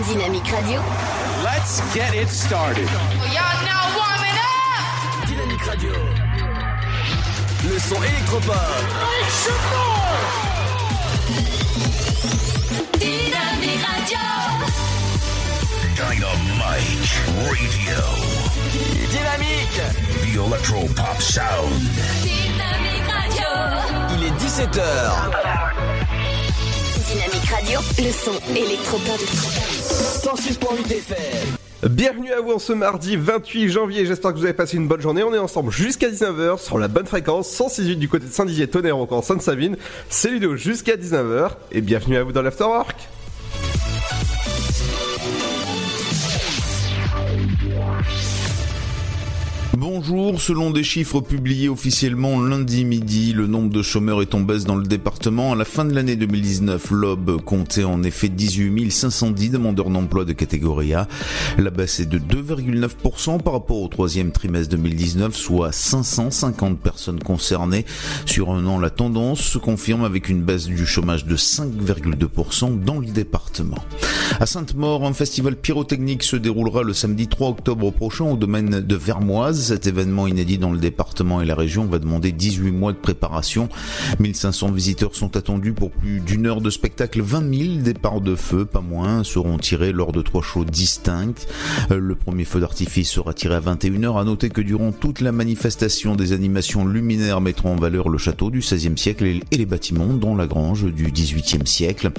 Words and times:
Dynamique 0.00 0.50
Radio. 0.50 0.80
Let's 1.44 1.80
get 1.94 2.14
it 2.14 2.28
started. 2.28 2.88
Y'all 3.28 3.60
now 3.62 3.84
warming 3.94 4.38
up! 4.40 5.28
Dynamique 5.28 5.64
Radio. 5.66 5.92
Le 7.68 7.78
son 7.78 8.02
électropop. 8.02 8.56
Dynamique 12.98 13.84
Radio. 13.84 14.18
Dynamite 15.94 17.12
Radio. 17.44 18.00
Dynamique. 19.10 19.82
The 20.22 20.38
Electro 20.38 20.88
Pop 20.96 21.20
Sound. 21.20 21.82
Dynamique 22.22 23.08
Radio. 23.12 23.50
Il 24.16 24.24
est 24.24 24.36
17h. 24.40 24.82
Dynamique 27.06 27.50
Radio. 27.50 27.80
Le 27.98 28.10
son 28.10 28.40
électropop. 28.56 29.81
106.8 30.02 30.90
FM. 30.90 31.88
Bienvenue 31.88 32.32
à 32.32 32.40
vous 32.40 32.54
en 32.54 32.58
ce 32.58 32.72
mardi 32.72 33.14
28 33.14 33.68
janvier, 33.68 34.04
j'espère 34.04 34.32
que 34.32 34.38
vous 34.38 34.44
avez 34.44 34.52
passé 34.52 34.76
une 34.76 34.88
bonne 34.88 35.00
journée. 35.00 35.22
On 35.22 35.32
est 35.32 35.38
ensemble 35.38 35.70
jusqu'à 35.70 36.10
19h 36.10 36.58
sur 36.58 36.76
la 36.76 36.88
bonne 36.88 37.06
fréquence 37.06 37.48
168 37.50 37.96
du 37.96 38.08
côté 38.08 38.26
de 38.26 38.32
Saint-Dizier, 38.32 38.66
Tonnerre 38.66 38.96
encore 38.96 39.22
Sainte-Savine. 39.22 39.76
C'est 40.08 40.30
Ludo 40.30 40.56
jusqu'à 40.56 40.96
19h 40.96 41.50
et 41.70 41.80
bienvenue 41.80 42.16
à 42.16 42.24
vous 42.24 42.32
dans 42.32 42.42
l'Afterwork. 42.42 42.96
Bonjour, 49.78 50.38
selon 50.38 50.70
des 50.70 50.82
chiffres 50.82 51.22
publiés 51.22 51.70
officiellement 51.70 52.38
lundi 52.42 52.84
midi, 52.84 53.32
le 53.32 53.46
nombre 53.46 53.70
de 53.70 53.80
chômeurs 53.80 54.20
est 54.20 54.34
en 54.34 54.40
baisse 54.40 54.64
dans 54.64 54.76
le 54.76 54.82
département. 54.82 55.52
À 55.52 55.56
la 55.56 55.64
fin 55.64 55.86
de 55.86 55.94
l'année 55.94 56.14
2019, 56.14 56.90
l'OB 56.90 57.42
comptait 57.42 57.84
en 57.84 58.02
effet 58.02 58.28
18 58.28 58.90
510 58.90 59.48
demandeurs 59.48 59.88
d'emploi 59.88 60.26
de 60.26 60.34
catégorie 60.34 60.92
A. 60.92 61.08
La 61.56 61.70
baisse 61.70 62.00
est 62.00 62.06
de 62.06 62.18
2,9% 62.18 63.40
par 63.40 63.54
rapport 63.54 63.80
au 63.80 63.88
troisième 63.88 64.30
trimestre 64.30 64.72
2019, 64.72 65.34
soit 65.34 65.72
550 65.72 66.78
personnes 66.78 67.22
concernées. 67.22 67.86
Sur 68.26 68.50
un 68.50 68.66
an, 68.66 68.78
la 68.78 68.90
tendance 68.90 69.40
se 69.40 69.56
confirme 69.56 70.04
avec 70.04 70.28
une 70.28 70.42
baisse 70.42 70.66
du 70.66 70.84
chômage 70.84 71.24
de 71.24 71.36
5,2% 71.36 72.78
dans 72.78 72.98
le 72.98 73.06
département. 73.06 73.78
À 74.38 74.44
Sainte-Maure, 74.44 75.04
un 75.04 75.14
festival 75.14 75.56
pyrotechnique 75.56 76.24
se 76.24 76.36
déroulera 76.36 76.82
le 76.82 76.92
samedi 76.92 77.26
3 77.26 77.48
octobre 77.48 77.90
prochain 77.90 78.26
au 78.26 78.36
domaine 78.36 78.80
de 78.80 78.96
Vermoise. 78.96 79.61
Cet 79.62 79.86
événement 79.86 80.26
inédit 80.26 80.58
dans 80.58 80.72
le 80.72 80.78
département 80.78 81.40
et 81.40 81.44
la 81.44 81.54
région 81.54 81.86
va 81.86 82.00
demander 82.00 82.32
18 82.32 82.72
mois 82.72 82.92
de 82.92 82.98
préparation. 82.98 83.68
1500 84.18 84.72
visiteurs 84.72 85.14
sont 85.14 85.36
attendus 85.36 85.72
pour 85.72 85.92
plus 85.92 86.18
d'une 86.18 86.46
heure 86.46 86.60
de 86.60 86.68
spectacle. 86.68 87.22
20 87.22 87.54
000 87.54 87.74
départs 87.76 88.20
de 88.20 88.34
feu, 88.34 88.64
pas 88.64 88.80
moins, 88.80 89.22
seront 89.22 89.58
tirés 89.58 89.92
lors 89.92 90.10
de 90.10 90.20
trois 90.20 90.42
shows 90.42 90.64
distincts. 90.64 91.46
Euh, 91.92 91.98
Le 91.98 92.16
premier 92.16 92.44
feu 92.44 92.58
d'artifice 92.58 93.08
sera 93.08 93.34
tiré 93.34 93.54
à 93.54 93.60
21h. 93.60 94.20
À 94.20 94.24
noter 94.24 94.50
que 94.50 94.60
durant 94.60 94.90
toute 94.90 95.20
la 95.20 95.30
manifestation, 95.30 96.16
des 96.16 96.32
animations 96.32 96.84
luminaires 96.84 97.40
mettront 97.40 97.74
en 97.74 97.76
valeur 97.76 98.08
le 98.08 98.18
château 98.18 98.50
du 98.50 98.58
XVIe 98.58 98.98
siècle 98.98 99.24
et 99.24 99.56
les 99.56 99.66
bâtiments, 99.66 100.12
dont 100.12 100.34
la 100.34 100.48
grange 100.48 100.86
du 100.92 101.04
XVIIIe 101.12 101.66
siècle. 101.66 102.10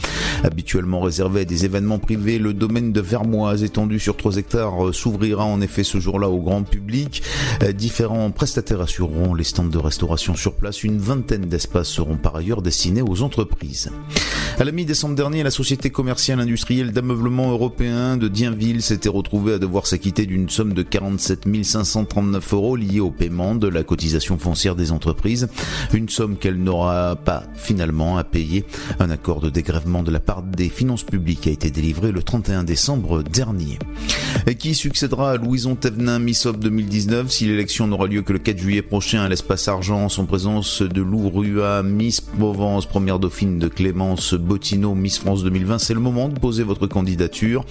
Habituellement 0.43 1.01
réservé 1.01 1.41
à 1.41 1.45
des 1.45 1.65
événements 1.65 1.99
privés, 1.99 2.39
le 2.39 2.53
domaine 2.53 2.93
de 2.93 3.01
Vermoise, 3.01 3.63
étendu 3.63 3.99
sur 3.99 4.15
3 4.15 4.37
hectares, 4.37 4.87
euh, 4.87 4.93
s'ouvrira 4.93 5.43
en 5.43 5.59
effet 5.59 5.83
ce 5.83 5.99
jour-là 5.99 6.29
au 6.29 6.39
grand 6.39 6.63
public. 6.63 7.21
Euh, 7.63 7.71
Différents 7.71 8.31
prestataires 8.31 8.81
assureront 8.81 9.33
les 9.33 9.43
stands 9.43 9.63
de 9.65 9.77
restauration 9.77 10.35
sur 10.35 10.55
place. 10.55 10.83
Une 10.83 10.97
vingtaine 10.97 11.45
d'espaces 11.45 11.89
seront 11.89 12.17
par 12.17 12.35
ailleurs 12.35 12.61
destinés 12.61 13.01
aux 13.01 13.21
entreprises. 13.21 13.91
À 14.59 14.63
la 14.63 14.71
mi-décembre 14.71 15.15
dernier, 15.15 15.41
la 15.41 15.49
société 15.49 15.89
commerciale 15.89 16.39
industrielle 16.39 16.91
d'ameublement 16.91 17.51
européen 17.51 18.17
de 18.17 18.27
Dienville 18.27 18.83
s'était 18.83 19.09
retrouvée 19.09 19.53
à 19.53 19.59
devoir 19.59 19.87
s'acquitter 19.87 20.27
d'une 20.27 20.47
somme 20.47 20.73
de 20.73 20.83
47 20.83 21.47
539 21.63 22.53
euros 22.53 22.75
liée 22.75 22.99
au 22.99 23.09
paiement 23.09 23.55
de 23.55 23.67
la 23.67 23.83
cotisation 23.83 24.37
foncière 24.37 24.75
des 24.75 24.91
entreprises. 24.91 25.47
Une 25.91 26.07
somme 26.07 26.37
qu'elle 26.37 26.57
n'aura 26.57 27.15
pas 27.15 27.43
finalement 27.55 28.17
à 28.17 28.23
payer. 28.23 28.63
Un 28.99 29.09
accord 29.09 29.41
de 29.41 29.49
dégrèvement 29.49 30.03
de 30.03 30.11
la 30.11 30.19
part 30.19 30.43
des 30.43 30.69
finances 30.69 31.03
publiques 31.03 31.47
a 31.47 31.51
été 31.51 31.71
délivré 31.71 32.11
le 32.11 32.21
31 32.21 32.63
décembre 32.63 33.23
dernier. 33.23 33.79
Et 34.45 34.55
qui 34.55 34.75
succédera 34.75 35.31
à 35.31 35.37
Louison 35.37 35.75
Thévenin 35.75 36.19
Missop 36.19 36.57
2019 36.57 37.22
si 37.29 37.45
l'élection 37.45 37.87
n'aura 37.87 38.07
lieu 38.07 38.21
que 38.21 38.33
le 38.33 38.39
4 38.39 38.57
juillet 38.57 38.81
prochain 38.81 39.21
à 39.21 39.29
l'espace 39.29 39.67
Argent 39.67 40.07
en 40.17 40.25
présence 40.25 40.81
de 40.81 41.01
Lou 41.01 41.29
Rua, 41.29 41.83
Miss 41.83 42.21
Provence, 42.21 42.85
première 42.85 43.19
dauphine 43.19 43.59
de 43.59 43.67
Clémence 43.67 44.33
Bottineau, 44.33 44.95
Miss 44.95 45.19
France 45.19 45.43
2020. 45.43 45.79
C'est 45.79 45.93
le 45.93 45.99
moment 45.99 46.29
de 46.29 46.39
poser 46.39 46.63
votre 46.63 46.87
candidature. 46.87 47.65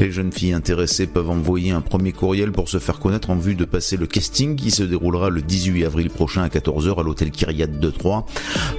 Les 0.00 0.12
jeunes 0.12 0.32
filles 0.32 0.52
intéressées 0.52 1.06
peuvent 1.06 1.30
envoyer 1.30 1.70
un 1.70 1.80
premier 1.80 2.12
courriel 2.12 2.52
pour 2.52 2.68
se 2.68 2.78
faire 2.78 2.98
connaître 2.98 3.30
en 3.30 3.36
vue 3.36 3.54
de 3.54 3.64
passer 3.64 3.96
le 3.96 4.06
casting 4.06 4.56
qui 4.56 4.70
se 4.70 4.82
déroulera 4.82 5.30
le 5.30 5.42
18 5.42 5.84
avril 5.84 6.10
prochain 6.10 6.42
à 6.42 6.48
14h 6.48 7.00
à 7.00 7.02
l'hôtel 7.02 7.30
Kyriat 7.30 7.66
de 7.66 7.90
Troyes. 7.90 8.24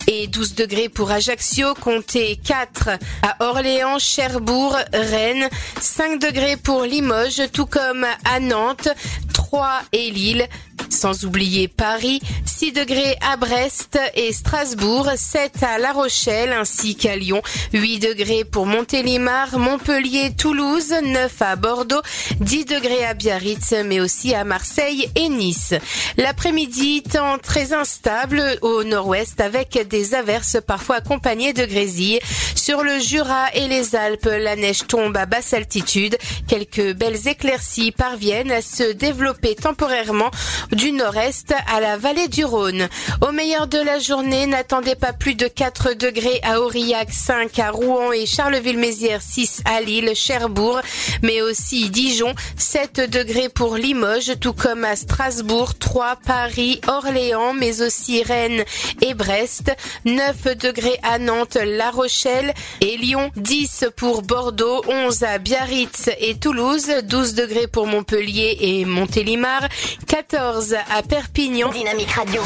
et 0.08 0.26
12 0.26 0.56
degrés 0.56 0.90
pour 0.90 1.12
Ajaccio, 1.12 1.76
comptez 1.76 2.40
4 2.44 2.90
à 3.22 3.36
Orléans, 3.46 4.00
Cherbourg, 4.00 4.78
Rennes, 4.92 5.43
5 5.80 6.20
degrés 6.20 6.58
pour 6.58 6.84
Limoges, 6.84 7.44
tout 7.52 7.66
comme 7.66 8.06
à 8.26 8.40
Nantes, 8.40 8.90
3 9.34 9.82
et 9.92 10.12
Lille. 10.12 10.48
Sans 10.90 11.26
oublier 11.26 11.68
Paris, 11.68 12.22
6 12.46 12.72
degrés 12.72 13.18
à 13.22 13.38
Brest 13.38 14.00
et 14.16 14.32
Strasbourg, 14.32 15.10
7 15.16 15.64
à 15.64 15.78
La 15.78 15.92
Rochelle 15.92 16.54
ainsi 16.54 16.96
qu'à 16.96 17.16
Lyon, 17.16 17.42
8 17.74 18.00
degrés 18.00 18.46
pour 18.46 18.66
Montélimar, 18.66 19.58
Montpellier, 19.58 20.34
Toulouse, 20.38 20.94
9 21.04 21.42
à 21.42 21.56
Bordeaux, 21.56 22.02
10 22.40 22.66
degrés 22.66 23.06
à 23.06 23.14
Biarritz 23.14 23.74
mais 23.86 24.00
aussi 24.00 24.34
à 24.34 24.44
Marseille 24.44 25.10
et 25.16 25.30
Nice. 25.30 25.74
L'après-midi, 26.18 27.04
temps 27.04 27.38
très 27.38 27.74
instable 27.74 28.42
au 28.62 28.84
nord-ouest 28.84 29.42
avec 29.42 29.88
des 29.88 30.14
averses 30.14 30.58
parfois 30.66 30.98
accompagnées 30.98 31.54
de 31.54 31.66
grésilles. 31.66 32.20
Sur 32.56 32.84
le 32.84 33.00
Jura 33.00 33.48
et 33.54 33.68
les 33.68 33.96
Alpes, 33.96 34.30
la 34.32 34.56
neige 34.56 34.88
tombe 34.88 35.16
à 35.18 35.26
basse 35.26 35.54
altitude. 35.54 36.18
Quelques 36.48 36.94
belles 36.94 37.28
éclaircies 37.28 37.92
parviennent 37.92 38.52
à 38.52 38.62
se 38.62 38.92
développer 38.94 39.56
temporairement 39.56 40.32
du 40.76 40.92
nord-est 40.92 41.54
à 41.68 41.80
la 41.80 41.98
vallée 41.98 42.28
du 42.28 42.46
Rhône. 42.46 42.88
Au 43.22 43.32
meilleur 43.32 43.68
de 43.68 43.78
la 43.78 44.00
journée, 44.00 44.48
n'attendez 44.48 44.96
pas 44.96 45.14
plus 45.14 45.36
de 45.36 45.48
4 45.48 45.94
degrés 45.94 46.40
à 46.44 46.62
Aurillac, 46.62 47.12
5 47.12 47.60
à 47.60 47.72
Rouen 47.72 48.12
et 48.12 48.26
Charleville-Mézières, 48.26 49.22
6 49.22 49.62
à 49.66 49.82
Lille, 49.82 50.12
Cherbourg, 50.16 50.82
mais 51.22 51.42
aussi 51.42 51.90
Dijon, 51.90 52.34
7 52.58 53.10
degrés 53.10 53.50
pour 53.50 53.76
Limoges, 53.76 54.34
tout 54.40 54.54
comme 54.54 54.84
à 54.86 54.96
Strasbourg, 54.96 55.76
3 55.76 56.18
Paris, 56.26 56.80
Orléans, 56.88 57.54
mais 57.54 57.82
aussi 57.82 58.24
Rennes 58.24 58.64
et 59.02 59.14
Brest, 59.14 59.76
9 60.06 60.58
degrés 60.58 61.00
à 61.04 61.20
Nantes, 61.20 61.58
La 61.64 61.92
Rochelle 61.92 62.54
et 62.82 62.98
Lyon, 62.98 63.32
10 63.36 63.86
pour 63.96 64.22
Bordeaux, 64.22 64.82
11 64.88 65.24
à 65.24 65.38
Biarritz 65.38 66.10
et 66.20 66.36
Toulouse, 66.36 66.92
12 67.04 67.34
degrés 67.34 67.68
pour 67.68 67.88
Montpellier 67.88 68.58
et 68.62 68.86
Montélimar, 68.86 69.68
14 70.08 70.53
à 70.54 71.02
Perpignan. 71.02 71.70
Dynamique 71.72 72.12
Radio. 72.12 72.44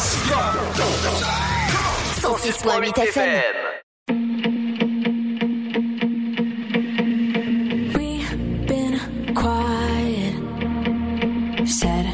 106.8 2.22 2.98
FM. 3.00 3.42
We've 7.98 8.66
been 8.66 8.98
quiet. 9.36 10.36
Said 11.68 12.06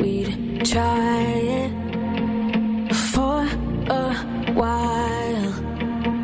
we'd 0.00 0.64
try 0.64 1.22
it 1.60 1.70
for 2.94 3.46
a 3.90 4.14
while, 4.54 5.52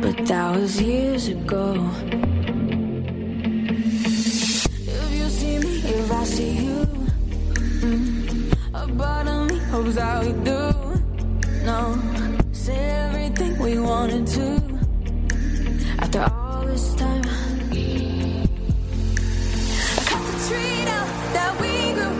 but 0.01 0.25
that 0.25 0.55
was 0.55 0.81
years 0.81 1.27
ago. 1.27 2.18
Hopes 9.89 9.95
that 9.95 10.25
we 10.25 10.31
do. 10.43 10.61
No, 11.65 11.79
say 12.51 12.75
everything 12.75 13.57
we 13.59 13.79
wanted 13.79 14.27
to. 14.27 14.61
After 15.99 16.21
all 16.21 16.65
this 16.65 16.95
time. 16.95 17.23
cut 20.09 20.23
the 20.29 20.35
tree 20.47 20.85
now 20.85 21.05
that 21.35 21.51
we 21.61 21.73
grew. 21.97 22.15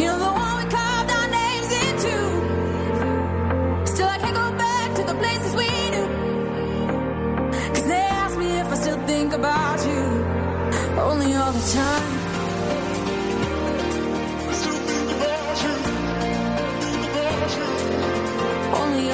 You 0.00 0.06
know 0.06 0.18
the 0.18 0.32
one 0.44 0.56
we 0.60 0.66
carved 0.70 1.10
our 1.18 1.28
names 1.40 1.70
into. 1.84 2.14
Still, 3.92 4.08
I 4.08 4.18
can't 4.18 4.34
go 4.34 4.48
back 4.58 4.94
to 4.96 5.02
the 5.10 5.14
places 5.14 5.54
we 5.54 5.68
knew. 5.92 6.08
Cause 7.74 7.86
they 7.86 8.06
ask 8.22 8.38
me 8.38 8.48
if 8.62 8.72
I 8.72 8.76
still 8.76 9.00
think 9.06 9.32
about 9.32 9.78
you. 9.86 10.02
Only 11.00 11.34
all 11.34 11.52
the 11.52 11.72
time. 11.72 12.23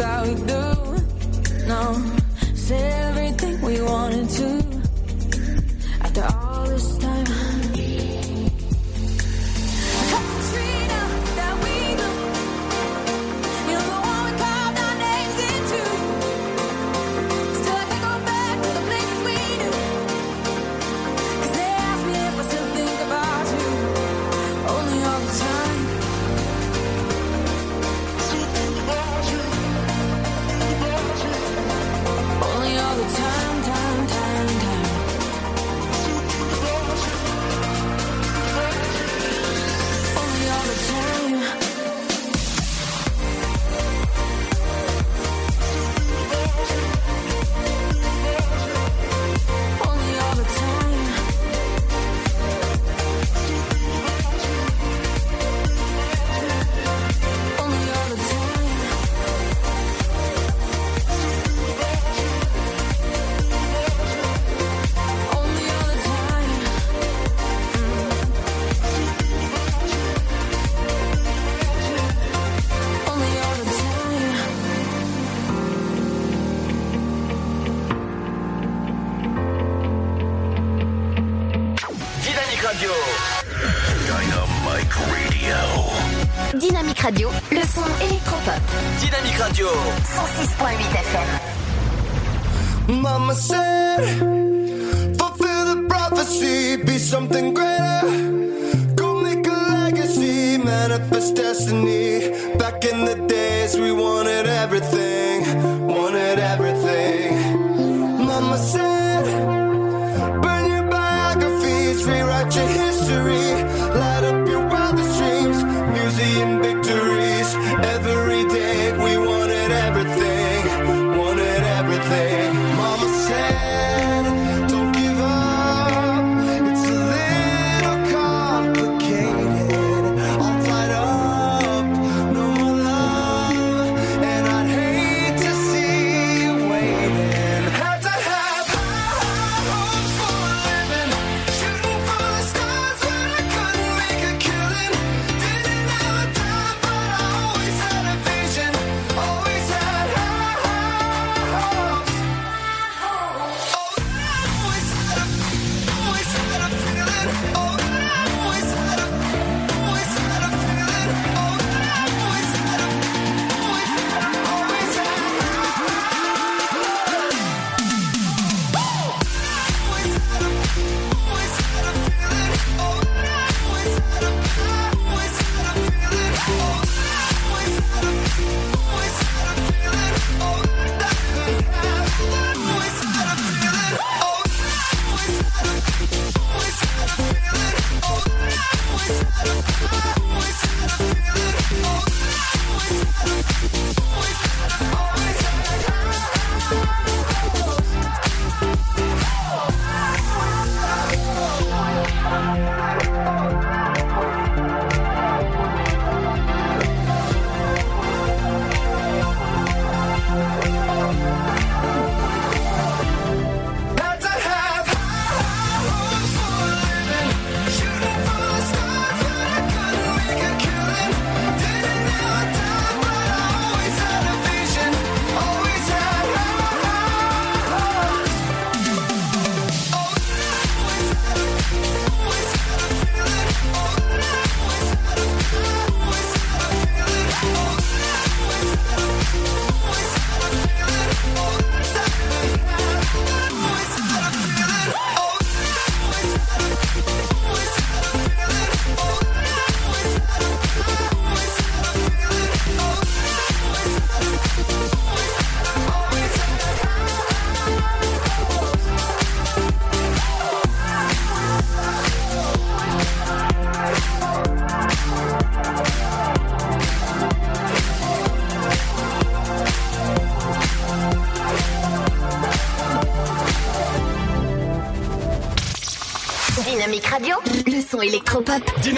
of 0.00 0.46
me 0.46 0.63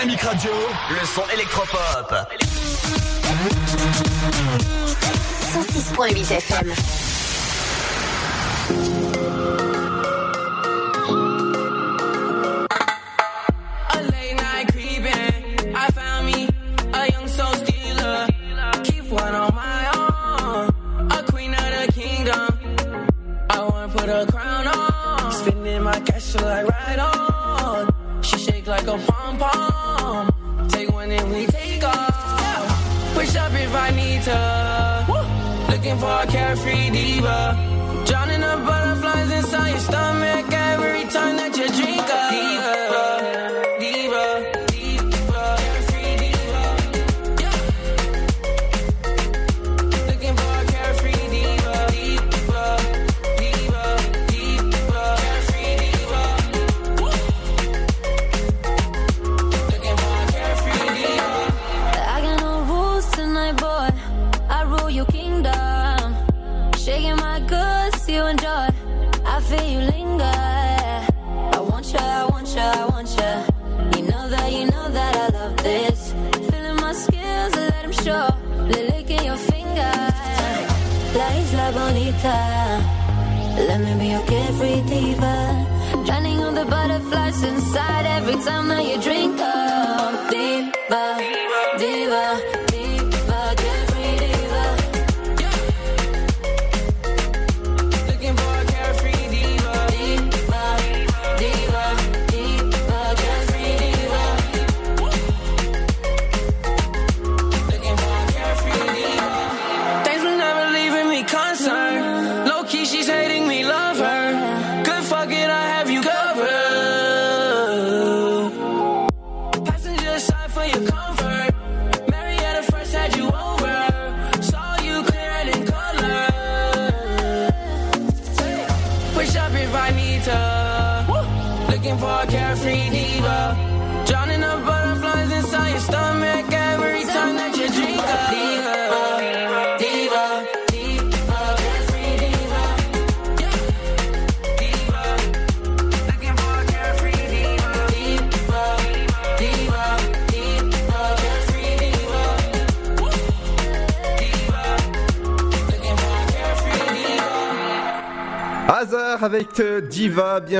Dynamique 0.07 0.23
Radio, 0.23 0.53
le 0.91 1.05
son 1.05 1.23
électropop. 1.35 2.15
106.8 5.53 6.33
FM. 6.33 7.16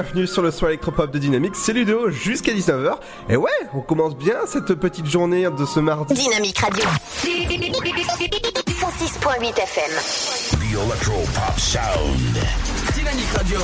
Bienvenue 0.03 0.27
sur 0.27 0.43
le 0.43 0.51
soir 0.51 0.71
électropop 0.71 1.11
de 1.11 1.19
Dynamique, 1.19 1.57
c'est 1.57 1.73
Ludo 1.73 2.11
jusqu'à 2.11 2.53
19h. 2.53 2.99
Et 3.31 3.37
ouais, 3.37 3.49
on 3.73 3.81
commence 3.81 4.15
bien 4.15 4.35
cette 4.47 4.75
petite 4.75 5.07
journée 5.07 5.49
de 5.49 5.65
ce 5.65 5.81
mardi. 5.81 6.13
Dynamique 6.13 6.59
Radio. 6.59 6.85
106.8 8.69 9.59
FM. 9.59 9.93
The 10.51 10.75
Electro 10.75 11.15
Pop 11.35 11.59
Sound. 11.59 12.37
Dynamique 12.95 13.33
Radio. 13.35 13.61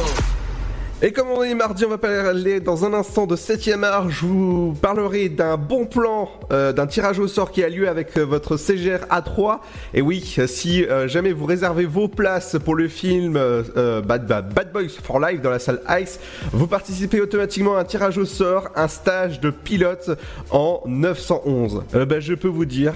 Et 1.05 1.11
comme 1.11 1.31
on 1.31 1.43
est 1.43 1.55
mardi, 1.57 1.85
on 1.85 1.89
va 1.89 1.99
parler 1.99 2.61
dans 2.61 2.85
un 2.85 2.95
instant 2.95 3.27
de 3.27 3.35
7ème 3.35 3.83
art. 3.83 4.09
Je 4.09 4.25
vous 4.25 4.73
parlerai 4.81 5.29
d'un 5.29 5.57
bon 5.57 5.85
plan, 5.85 6.31
euh, 6.53 6.73
d'un 6.73 6.87
tirage 6.87 7.19
au 7.19 7.27
sort 7.27 7.51
qui 7.51 7.65
a 7.65 7.69
lieu 7.69 7.89
avec 7.89 8.17
euh, 8.17 8.25
votre 8.25 8.57
CGR 8.57 9.01
A3. 9.11 9.59
Et 9.95 10.01
oui, 10.01 10.37
euh, 10.39 10.47
si 10.47 10.85
euh, 10.85 11.09
jamais 11.09 11.33
vous 11.33 11.45
réservez 11.45 11.87
vos 11.87 12.07
places 12.07 12.57
pour 12.65 12.77
le 12.77 12.87
film 12.87 13.37
euh, 13.37 13.65
euh, 13.77 14.01
Bad, 14.01 14.29
Bad- 14.29 14.73
Boys 14.73 14.91
for 15.03 15.19
Life 15.19 15.41
dans 15.43 15.51
la 15.51 15.59
salle 15.59 15.81
Ice, 16.01 16.21
vous 16.53 16.69
participez 16.69 17.21
automatiquement 17.21 17.77
à 17.77 17.81
un 17.81 17.85
tirage 17.85 18.17
au 18.17 18.25
sort, 18.25 18.69
un 18.77 18.87
stage 18.87 19.41
de 19.41 19.51
pilote 19.51 20.09
en 20.53 20.83
911. 20.87 21.83
Euh, 21.97 22.05
ben, 22.05 22.21
je 22.21 22.35
peux 22.35 22.47
vous 22.47 22.65
dire, 22.65 22.95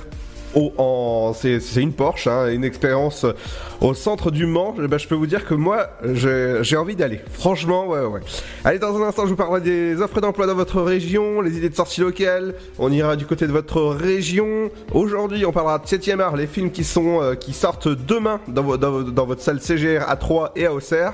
c'est, 1.34 1.60
une 1.82 1.92
Porsche, 1.92 2.26
hein, 2.26 2.48
une 2.50 2.64
expérience 2.64 3.26
au 3.80 3.92
centre 3.94 4.30
du 4.30 4.46
Mans. 4.46 4.75
Eh 4.82 4.88
ben, 4.88 4.98
je 4.98 5.06
peux 5.06 5.14
vous 5.14 5.26
dire 5.26 5.44
que 5.44 5.54
moi, 5.54 5.88
j'ai, 6.14 6.76
envie 6.76 6.96
d'aller. 6.96 7.20
Franchement, 7.32 7.86
ouais, 7.86 8.00
ouais. 8.00 8.20
Allez, 8.64 8.78
dans 8.78 8.96
un 8.96 9.02
instant, 9.06 9.25
je 9.25 9.30
vous 9.30 9.36
parlerai 9.36 9.60
des 9.60 10.00
offres 10.00 10.20
d'emploi 10.20 10.46
dans 10.46 10.54
votre 10.54 10.80
région, 10.80 11.40
les 11.42 11.56
idées 11.58 11.68
de 11.68 11.75
sortie 11.75 12.00
locales. 12.00 12.54
On 12.78 12.90
ira 12.90 13.16
du 13.16 13.26
côté 13.26 13.46
de 13.46 13.52
votre 13.52 13.82
région. 13.82 14.70
Aujourd'hui, 14.92 15.44
on 15.44 15.52
parlera 15.52 15.78
de 15.78 15.84
7ème 15.86 16.20
art, 16.20 16.36
les 16.36 16.46
films 16.46 16.70
qui 16.70 16.82
euh, 16.96 17.34
sortent 17.52 17.88
demain 17.88 18.40
dans, 18.48 18.62
vo- 18.62 18.76
dans, 18.78 18.90
vo- 18.90 19.02
dans 19.02 19.26
votre 19.26 19.42
salle 19.42 19.60
CGR 19.60 20.04
à 20.08 20.16
3 20.16 20.52
et 20.56 20.66
à 20.66 20.72
Auxerre. 20.72 21.12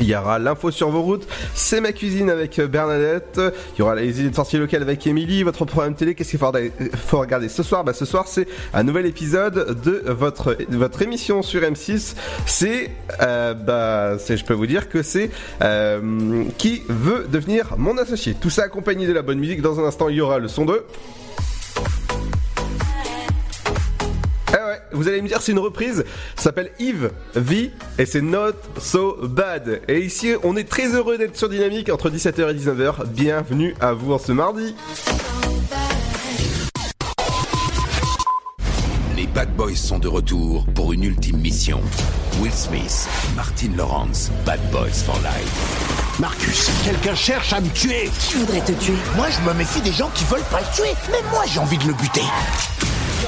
Il 0.00 0.06
y 0.06 0.16
aura 0.16 0.38
l'info 0.38 0.70
sur 0.70 0.90
vos 0.90 1.02
routes, 1.02 1.26
c'est 1.54 1.80
ma 1.80 1.92
cuisine 1.92 2.28
avec 2.28 2.58
euh, 2.58 2.66
Bernadette. 2.66 3.40
Il 3.74 3.78
y 3.78 3.82
aura 3.82 3.94
les 3.94 4.20
idées 4.20 4.30
de 4.30 4.34
sortie 4.34 4.58
locale 4.58 4.82
avec 4.82 5.06
Émilie, 5.06 5.42
votre 5.42 5.64
programme 5.64 5.94
télé. 5.94 6.14
Qu'est-ce 6.14 6.30
qu'il 6.30 6.38
faut 6.38 7.18
regarder, 7.18 7.46
euh, 7.46 7.48
ce 7.48 7.62
soir? 7.62 7.84
Bah, 7.84 7.92
Ce 7.92 8.04
soir, 8.04 8.26
c'est 8.26 8.48
un 8.72 8.82
nouvel 8.82 9.06
épisode 9.06 9.80
de 9.82 10.02
votre, 10.10 10.56
émission 11.02 11.42
sur 11.42 11.62
M6. 11.62 12.14
C'est, 12.46 12.90
euh, 13.22 13.54
bah, 13.54 14.16
je 14.16 14.44
peux 14.44 14.54
vous 14.54 14.66
dire 14.66 14.88
que 14.88 15.02
c'est 15.02 15.30
euh, 15.62 16.44
qui 16.58 16.82
veut 16.88 17.26
devenir 17.30 17.74
mon 17.78 17.96
associé. 17.96 18.34
Tout 18.34 18.50
ça 18.50 18.64
accompagné 18.64 19.06
de 19.06 19.12
la 19.12 19.22
bonne 19.22 19.38
musique. 19.38 19.62
Dans 19.62 19.80
un 19.80 19.84
instant, 19.84 20.08
il 20.08 20.16
y 20.16 20.20
aura 20.20 20.38
le 20.38 20.48
son 20.48 20.64
de. 20.64 20.84
Vous 24.94 25.08
allez 25.08 25.20
me 25.20 25.28
dire 25.28 25.42
c'est 25.42 25.52
une 25.52 25.58
reprise, 25.58 26.04
ça 26.36 26.44
s'appelle 26.44 26.70
Yves 26.78 27.10
V 27.34 27.70
et 27.98 28.06
c'est 28.06 28.22
Not 28.22 28.52
So 28.78 29.18
Bad. 29.22 29.82
Et 29.88 30.00
ici 30.00 30.34
on 30.42 30.56
est 30.56 30.68
très 30.68 30.94
heureux 30.94 31.18
d'être 31.18 31.36
sur 31.36 31.48
Dynamique 31.48 31.90
entre 31.90 32.10
17h 32.10 32.50
et 32.50 32.54
19h. 32.54 33.06
Bienvenue 33.08 33.74
à 33.80 33.92
vous 33.92 34.12
en 34.12 34.18
ce 34.18 34.32
mardi. 34.32 34.74
Les 39.16 39.26
Bad 39.26 39.54
Boys 39.56 39.76
sont 39.76 39.98
de 39.98 40.08
retour 40.08 40.66
pour 40.74 40.92
une 40.92 41.04
ultime 41.04 41.38
mission. 41.38 41.80
Will 42.40 42.52
Smith, 42.52 43.08
Martin 43.36 43.70
Lawrence, 43.76 44.30
Bad 44.44 44.60
Boys 44.70 45.02
for 45.04 45.16
Life. 45.16 45.93
Marcus, 46.20 46.70
quelqu'un 46.84 47.14
cherche 47.14 47.52
à 47.52 47.60
me 47.60 47.68
tuer. 47.70 48.08
Qui 48.20 48.34
voudrait 48.34 48.60
te 48.60 48.72
tuer 48.72 48.94
Moi, 49.16 49.26
je 49.30 49.40
me 49.48 49.52
méfie 49.54 49.80
des 49.80 49.92
gens 49.92 50.08
qui 50.14 50.24
veulent 50.24 50.44
pas 50.50 50.60
le 50.60 50.66
tuer. 50.74 50.94
Mais 51.10 51.18
moi, 51.30 51.42
j'ai 51.52 51.58
envie 51.58 51.76
de 51.76 51.86
le 51.88 51.94
buter. 51.94 52.22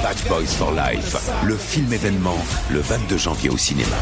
Bad 0.02 0.16
Boys 0.28 0.46
for 0.46 0.72
Life, 0.72 1.16
le 1.44 1.56
film 1.56 1.92
événement, 1.92 2.38
le 2.70 2.78
22 2.78 3.16
janvier 3.16 3.50
au 3.50 3.56
cinéma. 3.56 3.96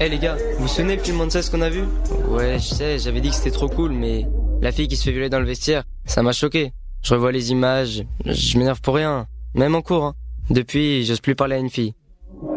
Eh 0.00 0.08
les 0.08 0.18
gars, 0.18 0.36
vous 0.56 0.62
vous 0.62 0.68
souvenez 0.68 0.96
le 0.96 1.02
film 1.02 1.18
Monsters 1.18 1.48
qu'on 1.50 1.60
a 1.62 1.70
vu? 1.70 1.84
Ouais, 2.28 2.58
je 2.58 2.74
sais, 2.74 2.98
j'avais 2.98 3.20
dit 3.20 3.30
que 3.30 3.36
c'était 3.36 3.52
trop 3.52 3.68
cool, 3.68 3.92
mais 3.92 4.26
la 4.60 4.72
fille 4.72 4.88
qui 4.88 4.96
se 4.96 5.04
fait 5.04 5.12
violer 5.12 5.28
dans 5.28 5.40
le 5.40 5.46
vestiaire, 5.46 5.84
ça 6.04 6.22
m'a 6.22 6.32
choqué. 6.32 6.72
Je 7.02 7.14
revois 7.14 7.30
les 7.30 7.52
images, 7.52 8.02
je 8.24 8.58
m'énerve 8.58 8.80
pour 8.80 8.96
rien, 8.96 9.26
même 9.54 9.76
en 9.76 9.82
cours. 9.82 10.04
Hein. 10.04 10.14
Depuis, 10.50 11.04
j'ose 11.04 11.20
plus 11.20 11.36
parler 11.36 11.56
à 11.56 11.58
une 11.58 11.70
fille. 11.70 11.94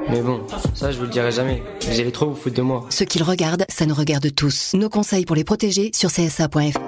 Mais 0.09 0.21
bon, 0.21 0.41
ça 0.73 0.91
je 0.91 0.97
vous 0.97 1.03
le 1.03 1.09
dirai 1.09 1.31
jamais. 1.31 1.63
Vous 1.87 1.99
allez 1.99 2.11
trop 2.11 2.27
vous 2.27 2.35
foutre 2.35 2.55
de 2.55 2.61
moi. 2.61 2.85
Ce 2.89 3.03
qu'ils 3.03 3.23
regardent, 3.23 3.65
ça 3.69 3.85
nous 3.85 3.95
regarde 3.95 4.33
tous. 4.33 4.73
Nos 4.73 4.89
conseils 4.89 5.25
pour 5.25 5.35
les 5.35 5.43
protéger 5.43 5.91
sur 5.93 6.09
csa.fr. 6.09 6.79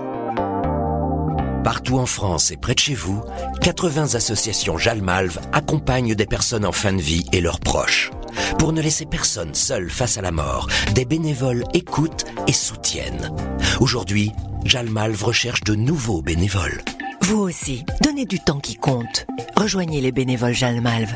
Partout 1.63 1.97
en 1.97 2.05
France 2.05 2.51
et 2.51 2.57
près 2.57 2.73
de 2.73 2.79
chez 2.79 2.93
vous, 2.93 3.21
80 3.61 4.15
associations 4.15 4.77
Jalmalve 4.77 5.39
accompagnent 5.53 6.13
des 6.13 6.25
personnes 6.25 6.65
en 6.65 6.73
fin 6.73 6.91
de 6.91 7.01
vie 7.01 7.25
et 7.31 7.39
leurs 7.39 7.61
proches. 7.61 8.11
Pour 8.59 8.73
ne 8.73 8.81
laisser 8.81 9.05
personne 9.05 9.53
seul 9.53 9.89
face 9.89 10.17
à 10.17 10.21
la 10.21 10.31
mort, 10.31 10.67
des 10.93 11.05
bénévoles 11.05 11.63
écoutent 11.73 12.25
et 12.47 12.53
soutiennent. 12.53 13.31
Aujourd'hui, 13.79 14.31
Jalmalve 14.65 15.23
recherche 15.23 15.63
de 15.63 15.75
nouveaux 15.75 16.21
bénévoles. 16.21 16.83
Vous 17.23 17.39
aussi, 17.39 17.83
donnez 18.01 18.25
du 18.25 18.39
temps 18.39 18.59
qui 18.59 18.75
compte. 18.75 19.25
Rejoignez 19.55 20.01
les 20.01 20.11
bénévoles 20.11 20.53
Jalmalve. 20.53 21.13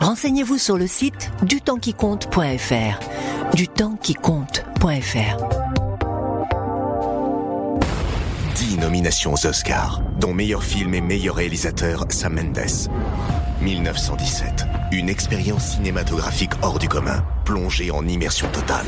Renseignez-vous 0.00 0.56
sur 0.56 0.78
le 0.78 0.86
site 0.86 1.30
dutempsquicompte.fr. 1.42 3.54
Dutempsquicompte.fr. 3.54 5.36
10 8.54 8.78
nominations 8.78 9.34
aux 9.34 9.46
Oscars, 9.46 10.00
dont 10.18 10.32
meilleur 10.32 10.64
film 10.64 10.94
et 10.94 11.02
meilleur 11.02 11.34
réalisateur 11.34 12.06
Sam 12.08 12.36
Mendes. 12.36 12.88
1917, 13.60 14.64
une 14.92 15.10
expérience 15.10 15.74
cinématographique 15.74 16.52
hors 16.62 16.78
du 16.78 16.88
commun, 16.88 17.22
plongée 17.44 17.90
en 17.90 18.06
immersion 18.06 18.48
totale. 18.48 18.86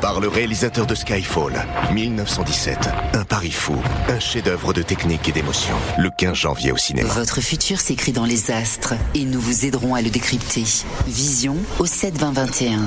Par 0.00 0.20
le 0.20 0.28
réalisateur 0.28 0.86
de 0.86 0.94
Skyfall, 0.94 1.66
1917, 1.92 2.88
un 3.14 3.24
pari 3.24 3.50
fou, 3.50 3.76
un 4.08 4.18
chef-d'œuvre 4.18 4.72
de 4.72 4.82
technique 4.82 5.28
et 5.28 5.32
d'émotion, 5.32 5.74
le 5.98 6.10
15 6.10 6.34
janvier 6.34 6.72
au 6.72 6.76
cinéma. 6.76 7.08
Votre 7.14 7.40
futur 7.40 7.80
s'écrit 7.80 8.12
dans 8.12 8.24
les 8.24 8.50
astres 8.50 8.94
et 9.14 9.24
nous 9.24 9.40
vous 9.40 9.64
aiderons 9.64 9.94
à 9.94 10.02
le 10.02 10.10
décrypter. 10.10 10.64
Vision 11.06 11.56
au 11.78 11.86
7 11.86 12.18
20 12.18 12.32
21. 12.32 12.78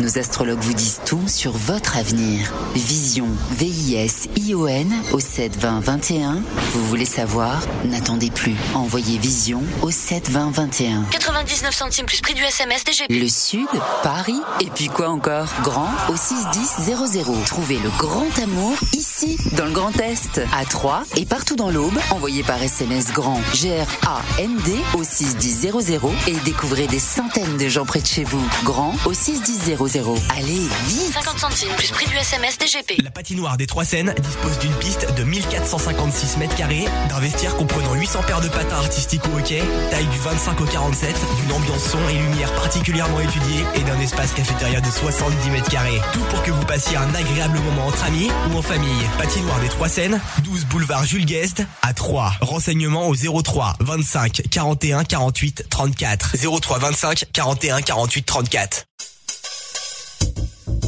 Nos 0.00 0.18
astrologues 0.18 0.58
vous 0.58 0.74
disent 0.74 1.00
tout 1.06 1.22
sur 1.28 1.52
votre 1.52 1.96
avenir. 1.96 2.52
Vision, 2.74 3.28
V-I-S-I-O-N 3.52 4.92
au 5.12 5.20
7 5.20 5.56
20 5.56 5.80
21. 5.80 6.42
Vous 6.72 6.84
voulez 6.86 7.04
savoir? 7.04 7.60
N'attendez 7.84 8.30
plus. 8.32 8.56
Envoyez 8.74 9.18
Vision 9.18 9.62
au 9.82 9.92
7 9.92 10.30
20 10.30 10.50
21. 10.50 11.04
99 11.12 11.72
centimes 11.72 12.06
plus 12.06 12.20
prix 12.20 12.34
du 12.34 12.42
SMS 12.42 12.82
DGP. 12.82 13.08
Le 13.08 13.28
Sud, 13.28 13.68
Paris, 14.02 14.40
et 14.60 14.66
puis 14.74 14.88
quoi 14.88 15.10
encore? 15.10 15.46
Grand 15.62 15.90
au 16.08 16.16
61000. 16.16 17.44
Trouvez 17.46 17.78
le 17.78 17.90
grand 17.98 18.38
amour 18.42 18.76
ici, 18.92 19.38
dans 19.52 19.66
le 19.66 19.72
Grand 19.72 19.98
Est, 20.00 20.40
à 20.52 20.64
Troyes 20.64 21.02
et 21.16 21.24
partout 21.24 21.56
dans 21.56 21.70
l'Aube. 21.70 21.98
Envoyez 22.10 22.42
par 22.42 22.62
SMS 22.62 23.12
grand 23.12 23.40
G-R-A-N-D 23.54 24.72
au 24.94 25.04
61000 25.04 25.72
et 26.26 26.36
découvrez 26.44 26.86
des 26.86 26.98
centaines 26.98 27.56
de 27.56 27.68
gens 27.68 27.84
près 27.84 28.00
de 28.00 28.06
chez 28.06 28.24
vous. 28.24 28.42
Grand 28.64 28.94
au 29.04 29.12
61000. 29.12 29.76
Allez, 30.36 30.68
vite 30.86 31.12
50 31.12 31.38
centimes 31.38 31.72
plus 31.76 31.90
prix 31.90 32.06
du 32.06 32.16
SMS 32.16 32.58
DGP. 32.58 33.02
La 33.02 33.10
patinoire 33.10 33.56
des 33.56 33.66
Trois 33.66 33.84
Seines 33.84 34.14
dispose 34.22 34.58
d'une 34.58 34.74
piste 34.74 35.06
de 35.14 35.22
1456 35.24 36.38
mètres 36.38 36.56
carrés, 36.56 36.86
d'un 37.08 37.20
vestiaire 37.20 37.56
comprenant 37.56 37.94
800 37.94 38.20
paires 38.26 38.40
de 38.40 38.48
patins 38.48 38.76
artistiques 38.76 39.22
ou 39.32 39.38
hockey, 39.38 39.62
taille 39.90 40.06
du 40.06 40.18
25 40.18 40.60
au 40.60 40.64
47, 40.64 41.14
d'une 41.42 41.52
ambiance 41.52 41.84
son 41.84 42.08
et 42.08 42.14
lumière 42.14 42.52
particulièrement 42.54 43.20
étudiée 43.20 43.64
et 43.74 43.80
d'un 43.80 44.00
espace 44.00 44.32
cafétéria 44.32 44.80
de 44.80 44.90
70 44.90 45.50
mètres 45.50 45.70
carrés. 45.70 45.83
Tout 46.12 46.24
pour 46.30 46.42
que 46.42 46.50
vous 46.50 46.64
passiez 46.64 46.96
un 46.96 47.14
agréable 47.14 47.58
moment 47.58 47.88
entre 47.88 48.04
amis 48.04 48.30
ou 48.50 48.56
en 48.56 48.62
famille. 48.62 49.02
Patinoire 49.18 49.60
des 49.60 49.68
Trois 49.68 49.88
Seines, 49.88 50.20
12 50.42 50.64
boulevard 50.66 51.04
Jules 51.04 51.26
Guest 51.26 51.62
à 51.82 51.92
3. 51.92 52.32
Renseignements 52.40 53.08
au 53.08 53.14
03 53.14 53.74
25 53.80 54.42
41 54.50 55.04
48 55.04 55.66
34. 55.68 56.36
03 56.60 56.78
25 56.78 57.24
41 57.32 57.82
48 57.82 58.24
34. 58.24 58.84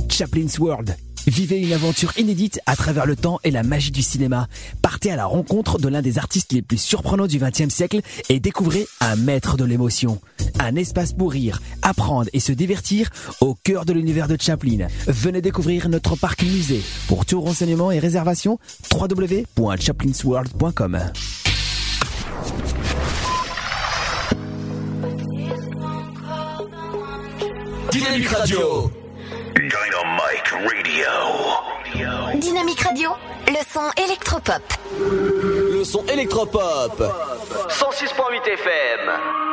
Chaplin's 0.08 0.58
World. 0.58 0.96
Vivez 1.26 1.58
une 1.58 1.72
aventure 1.72 2.16
inédite 2.18 2.60
à 2.66 2.76
travers 2.76 3.04
le 3.04 3.16
temps 3.16 3.40
et 3.42 3.50
la 3.50 3.64
magie 3.64 3.90
du 3.90 4.02
cinéma. 4.02 4.46
Partez 4.80 5.10
à 5.10 5.16
la 5.16 5.26
rencontre 5.26 5.78
de 5.78 5.88
l'un 5.88 6.02
des 6.02 6.18
artistes 6.18 6.52
les 6.52 6.62
plus 6.62 6.78
surprenants 6.78 7.26
du 7.26 7.38
XXe 7.38 7.68
siècle 7.68 8.00
et 8.28 8.38
découvrez 8.38 8.86
un 9.00 9.16
maître 9.16 9.56
de 9.56 9.64
l'émotion. 9.64 10.20
Un 10.60 10.76
espace 10.76 11.12
pour 11.12 11.32
rire, 11.32 11.60
apprendre 11.82 12.30
et 12.32 12.38
se 12.40 12.52
divertir 12.52 13.10
au 13.40 13.54
cœur 13.54 13.84
de 13.84 13.92
l'univers 13.92 14.28
de 14.28 14.36
Chaplin. 14.40 14.86
Venez 15.06 15.42
découvrir 15.42 15.88
notre 15.88 16.14
parc 16.14 16.42
musée. 16.42 16.82
Pour 17.08 17.26
tout 17.26 17.40
renseignement 17.40 17.90
et 17.90 17.98
réservation, 17.98 18.60
www.chaplinsworld.com. 18.92 21.00
Dynamique 27.90 28.28
Radio. 28.28 28.90
Dynamique 29.54 30.48
Radio. 30.48 31.06
Dynamique 32.34 32.80
Radio, 32.80 33.10
le 33.46 33.62
son 33.72 33.90
électropop. 34.04 34.62
Le 35.00 35.84
son 35.84 36.04
électropop. 36.06 37.00
106.8 37.68 38.48
FM. 38.54 39.46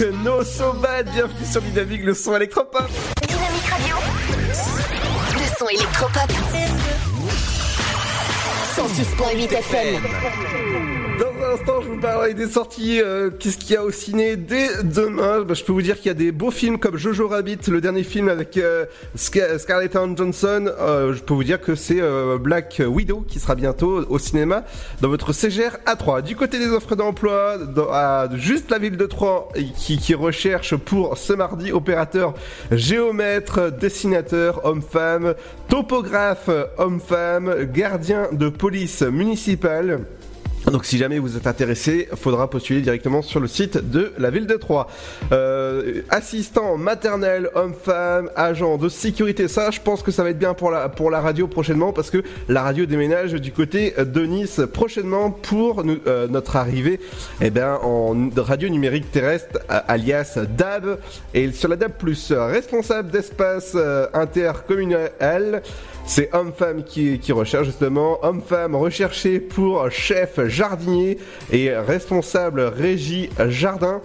Avec 0.00 0.14
No 0.22 0.42
So 0.42 0.72
Bad, 0.72 1.08
bienvenue 1.10 1.46
sur 1.50 1.62
Dynamique, 1.62 2.02
le 2.04 2.14
son 2.14 2.36
électropop. 2.36 2.88
Dynamique 3.26 3.66
Radio, 3.70 3.96
le 5.34 5.58
son 5.58 5.68
électropop. 5.68 6.32
106.8 8.76 9.52
FM. 9.52 11.03
Dans 11.54 11.60
un 11.60 11.62
instant, 11.62 11.82
je 11.82 11.88
vous 11.90 12.00
parlerai 12.00 12.34
des 12.34 12.48
sorties. 12.48 13.00
euh, 13.00 13.30
Qu'est-ce 13.30 13.58
qu'il 13.58 13.74
y 13.74 13.76
a 13.76 13.84
au 13.84 13.92
ciné 13.92 14.34
dès 14.34 14.82
demain 14.82 15.42
Bah, 15.42 15.54
Je 15.54 15.62
peux 15.62 15.70
vous 15.70 15.82
dire 15.82 15.96
qu'il 15.96 16.06
y 16.06 16.10
a 16.10 16.14
des 16.14 16.32
beaux 16.32 16.50
films 16.50 16.78
comme 16.78 16.96
Jojo 16.96 17.28
Rabbit, 17.28 17.58
le 17.68 17.80
dernier 17.80 18.02
film 18.02 18.28
avec 18.28 18.56
euh, 18.56 18.86
Sca- 19.16 19.56
Scarlett 19.58 19.92
Johansson. 19.92 20.68
Euh, 20.80 21.12
je 21.12 21.22
peux 21.22 21.32
vous 21.32 21.44
dire 21.44 21.60
que 21.60 21.76
c'est 21.76 22.00
euh, 22.00 22.38
Black 22.38 22.82
Widow 22.84 23.20
qui 23.28 23.38
sera 23.38 23.54
bientôt 23.54 24.04
au 24.08 24.18
cinéma 24.18 24.64
dans 25.00 25.08
votre 25.08 25.32
CGR 25.32 25.76
A3. 25.86 26.22
Du 26.22 26.34
côté 26.34 26.58
des 26.58 26.68
offres 26.70 26.96
d'emploi, 26.96 27.56
à 27.92 28.28
juste 28.34 28.70
la 28.72 28.78
ville 28.80 28.96
de 28.96 29.06
Troyes 29.06 29.48
qui 29.76 30.14
recherche 30.14 30.74
pour 30.74 31.16
ce 31.16 31.34
mardi 31.34 31.70
opérateur 31.70 32.34
géomètre, 32.72 33.70
dessinateur 33.70 34.64
homme-femme, 34.64 35.34
topographe 35.68 36.50
homme-femme, 36.78 37.64
gardien 37.72 38.26
de 38.32 38.48
police 38.48 39.02
municipale. 39.02 40.00
Donc 40.74 40.86
si 40.86 40.98
jamais 40.98 41.20
vous 41.20 41.36
êtes 41.36 41.46
intéressé, 41.46 42.08
faudra 42.16 42.50
postuler 42.50 42.80
directement 42.80 43.22
sur 43.22 43.38
le 43.38 43.46
site 43.46 43.92
de 43.92 44.12
la 44.18 44.30
ville 44.30 44.48
de 44.48 44.56
Troyes. 44.56 44.88
Euh, 45.30 46.02
assistant 46.10 46.76
maternel, 46.76 47.48
homme-femme, 47.54 48.28
agent 48.34 48.76
de 48.76 48.88
sécurité, 48.88 49.46
ça 49.46 49.70
je 49.70 49.80
pense 49.80 50.02
que 50.02 50.10
ça 50.10 50.24
va 50.24 50.30
être 50.30 50.38
bien 50.40 50.52
pour 50.52 50.72
la, 50.72 50.88
pour 50.88 51.12
la 51.12 51.20
radio 51.20 51.46
prochainement 51.46 51.92
parce 51.92 52.10
que 52.10 52.24
la 52.48 52.62
radio 52.62 52.86
déménage 52.86 53.34
du 53.34 53.52
côté 53.52 53.94
de 53.96 54.26
Nice 54.26 54.62
prochainement 54.72 55.30
pour 55.30 55.84
nous- 55.84 56.00
euh, 56.08 56.26
notre 56.26 56.56
arrivée 56.56 56.98
eh 57.40 57.50
ben, 57.50 57.78
en 57.80 58.30
radio 58.36 58.68
numérique 58.68 59.12
terrestre 59.12 59.60
euh, 59.70 59.78
alias 59.86 60.40
DAB 60.58 60.98
et 61.34 61.52
sur 61.52 61.68
la 61.68 61.76
DAB+, 61.76 61.92
responsable 62.50 63.12
d'espace 63.12 63.74
euh, 63.76 64.08
intercommunal 64.12 65.62
c'est 66.06 66.34
homme-femme 66.34 66.84
qui, 66.84 67.18
qui 67.18 67.32
recherche 67.32 67.66
justement, 67.66 68.18
homme-femme 68.22 68.74
recherché 68.74 69.40
pour 69.40 69.90
chef 69.90 70.46
jardinier 70.46 71.18
et 71.50 71.74
responsable 71.74 72.60
régie 72.60 73.30
jardin, 73.48 74.00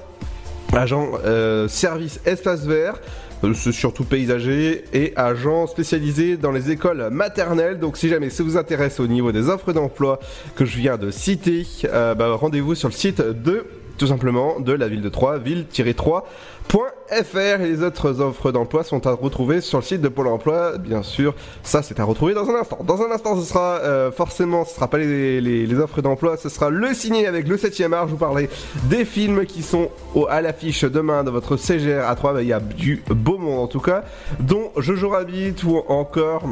agent 0.74 1.12
euh, 1.26 1.68
service 1.68 2.22
espace 2.26 2.66
vert. 2.66 3.00
euh, 3.44 3.54
surtout 3.54 4.04
paysager 4.04 4.86
et 4.94 5.14
agent 5.16 5.68
spécialisé 5.68 6.38
dans 6.38 6.52
les 6.52 6.72
écoles 6.72 7.10
maternelles. 7.12 7.80
Donc 7.80 7.98
si 7.98 8.10
jamais 8.10 8.30
ça 8.30 8.44
vous 8.44 8.58
intéresse 8.58 9.00
au 9.00 9.08
niveau 9.08 9.32
des 9.32 9.50
offres 9.50 9.74
d'emploi 9.74 10.20
que 10.56 10.66
je 10.66 10.78
viens 10.78 10.98
de 10.98 11.12
citer, 11.12 11.66
euh, 11.86 12.16
bah, 12.16 12.34
rendez-vous 12.34 12.76
sur 12.76 12.90
le 12.90 12.94
site 12.94 13.22
de 13.22 13.66
tout 13.98 14.08
simplement 14.08 14.62
de 14.62 14.72
la 14.72 14.88
ville 14.88 15.02
de 15.02 15.10
Troyes, 15.10 16.24
ville-3.fr 16.70 17.62
et 17.62 17.68
les 17.70 17.84
autres 17.84 18.22
offres 18.22 18.52
d'emploi 18.52 18.84
sont 18.84 19.06
à 19.08 19.12
retrouver 19.12 19.62
sur 19.62 19.80
le 19.80 19.84
site 19.84 20.02
de 20.02 20.08
Pôle 20.10 20.28
emploi, 20.28 20.78
bien 20.78 21.04
sûr, 21.04 21.34
ça 21.64 21.82
c'est 21.82 22.00
à 22.00 22.04
retrouver 22.04 22.34
dans 22.34 22.50
un 22.50 22.56
instant. 22.56 22.80
Dans 22.84 23.02
un 23.02 23.12
instant 23.12 23.36
ce 23.40 23.46
sera 23.46 23.80
euh, 23.80 24.12
forcément, 24.12 24.66
ce 24.66 24.76
sera 24.76 24.88
pas 24.88 24.98
les, 24.98 25.80
offres 25.80 26.02
d'emploi, 26.02 26.38
ce 26.38 26.50
sera 26.50 26.70
le 26.70 26.94
ciné 26.94 27.26
avec 27.28 27.48
le 27.48 27.58
7ème 27.58 27.94
art, 27.94 28.08
je 28.08 28.12
vous 28.12 28.18
parlerai 28.18 28.50
des 28.86 29.06
films 29.06 29.46
qui 29.46 29.64
sont 29.64 29.90
au- 30.16 30.28
à 30.28 30.42
l'affiche 30.42 30.84
demain 30.84 31.24
dans 31.24 31.32
votre 31.32 31.58
CGR 31.58 32.06
à 32.08 32.16
3, 32.16 32.42
il 32.42 32.48
y 32.48 32.54
a 32.54 32.60
du 32.60 33.04
beau 33.10 33.38
monde 33.38 33.60
en 33.60 33.68
tout 33.68 33.82
cas, 33.82 34.04
dont 34.40 34.72
Jojo 34.78 35.10
Rabbit 35.10 35.56
ou 35.66 35.78
encore... 35.88 36.44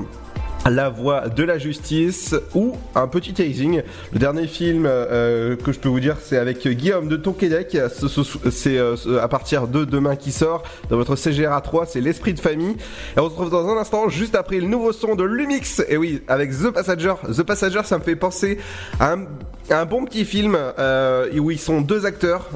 La 0.65 0.89
voix 0.89 1.29
de 1.29 1.43
la 1.43 1.57
justice 1.57 2.35
ou 2.53 2.73
un 2.93 3.07
petit 3.07 3.31
teasing. 3.33 3.83
Le 4.11 4.19
dernier 4.19 4.47
film 4.47 4.83
euh, 4.85 5.55
que 5.55 5.71
je 5.71 5.79
peux 5.79 5.87
vous 5.87 6.01
dire, 6.01 6.17
c'est 6.21 6.37
avec 6.37 6.67
Guillaume 6.67 7.07
de 7.07 7.15
Tonquédec. 7.15 7.77
Ce- 7.95 8.09
ce- 8.09 8.49
C'est 8.51 8.77
euh, 8.77 8.95
à 9.21 9.29
partir 9.29 9.69
de 9.69 9.85
demain 9.85 10.17
qui 10.17 10.33
sort 10.33 10.63
dans 10.89 10.97
votre 10.97 11.15
CGRA 11.15 11.61
3, 11.61 11.85
c'est 11.85 12.01
l'esprit 12.01 12.33
de 12.33 12.41
famille. 12.41 12.75
Et 13.15 13.19
on 13.21 13.25
se 13.29 13.29
retrouve 13.29 13.49
dans 13.49 13.65
un 13.69 13.77
instant, 13.77 14.09
juste 14.09 14.35
après 14.35 14.57
le 14.59 14.67
nouveau 14.67 14.91
son 14.91 15.15
de 15.15 15.23
Lumix. 15.23 15.81
Et 15.87 15.95
oui, 15.95 16.21
avec 16.27 16.51
The 16.51 16.71
Passenger. 16.71 17.13
The 17.33 17.43
Passenger, 17.43 17.81
ça 17.85 17.97
me 17.97 18.03
fait 18.03 18.17
penser 18.17 18.57
à 18.99 19.15
un, 19.71 19.85
bon 19.85 20.03
petit 20.03 20.25
film 20.25 20.57
euh, 20.79 21.29
où 21.39 21.49
ils 21.49 21.59
sont 21.59 21.79
deux 21.79 22.05
acteurs 22.05 22.49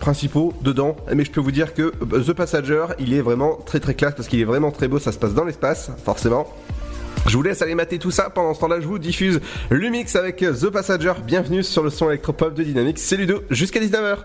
principaux 0.00 0.52
dedans. 0.60 0.96
Mais 1.14 1.24
je 1.24 1.30
peux 1.30 1.40
vous 1.40 1.52
dire 1.52 1.72
que 1.72 1.94
The 2.14 2.34
Passenger, 2.34 2.88
il 2.98 3.14
est 3.14 3.22
vraiment 3.22 3.54
très 3.64 3.80
très 3.80 3.94
classe 3.94 4.12
parce 4.14 4.28
qu'il 4.28 4.40
est 4.40 4.44
vraiment 4.44 4.70
très 4.70 4.86
beau. 4.86 4.98
Ça 4.98 5.12
se 5.12 5.18
passe 5.18 5.32
dans 5.32 5.44
l'espace, 5.44 5.90
forcément. 6.04 6.46
Je 7.28 7.36
vous 7.36 7.42
laisse 7.42 7.60
aller 7.60 7.74
mater 7.74 7.98
tout 7.98 8.10
ça. 8.10 8.30
Pendant 8.30 8.54
ce 8.54 8.60
temps-là, 8.60 8.80
je 8.80 8.86
vous 8.86 8.98
diffuse 8.98 9.40
Lumix 9.70 10.16
avec 10.16 10.38
The 10.38 10.70
Passenger. 10.70 11.12
Bienvenue 11.26 11.62
sur 11.62 11.82
le 11.82 11.90
son 11.90 12.08
électropop 12.08 12.54
de 12.54 12.62
Dynamics. 12.62 12.98
C'est 12.98 13.18
Ludo 13.18 13.42
jusqu'à 13.50 13.80
19h. 13.80 14.16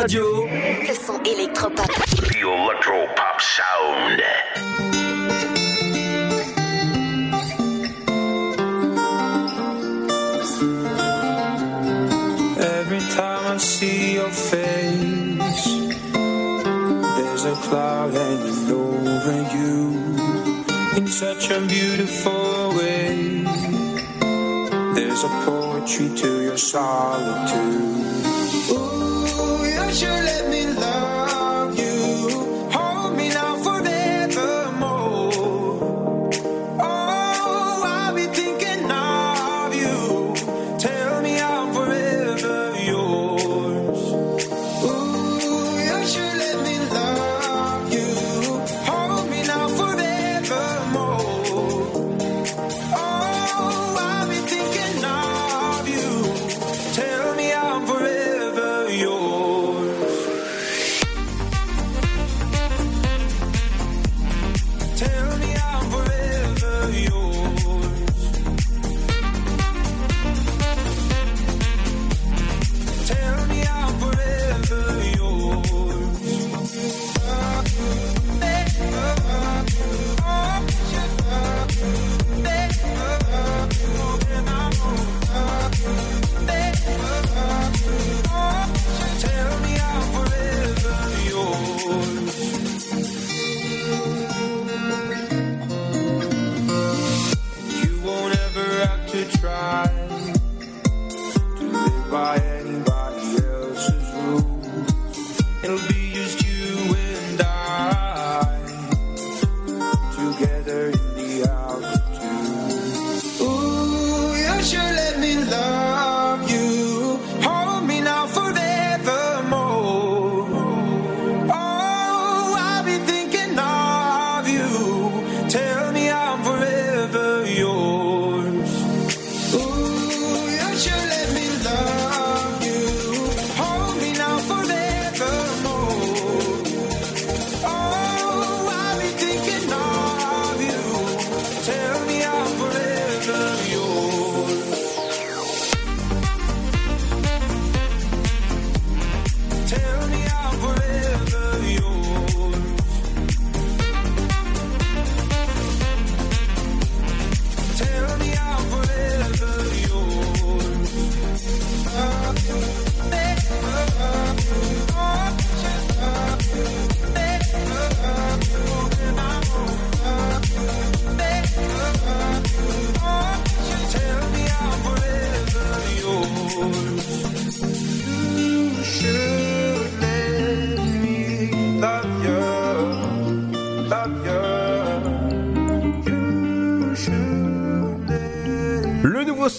Radio. 0.00 0.29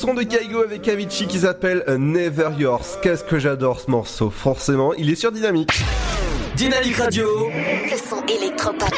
Son 0.01 0.15
de 0.15 0.23
Kaigo 0.23 0.63
avec 0.63 0.87
Avicii 0.87 1.27
qui 1.27 1.37
s'appelle 1.37 1.83
Never 1.99 2.49
Yours. 2.57 2.97
Qu'est-ce 3.03 3.23
que 3.23 3.37
j'adore 3.37 3.79
ce 3.79 3.91
morceau. 3.91 4.31
Forcément, 4.31 4.95
il 4.95 5.11
est 5.11 5.15
sur 5.15 5.31
Dynamique. 5.31 5.83
Dynamique 6.55 6.95
Radio. 6.95 7.27
Le 7.51 7.97
son 7.97 8.25
électropop. 8.25 8.89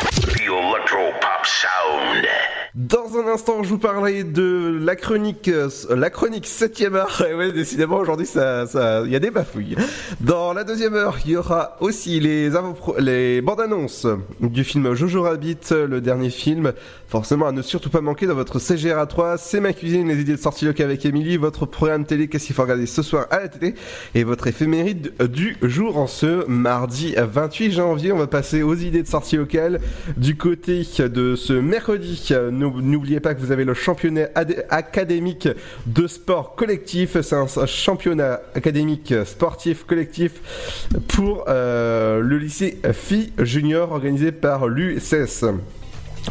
Dans 2.75 3.19
un 3.19 3.31
instant, 3.31 3.61
je 3.61 3.69
vous 3.69 3.77
parlerai 3.77 4.23
de 4.23 4.79
la 4.81 4.95
chronique, 4.95 5.47
euh, 5.47 5.69
la 5.95 6.09
chronique 6.09 6.47
7ème 6.47 6.95
art. 6.95 7.21
Et 7.29 7.35
ouais, 7.35 7.51
décidément, 7.51 7.97
aujourd'hui, 7.97 8.25
ça, 8.25 8.65
ça, 8.65 9.03
il 9.05 9.11
y 9.11 9.15
a 9.15 9.19
des 9.19 9.29
bafouilles. 9.29 9.75
Dans 10.21 10.53
la 10.53 10.63
deuxième 10.63 10.95
heure, 10.95 11.17
il 11.23 11.33
y 11.33 11.37
aura 11.37 11.77
aussi 11.81 12.19
les, 12.19 12.49
les 12.97 13.41
bandes 13.41 13.61
annonces 13.61 14.07
du 14.39 14.63
film 14.63 14.95
Jojo 14.95 15.21
Rabbit, 15.21 15.57
le 15.87 16.01
dernier 16.01 16.31
film. 16.31 16.73
Forcément, 17.07 17.45
à 17.45 17.51
ne 17.51 17.61
surtout 17.61 17.91
pas 17.91 18.01
manquer 18.01 18.25
dans 18.25 18.33
votre 18.33 18.57
CGR 18.57 19.05
3 19.07 19.37
C'est 19.37 19.59
ma 19.59 19.71
cuisine, 19.73 20.07
les 20.07 20.19
idées 20.21 20.35
de 20.35 20.41
sortie 20.41 20.65
locale 20.65 20.87
avec 20.87 21.05
Émilie, 21.05 21.37
votre 21.37 21.67
programme 21.67 22.05
télé, 22.05 22.27
qu'est-ce 22.27 22.47
qu'il 22.47 22.55
faut 22.55 22.63
regarder 22.63 22.87
ce 22.87 23.03
soir 23.03 23.27
à 23.29 23.39
la 23.41 23.49
télé, 23.49 23.75
et 24.15 24.23
votre 24.23 24.47
éphéméride 24.47 25.13
du 25.31 25.57
jour 25.61 25.99
en 25.99 26.07
ce 26.07 26.43
mardi 26.47 27.13
28 27.15 27.71
janvier. 27.71 28.11
On 28.13 28.17
va 28.17 28.25
passer 28.25 28.63
aux 28.63 28.73
idées 28.73 29.03
de 29.03 29.07
sortie 29.07 29.37
locale. 29.37 29.79
Du 30.17 30.37
côté 30.37 30.81
de 30.97 31.35
ce 31.35 31.53
mercredi, 31.53 32.33
n'ou- 32.51 32.62
n'oubliez 32.69 33.19
pas 33.19 33.33
que 33.33 33.39
vous 33.39 33.51
avez 33.51 33.65
le 33.65 33.73
championnat 33.73 34.27
ad- 34.35 34.65
académique 34.69 35.47
de 35.85 36.07
sport 36.07 36.55
collectif. 36.55 37.19
C'est 37.21 37.35
un, 37.35 37.47
championnat 37.65 38.41
académique 38.55 39.13
sportif 39.25 39.83
collectif 39.85 40.87
pour 41.09 41.45
euh, 41.47 42.19
le 42.19 42.37
lycée 42.37 42.79
Phi 42.93 43.33
Junior 43.39 43.91
organisé 43.91 44.31
par 44.31 44.67
l'USS. 44.67 45.45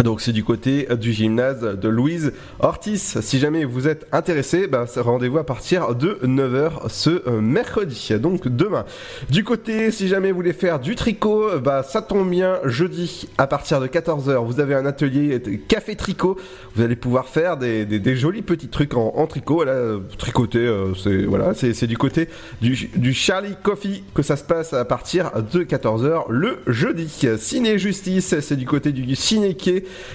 Donc 0.01 0.21
c'est 0.23 0.33
du 0.33 0.43
côté 0.43 0.89
du 0.99 1.13
gymnase 1.13 1.61
de 1.61 1.89
Louise 1.89 2.33
Ortiz. 2.61 3.21
Si 3.21 3.39
jamais 3.39 3.65
vous 3.65 3.87
êtes 3.87 4.07
intéressé, 4.11 4.67
bah, 4.67 4.87
rendez-vous 4.97 5.39
à 5.39 5.45
partir 5.45 5.95
de 5.95 6.19
9h 6.25 6.89
ce 6.89 7.11
euh, 7.29 7.41
mercredi, 7.43 8.11
donc 8.19 8.49
demain. 8.49 8.85
Du 9.31 9.45
côté, 9.45 9.91
si 9.91 10.09
jamais 10.09 10.31
vous 10.31 10.37
voulez 10.39 10.55
faire 10.55 10.81
du 10.81 10.95
tricot, 10.97 11.61
bah, 11.63 11.83
ça 11.83 12.01
tombe 12.01 12.29
bien, 12.31 12.59
jeudi 12.65 13.29
à 13.37 13.47
partir 13.47 13.81
de 13.81 13.87
14h, 13.87 14.45
vous 14.45 14.61
avez 14.61 14.75
un 14.75 14.87
atelier 14.87 15.41
café 15.69 15.95
tricot. 15.95 16.37
Vous 16.75 16.83
allez 16.83 16.97
pouvoir 16.97 17.29
faire 17.29 17.59
des, 17.59 17.85
des- 17.85 18.01
des 18.01 18.17
jolis 18.17 18.43
petits 18.43 18.69
trucs 18.69 18.95
en, 18.95 19.13
en 19.15 19.27
tricot. 19.27 19.63
Là, 19.63 19.99
tricoter, 20.19 20.59
euh, 20.67 20.95
c'est 20.95 21.25
voilà, 21.25 21.53
c'est 21.55 21.87
du 21.87 21.99
côté 21.99 22.29
du, 22.63 22.91
du 22.97 23.13
Charlie 23.13 23.55
Coffee 23.63 24.03
que 24.15 24.23
ça 24.23 24.37
se 24.37 24.45
passe 24.45 24.73
à 24.73 24.85
partir 24.87 25.31
de 25.53 25.63
14h 25.63 26.25
le 26.31 26.59
jeudi. 26.67 27.09
Ciné 27.39 27.79
Justice, 27.79 28.35
c'est 28.41 28.57
du 28.57 28.67
côté 28.67 28.91
du 28.91 29.15
Ciné 29.15 29.55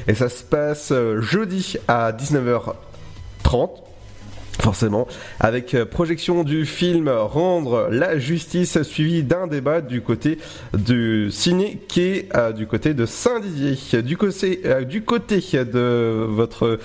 et 0.08 0.16
ça 0.16 0.30
se 0.30 0.44
passe 0.44 0.92
euh, 0.92 1.22
jeudi 1.22 1.76
à 1.88 2.12
19h30 2.12 3.70
forcément, 4.60 5.08
avec 5.40 5.76
euh, 5.76 5.86
projection 5.86 6.44
du 6.44 6.66
film 6.66 7.10
Rendre 7.10 7.90
la 7.92 8.18
justice, 8.18 8.82
suivi 8.82 9.22
d'un 9.22 9.46
débat 9.46 9.82
du 9.82 10.02
côté 10.02 10.40
du 10.76 11.30
ciné 11.30 11.80
qui 11.88 12.02
est 12.02 12.36
euh, 12.36 12.52
du 12.52 12.66
côté 12.66 12.96
de 12.96 13.06
Saint-Didier. 13.06 14.02
Du 14.02 14.18
côté, 14.18 14.60
de 14.64 16.26
votre 16.28 16.80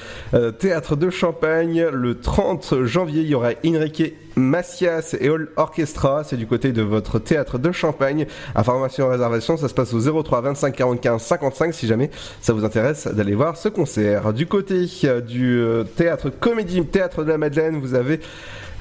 théâtre 0.59 0.97
de 0.97 1.09
Champagne, 1.11 1.87
le 1.91 2.21
30 2.21 2.85
janvier, 2.85 3.23
il 3.23 3.29
y 3.29 3.35
aura 3.35 3.53
Enrique 3.67 4.15
Macias 4.37 5.17
et 5.21 5.29
All 5.29 5.49
Orchestra, 5.57 6.25
c'est 6.25 6.37
du 6.37 6.47
côté 6.47 6.73
de 6.73 6.83
votre 6.83 7.19
théâtre 7.19 7.59
de 7.59 7.73
Champagne. 7.73 8.27
Information 8.55 9.09
réservation, 9.09 9.57
ça 9.57 9.69
se 9.69 9.75
passe 9.75 9.95
au 9.95 10.23
03 10.23 10.41
25 10.41 10.75
45 10.75 11.21
55 11.21 11.75
si 11.75 11.87
jamais 11.87 12.11
ça 12.41 12.53
vous 12.53 12.65
intéresse 12.65 13.07
d'aller 13.07 13.35
voir 13.35 13.57
ce 13.57 13.69
concert. 13.69 14.33
Du 14.33 14.47
côté 14.47 14.87
euh, 15.05 15.21
du 15.21 15.59
euh, 15.59 15.85
théâtre 15.85 16.31
Comédie, 16.31 16.85
théâtre 16.85 17.25
de 17.25 17.31
la 17.31 17.39
Madeleine, 17.39 17.81
vous 17.81 17.95
avez 17.95 18.21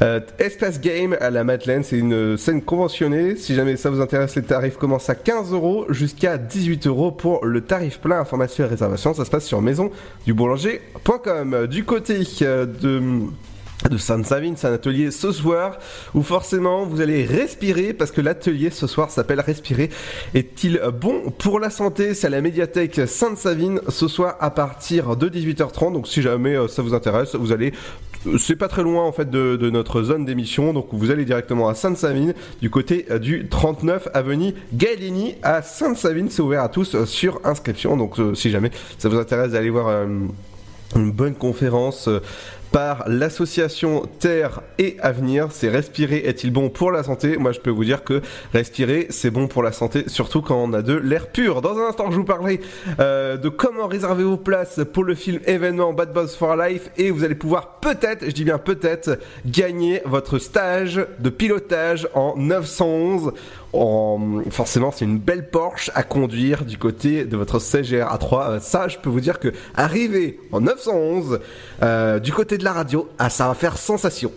Euh, 0.01 0.19
Espace 0.39 0.81
Game 0.81 1.15
à 1.19 1.29
la 1.29 1.43
Madeleine, 1.43 1.83
c'est 1.83 1.97
une 1.97 2.35
scène 2.35 2.63
conventionnée. 2.63 3.35
Si 3.35 3.53
jamais 3.53 3.77
ça 3.77 3.91
vous 3.91 4.01
intéresse, 4.01 4.35
les 4.35 4.41
tarifs 4.41 4.77
commencent 4.77 5.11
à 5.11 5.15
15 5.15 5.53
euros 5.53 5.85
jusqu'à 5.89 6.39
18 6.39 6.87
euros 6.87 7.11
pour 7.11 7.45
le 7.45 7.61
tarif 7.61 7.99
plein. 7.99 8.19
Information 8.19 8.65
et 8.65 8.67
réservation, 8.67 9.13
ça 9.13 9.25
se 9.25 9.29
passe 9.29 9.45
sur 9.45 9.61
maisonduboulanger.com. 9.61 11.67
Du 11.67 11.83
côté 11.83 12.23
euh, 12.41 12.65
de 12.65 12.99
de 13.89 13.97
Sainte-Savine, 13.97 14.55
c'est 14.57 14.67
un 14.67 14.73
atelier 14.73 15.11
ce 15.11 15.31
soir 15.31 15.77
où 16.13 16.21
forcément 16.21 16.85
vous 16.85 17.01
allez 17.01 17.25
respirer 17.25 17.93
parce 17.93 18.11
que 18.11 18.21
l'atelier 18.21 18.69
ce 18.69 18.87
soir 18.87 19.09
s'appelle 19.09 19.39
Respirer. 19.39 19.89
Est-il 20.33 20.79
bon 20.99 21.31
pour 21.37 21.59
la 21.59 21.69
santé? 21.69 22.13
C'est 22.13 22.27
à 22.27 22.29
la 22.29 22.41
médiathèque 22.41 23.01
Sainte-Savine 23.07 23.81
ce 23.87 24.07
soir 24.07 24.35
à 24.39 24.51
partir 24.51 25.15
de 25.15 25.29
18h30. 25.29 25.93
Donc 25.93 26.07
si 26.07 26.21
jamais 26.21 26.55
euh, 26.55 26.67
ça 26.67 26.81
vous 26.81 26.93
intéresse, 26.93 27.35
vous 27.35 27.51
allez 27.51 27.73
euh, 28.27 28.37
c'est 28.37 28.55
pas 28.55 28.67
très 28.67 28.83
loin 28.83 29.03
en 29.03 29.11
fait 29.11 29.29
de, 29.29 29.69
notre 29.71 30.03
zone 30.03 30.25
d'émission, 30.25 30.73
donc 30.73 30.89
vous 30.91 31.09
allez 31.09 31.25
directement 31.25 31.67
à 31.67 31.73
Sainte-Savine 31.73 32.33
du 32.61 32.69
côté 32.69 33.07
euh, 33.09 33.17
du 33.19 33.47
39 33.47 34.09
avenue 34.13 34.53
Galini 34.73 35.35
à 35.41 35.61
Sainte-Savine. 35.61 36.29
C'est 36.29 36.41
ouvert 36.41 36.63
à 36.63 36.69
tous 36.69 37.03
sur 37.05 37.41
inscription, 37.43 37.97
donc 37.97 38.15
si 38.35 38.51
jamais 38.51 38.71
ça 38.99 39.09
vous 39.09 39.17
intéresse 39.17 39.53
d'aller 39.53 39.69
voir 39.69 40.05
une 40.95 41.11
bonne 41.11 41.35
conférence 41.35 42.09
par 42.71 43.03
l'association 43.07 44.07
Terre 44.19 44.61
et 44.77 44.97
Avenir. 45.01 45.47
C'est 45.51 45.69
respirer 45.69 46.17
est-il 46.17 46.51
bon 46.51 46.69
pour 46.69 46.91
la 46.91 47.03
santé? 47.03 47.37
Moi, 47.37 47.51
je 47.51 47.59
peux 47.59 47.69
vous 47.69 47.83
dire 47.83 48.03
que 48.03 48.21
respirer, 48.53 49.07
c'est 49.09 49.31
bon 49.31 49.47
pour 49.47 49.63
la 49.63 49.71
santé, 49.71 50.05
surtout 50.07 50.41
quand 50.41 50.55
on 50.55 50.73
a 50.73 50.81
de 50.81 50.93
l'air 50.93 51.27
pur. 51.27 51.61
Dans 51.61 51.77
un 51.77 51.87
instant, 51.87 52.11
je 52.11 52.15
vous 52.15 52.23
parlerai 52.23 52.61
euh, 52.99 53.37
de 53.37 53.49
comment 53.49 53.87
réserver 53.87 54.23
vos 54.23 54.37
places 54.37 54.79
pour 54.93 55.03
le 55.03 55.15
film 55.15 55.39
événement 55.45 55.93
Bad 55.93 56.13
Boss 56.13 56.35
for 56.35 56.55
Life 56.55 56.89
et 56.97 57.11
vous 57.11 57.23
allez 57.23 57.35
pouvoir 57.35 57.79
peut-être, 57.81 58.25
je 58.25 58.31
dis 58.31 58.43
bien 58.43 58.57
peut-être, 58.57 59.19
gagner 59.45 60.01
votre 60.05 60.39
stage 60.39 61.05
de 61.19 61.29
pilotage 61.29 62.07
en 62.13 62.35
911. 62.37 63.33
En... 63.73 64.41
Forcément, 64.49 64.91
c'est 64.91 65.05
une 65.05 65.17
belle 65.17 65.49
Porsche 65.49 65.91
à 65.95 66.03
conduire 66.03 66.65
du 66.65 66.77
côté 66.77 67.25
de 67.25 67.37
votre 67.37 67.59
CGR 67.59 68.07
A3. 68.07 68.49
Euh, 68.49 68.59
ça, 68.59 68.87
je 68.87 68.97
peux 68.97 69.09
vous 69.09 69.21
dire 69.21 69.39
que 69.39 69.49
arriver 69.75 70.39
en 70.51 70.61
911 70.61 71.39
euh, 71.81 72.19
du 72.19 72.33
côté 72.33 72.57
de 72.57 72.63
la 72.63 72.73
radio, 72.73 73.09
ah, 73.17 73.29
ça 73.29 73.47
va 73.47 73.53
faire 73.53 73.77
sensation. 73.77 74.31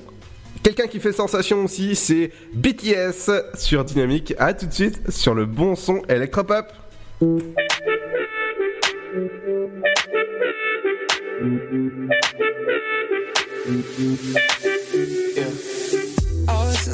Quelqu'un 0.62 0.86
qui 0.86 0.98
fait 0.98 1.12
sensation 1.12 1.64
aussi, 1.64 1.94
c'est 1.94 2.30
BTS 2.54 3.30
sur 3.54 3.84
Dynamique. 3.84 4.34
À 4.38 4.54
tout 4.54 4.66
de 4.66 4.72
suite 4.72 5.10
sur 5.10 5.34
le 5.34 5.44
bon 5.44 5.76
son 5.76 6.02
électropop. 6.08 6.72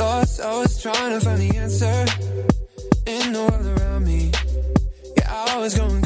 I 0.01 0.21
was 0.21 0.39
lost, 0.39 0.41
I 0.41 0.59
was 0.59 0.83
trying 0.83 1.19
to 1.19 1.21
find 1.21 1.41
the 1.43 1.57
answer 1.59 2.07
in 3.07 3.33
the 3.35 3.41
world 3.41 3.79
around 3.79 4.07
me. 4.07 4.31
Yeah, 5.19 5.31
I 5.31 5.59
was 5.59 5.75
going 5.75 6.01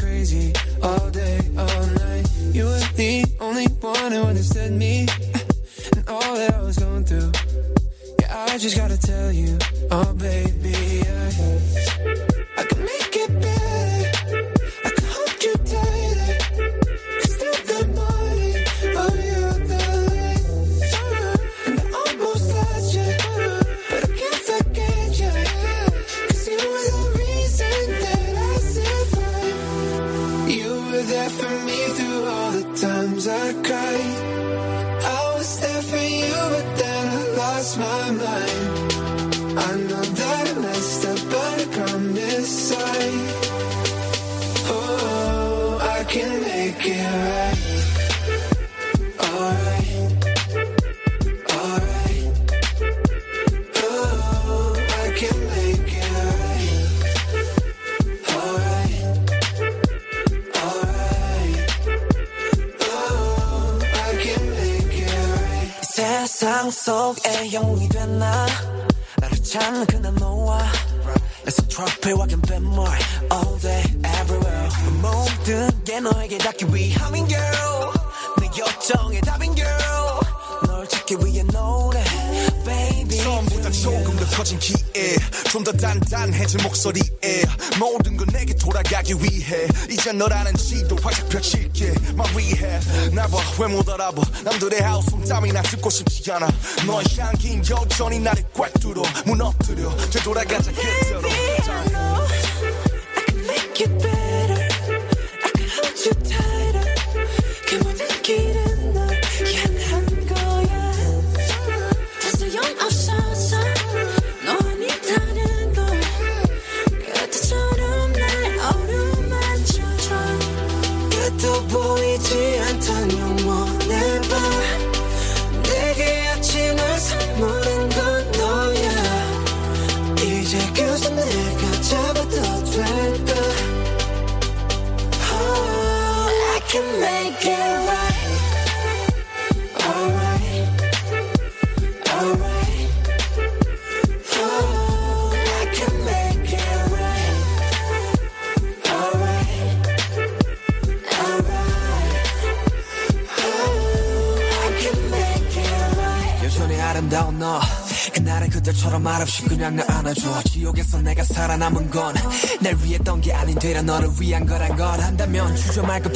tryna 96.35 96.51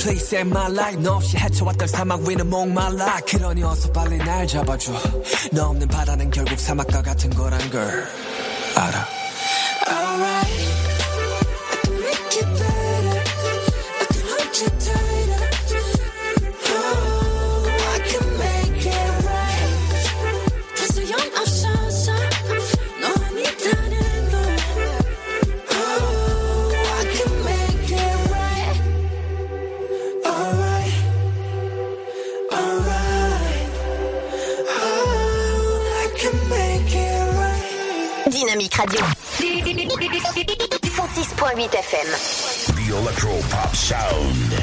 please 0.01 0.25
save 0.25 0.49
my 0.49 0.71
life 0.71 1.01
너 1.01 1.15
없이 1.15 1.37
헤쳐왔던 1.37 1.87
사막 1.87 2.21
위는 2.27 2.49
목말라. 2.49 3.19
그러니 3.27 3.63
어서 3.63 3.91
빨리 3.91 4.17
날 4.17 4.47
잡아줘. 4.47 4.93
너 5.51 5.69
없는 5.69 5.87
바다는 5.87 6.29
결국 6.31 6.57
사막과 6.57 7.01
같은 7.01 7.29
거란 7.31 7.59
걸 7.69 8.07
Pop 43.49 43.75
Sound. 43.75 44.53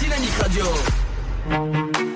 Dynamique 0.00 0.38
Radio. 0.40 2.07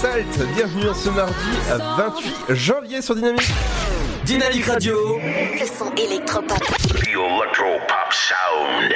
Salt, 0.00 0.46
bienvenue 0.54 0.88
en 0.88 0.94
ce 0.94 1.10
mardi 1.10 1.34
euh, 1.70 1.76
28 1.98 2.54
janvier 2.54 3.02
sur 3.02 3.14
Dynamique. 3.14 3.50
Dynamique 4.24 4.64
Radio. 4.64 4.96
Le 5.18 5.66
son 5.66 5.94
électropop. 5.94 6.56
The 6.56 7.08
Electro 7.08 7.66
Pop 7.86 8.10
Sound. 8.10 8.94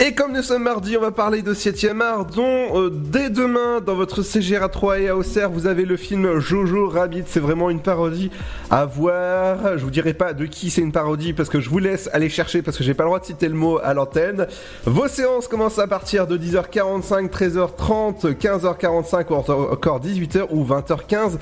Et 0.00 0.14
comme 0.14 0.32
nous 0.32 0.40
sommes 0.40 0.62
mardi, 0.62 0.96
on 0.96 1.00
va 1.02 1.10
parler 1.10 1.42
de 1.42 1.52
7ème 1.52 2.00
art, 2.00 2.24
dont 2.24 2.80
euh, 2.80 2.90
dès 2.90 3.28
demain, 3.28 3.82
dans 3.84 3.94
votre 3.94 4.22
CGRA 4.22 4.70
3 4.70 5.00
et 5.00 5.08
à 5.08 5.16
Auxerre, 5.16 5.50
vous 5.50 5.66
avez 5.66 5.84
le 5.84 5.98
film 5.98 6.38
Jojo 6.38 6.88
Rabbit. 6.88 7.24
C'est 7.26 7.40
vraiment 7.40 7.68
une 7.68 7.82
parodie 7.82 8.30
à 8.72 8.86
voir. 8.86 9.76
Je 9.76 9.84
vous 9.84 9.90
dirai 9.90 10.14
pas 10.14 10.32
de 10.32 10.46
qui 10.46 10.70
c'est 10.70 10.80
une 10.80 10.92
parodie 10.92 11.34
parce 11.34 11.50
que 11.50 11.60
je 11.60 11.68
vous 11.68 11.78
laisse 11.78 12.08
aller 12.14 12.30
chercher 12.30 12.62
parce 12.62 12.78
que 12.78 12.82
j'ai 12.82 12.94
pas 12.94 13.02
le 13.04 13.08
droit 13.08 13.20
de 13.20 13.26
citer 13.26 13.46
le 13.46 13.54
mot 13.54 13.78
à 13.82 13.92
l'antenne. 13.92 14.46
Vos 14.86 15.08
séances 15.08 15.46
commencent 15.46 15.78
à 15.78 15.86
partir 15.86 16.26
de 16.26 16.38
10h45, 16.38 17.28
13h30, 17.28 18.34
15h45 18.34 19.26
ou 19.28 19.34
encore 19.34 20.00
18h 20.00 20.46
ou 20.50 20.64
20h15 20.64 21.32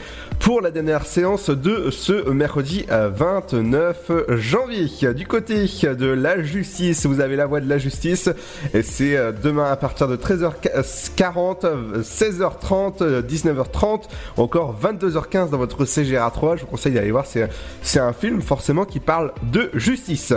pour 0.50 0.60
la 0.60 0.72
dernière 0.72 1.06
séance 1.06 1.48
de 1.48 1.90
ce 1.90 2.28
mercredi 2.28 2.84
euh, 2.90 3.08
29 3.08 4.10
janvier. 4.30 5.14
Du 5.14 5.24
côté 5.24 5.66
de 5.84 6.06
la 6.08 6.42
justice, 6.42 7.06
vous 7.06 7.20
avez 7.20 7.36
la 7.36 7.46
voix 7.46 7.60
de 7.60 7.68
la 7.68 7.78
justice 7.78 8.28
et 8.74 8.82
c'est 8.82 9.16
euh, 9.16 9.30
demain 9.30 9.70
à 9.70 9.76
partir 9.76 10.08
de 10.08 10.16
13h40, 10.16 11.66
euh, 11.66 12.02
16h30, 12.02 13.22
19h30 13.22 14.08
ou 14.38 14.42
encore 14.42 14.76
22h15 14.82 15.50
dans 15.50 15.58
votre 15.58 15.84
CGRA 15.84 16.28
3. 16.32 16.56
Je 16.56 16.62
vous 16.62 16.66
conseille 16.66 16.94
d'aller 16.94 17.12
voir, 17.12 17.26
c'est 17.26 18.00
un 18.00 18.12
film 18.12 18.42
forcément 18.42 18.84
qui 18.84 18.98
parle 18.98 19.32
de 19.52 19.70
justice. 19.74 20.34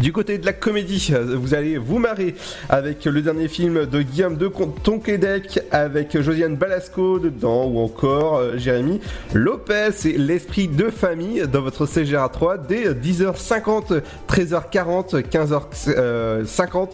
Du 0.00 0.12
côté 0.12 0.38
de 0.38 0.44
la 0.44 0.52
comédie, 0.52 1.12
vous 1.36 1.54
allez 1.54 1.78
vous 1.78 1.98
marrer 1.98 2.34
avec 2.68 3.04
le 3.04 3.22
dernier 3.22 3.48
film 3.48 3.86
de 3.86 4.02
Guillaume 4.02 4.36
de 4.36 4.50
Tonquédec 4.82 5.60
avec 5.70 6.20
Josiane 6.20 6.56
Balasco 6.56 7.18
dedans 7.18 7.66
ou 7.66 7.78
encore 7.78 8.36
euh, 8.36 8.58
Jérémy 8.58 9.00
Lopez 9.32 9.90
et 10.04 10.18
l'esprit 10.18 10.68
de 10.68 10.90
famille 10.90 11.44
dans 11.50 11.62
votre 11.62 11.86
CGRA 11.86 12.28
3 12.28 12.58
dès 12.58 12.92
10h50, 12.92 14.02
13h40, 14.28 15.22
15h50, 15.22 16.88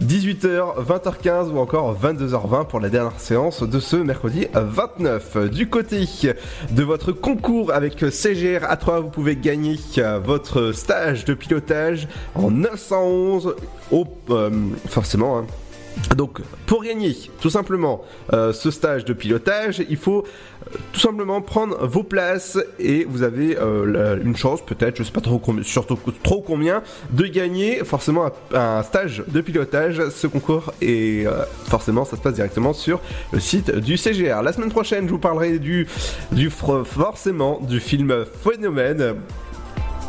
18h, 0.00 0.84
20h15 0.84 1.50
ou 1.50 1.58
encore 1.58 1.96
22h20 2.00 2.66
pour 2.66 2.80
la 2.80 2.88
dernière 2.88 3.20
séance 3.20 3.62
de 3.62 3.78
ce 3.78 3.96
mercredi 3.96 4.46
29. 4.54 5.50
Du 5.50 5.68
côté 5.68 6.06
de 6.70 6.82
votre 6.82 7.12
concours 7.12 7.72
avec 7.72 8.04
CGR 8.10 8.64
A3, 8.64 9.02
vous 9.02 9.10
pouvez 9.10 9.36
gagner 9.36 9.78
euh, 9.98 10.18
votre 10.22 10.72
stage 10.72 11.24
de 11.24 11.34
pilotage 11.34 12.08
en 12.34 12.45
911 12.50 13.54
au 13.90 14.06
euh, 14.30 14.50
forcément 14.88 15.38
hein. 15.38 15.46
donc, 16.16 16.40
pour 16.66 16.82
gagner 16.82 17.16
tout 17.40 17.50
simplement 17.50 18.02
euh, 18.32 18.52
ce 18.52 18.70
stage 18.70 19.04
de 19.04 19.12
pilotage, 19.12 19.82
il 19.88 19.96
faut 19.96 20.24
euh, 20.24 20.76
tout 20.92 21.00
simplement 21.00 21.40
prendre 21.40 21.86
vos 21.86 22.02
places 22.02 22.58
et 22.78 23.04
vous 23.04 23.22
avez 23.22 23.56
une 24.24 24.36
chance, 24.36 24.60
peut-être, 24.64 24.96
je 24.96 25.02
sais 25.04 25.12
pas 25.12 25.20
trop 25.20 25.38
combien, 25.38 25.62
surtout 25.62 25.98
trop 26.22 26.42
combien, 26.42 26.82
de 27.10 27.26
gagner 27.26 27.84
forcément 27.84 28.30
un, 28.52 28.82
stage 28.82 29.22
de 29.26 29.40
pilotage. 29.40 30.08
Ce 30.10 30.26
concours 30.26 30.72
et 30.82 31.24
forcément, 31.68 32.04
ça 32.04 32.16
se 32.16 32.20
passe 32.22 32.34
directement 32.34 32.72
sur 32.72 33.00
le 33.32 33.40
site 33.40 33.74
du 33.74 33.96
CGR. 33.96 34.42
La 34.42 34.52
semaine 34.52 34.70
prochaine, 34.70 35.06
je 35.06 35.12
vous 35.12 35.18
parlerai 35.18 35.58
du, 35.58 35.86
du 36.32 36.50
forcément 36.50 37.60
du 37.62 37.80
film 37.80 38.24
Phénomène. 38.42 39.16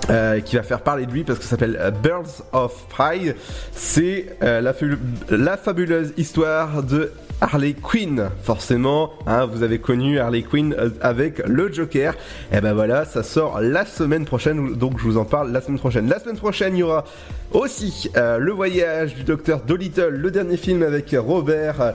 Euh, 0.10 0.40
qui 0.40 0.56
va 0.56 0.64
faire 0.64 0.82
parler 0.82 1.06
de 1.06 1.12
lui 1.12 1.24
parce 1.24 1.40
que 1.40 1.44
ça 1.46 1.52
s'appelle 1.52 1.78
euh, 1.80 1.92
Birds 1.92 2.44
of 2.54 2.88
Pride. 2.90 3.36
C'est 3.72 4.28
euh, 4.44 4.62
la, 4.62 4.74
fabu- 4.74 4.98
la 5.30 5.58
fabuleuse 5.58 6.14
histoire 6.18 6.84
de 6.84 7.12
Harley 7.40 7.74
Quinn, 7.74 8.30
forcément, 8.42 9.12
hein, 9.28 9.46
vous 9.46 9.62
avez 9.62 9.78
connu 9.78 10.18
Harley 10.20 10.42
Quinn 10.42 10.76
avec 11.02 11.40
le 11.46 11.72
Joker. 11.72 12.16
Et 12.52 12.62
ben 12.62 12.74
voilà, 12.74 13.06
ça 13.06 13.22
sort 13.22 13.62
la 13.62 13.86
semaine 13.86 14.26
prochaine, 14.26 14.74
donc 14.74 14.98
je 14.98 15.04
vous 15.04 15.18
en 15.18 15.26
parle 15.26 15.52
la 15.52 15.62
semaine 15.62 15.78
prochaine. 15.78 16.10
La 16.10 16.20
semaine 16.20 16.38
prochaine, 16.38 16.76
il 16.76 16.80
y 16.80 16.84
aura 16.84 17.04
aussi 17.52 18.10
le 18.16 18.52
voyage 18.52 19.14
du 19.14 19.24
docteur 19.24 19.62
Dolittle, 19.62 20.10
le 20.16 20.32
dernier 20.32 20.58
film 20.58 20.82
avec 20.82 21.16
Robert 21.16 21.82
euh, 21.82 21.92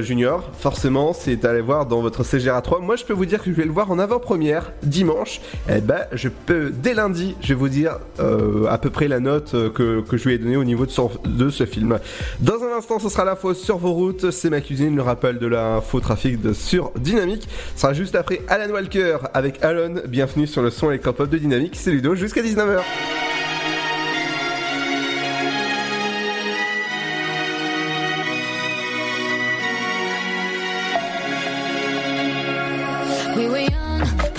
Junior, 0.00 0.50
forcément, 0.58 1.12
c'est 1.12 1.44
à 1.44 1.50
aller 1.50 1.60
voir 1.60 1.86
dans 1.86 2.00
votre 2.00 2.24
CGRA 2.24 2.60
3. 2.60 2.80
Moi, 2.80 2.96
je 2.96 3.04
peux 3.04 3.12
vous 3.12 3.24
dire 3.24 3.42
que 3.42 3.50
je 3.50 3.56
vais 3.56 3.64
le 3.64 3.70
voir 3.70 3.90
en 3.90 3.98
avant-première 4.00 4.72
dimanche. 4.82 5.40
Et 5.68 5.80
ben, 5.80 6.00
je 6.12 6.28
peux 6.28 6.70
dès 6.70 6.92
lundi, 6.92 7.36
je 7.40 7.48
vais 7.48 7.54
vous 7.54 7.68
dire 7.68 7.98
euh, 8.18 8.66
à 8.68 8.78
peu 8.78 8.90
près 8.90 9.06
la 9.06 9.20
note 9.20 9.54
euh, 9.54 9.70
que, 9.70 10.00
que 10.00 10.16
je 10.16 10.28
lui 10.28 10.34
ai 10.34 10.38
donnée 10.38 10.56
au 10.56 10.64
niveau 10.64 10.86
de, 10.86 11.50
ce 11.50 11.66
film. 11.66 12.00
Dans 12.40 12.62
un 12.64 12.76
instant, 12.76 12.98
ce 12.98 13.08
sera 13.08 13.24
l'info 13.24 13.54
sur 13.54 13.78
vos 13.78 13.92
routes. 13.92 14.32
C'est 14.32 14.50
ma 14.50 14.60
cuisine, 14.60 14.96
le 14.96 15.02
rappel 15.02 15.38
de 15.38 15.46
l'info 15.46 16.00
trafic 16.00 16.40
de 16.40 16.52
sur 16.52 16.90
Dynamique. 16.96 17.48
Ce 17.76 17.82
sera 17.82 17.92
juste 17.92 18.16
après 18.16 18.40
Alan 18.48 18.72
Walker 18.72 19.18
avec 19.34 19.62
Alon. 19.62 20.02
Bienvenue 20.08 20.48
sur 20.48 20.62
le 20.62 20.70
son 20.70 20.90
électropop 20.90 21.30
de 21.30 21.38
Dynamique. 21.38 21.76
C'est 21.76 21.92
Ludo 21.92 22.16
jusqu'à 22.16 22.42
19h. 22.42 22.80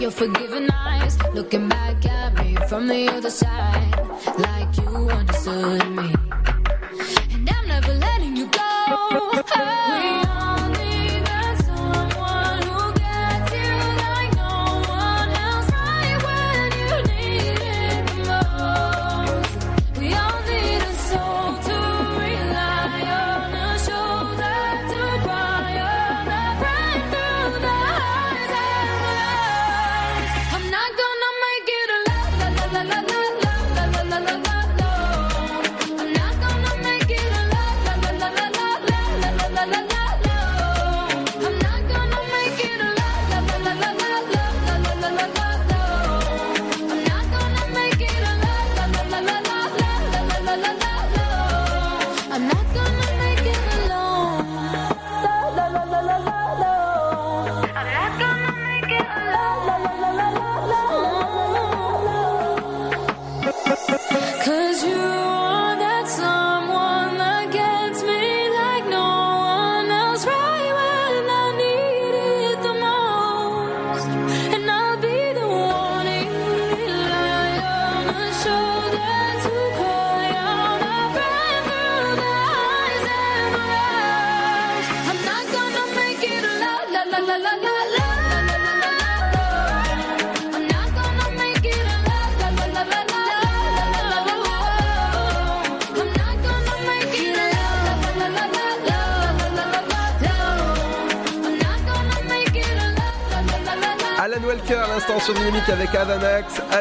your 0.00 0.10
forgiving 0.10 0.70
eyes, 0.70 1.18
looking 1.34 1.68
back 1.68 2.06
at 2.06 2.34
me 2.34 2.56
from 2.68 2.88
the 2.88 3.08
other 3.08 3.30
side, 3.30 4.00
like 4.38 4.76
you 4.78 5.10
understood 5.10 5.90
me. 5.90 6.49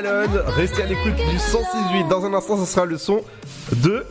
Restez 0.01 0.83
à 0.83 0.85
l'écoute 0.85 1.15
du 1.15 1.37
106.8. 1.37 2.07
Dans 2.07 2.25
un 2.25 2.33
instant, 2.33 2.57
ce 2.63 2.71
sera 2.71 2.85
le 2.85 2.97
son 2.97 3.21
de. 3.83 4.05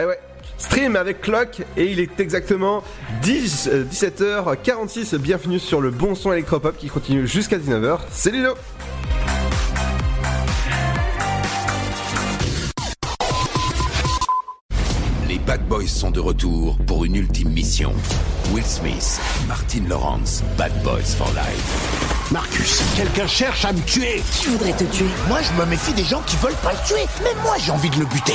Eh 0.00 0.04
ouais. 0.04 0.18
Stream 0.56 0.96
avec 0.96 1.20
Clock 1.20 1.62
et 1.76 1.90
il 1.90 2.00
est 2.00 2.20
exactement 2.20 2.82
10, 3.22 3.68
euh, 3.72 3.84
17h46. 3.84 5.16
Bienvenue 5.16 5.58
sur 5.58 5.80
le 5.80 5.90
bon 5.90 6.14
son 6.14 6.32
électropop 6.32 6.76
qui 6.76 6.88
continue 6.88 7.26
jusqu'à 7.26 7.58
19h. 7.58 7.98
C'est 8.10 8.30
Lilo. 8.30 8.54
Les 15.28 15.38
Bad 15.38 15.66
Boys 15.68 15.86
sont 15.86 16.10
de 16.10 16.20
retour 16.20 16.78
pour 16.86 17.04
une 17.04 17.16
ultime 17.16 17.50
mission. 17.50 17.92
Will 18.52 18.64
Smith, 18.64 19.20
Martin 19.48 19.82
Lawrence, 19.88 20.42
Bad 20.56 20.72
Boys 20.82 21.14
for 21.16 21.28
Life. 21.34 22.09
Marcus, 22.30 22.80
quelqu'un 22.96 23.26
cherche 23.26 23.64
à 23.64 23.72
me 23.72 23.80
tuer. 23.80 24.22
Qui 24.32 24.46
voudrait 24.46 24.72
te 24.72 24.84
tuer 24.84 25.06
Moi, 25.26 25.40
je 25.42 25.60
me 25.60 25.66
méfie 25.66 25.92
des 25.94 26.04
gens 26.04 26.22
qui 26.22 26.36
veulent 26.36 26.54
pas 26.62 26.72
le 26.72 26.78
tuer. 26.86 27.04
Même 27.24 27.36
moi, 27.42 27.56
j'ai 27.58 27.72
envie 27.72 27.90
de 27.90 27.96
le 27.98 28.06
buter. 28.06 28.34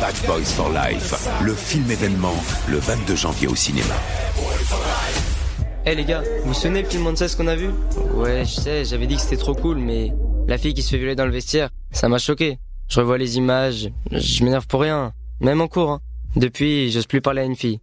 Bad 0.00 0.14
Boys 0.26 0.44
for 0.44 0.70
Life, 0.70 1.28
le 1.42 1.54
film 1.54 1.90
événement, 1.90 2.34
le 2.66 2.78
22 2.78 3.14
janvier 3.14 3.46
au 3.46 3.54
cinéma. 3.54 3.94
Eh 5.84 5.94
les 5.94 6.04
gars, 6.04 6.22
vous 6.42 6.48
vous 6.48 6.54
souvenez 6.54 6.82
le 6.82 6.88
film 6.88 7.02
Monsters 7.02 7.36
qu'on 7.36 7.46
a 7.46 7.56
vu? 7.56 7.68
Ouais, 8.14 8.44
je 8.46 8.54
sais, 8.54 8.84
j'avais 8.86 9.06
dit 9.06 9.16
que 9.16 9.22
c'était 9.22 9.36
trop 9.36 9.54
cool, 9.54 9.76
mais 9.78 10.12
la 10.46 10.56
fille 10.56 10.72
qui 10.72 10.82
se 10.82 10.90
fait 10.90 10.98
violer 10.98 11.14
dans 11.14 11.26
le 11.26 11.32
vestiaire, 11.32 11.68
ça 11.90 12.08
m'a 12.08 12.18
choqué. 12.18 12.58
Je 12.88 13.00
revois 13.00 13.18
les 13.18 13.36
images, 13.36 13.90
je 14.10 14.44
m'énerve 14.44 14.66
pour 14.66 14.80
rien, 14.80 15.12
même 15.40 15.60
en 15.60 15.68
cours. 15.68 15.90
Hein. 15.90 16.00
Depuis, 16.36 16.90
j'ose 16.90 17.06
plus 17.06 17.20
parler 17.20 17.42
à 17.42 17.44
une 17.44 17.56
fille. 17.56 17.80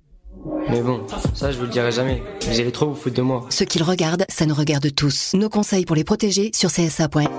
Mais 0.69 0.81
bon, 0.81 1.01
ça 1.33 1.51
je 1.51 1.57
vous 1.57 1.63
le 1.63 1.69
dirai 1.69 1.91
jamais. 1.91 2.23
Vous 2.47 2.59
allez 2.59 2.71
trop 2.71 2.87
vous 2.87 2.95
foutre 2.95 3.15
de 3.15 3.21
moi. 3.21 3.45
Ce 3.49 3.63
qu'ils 3.63 3.83
regardent, 3.83 4.25
ça 4.29 4.45
nous 4.45 4.55
regarde 4.55 4.93
tous. 4.93 5.33
Nos 5.33 5.49
conseils 5.49 5.85
pour 5.85 5.95
les 5.95 6.03
protéger 6.03 6.51
sur 6.53 6.69
csa.fr. 6.69 7.29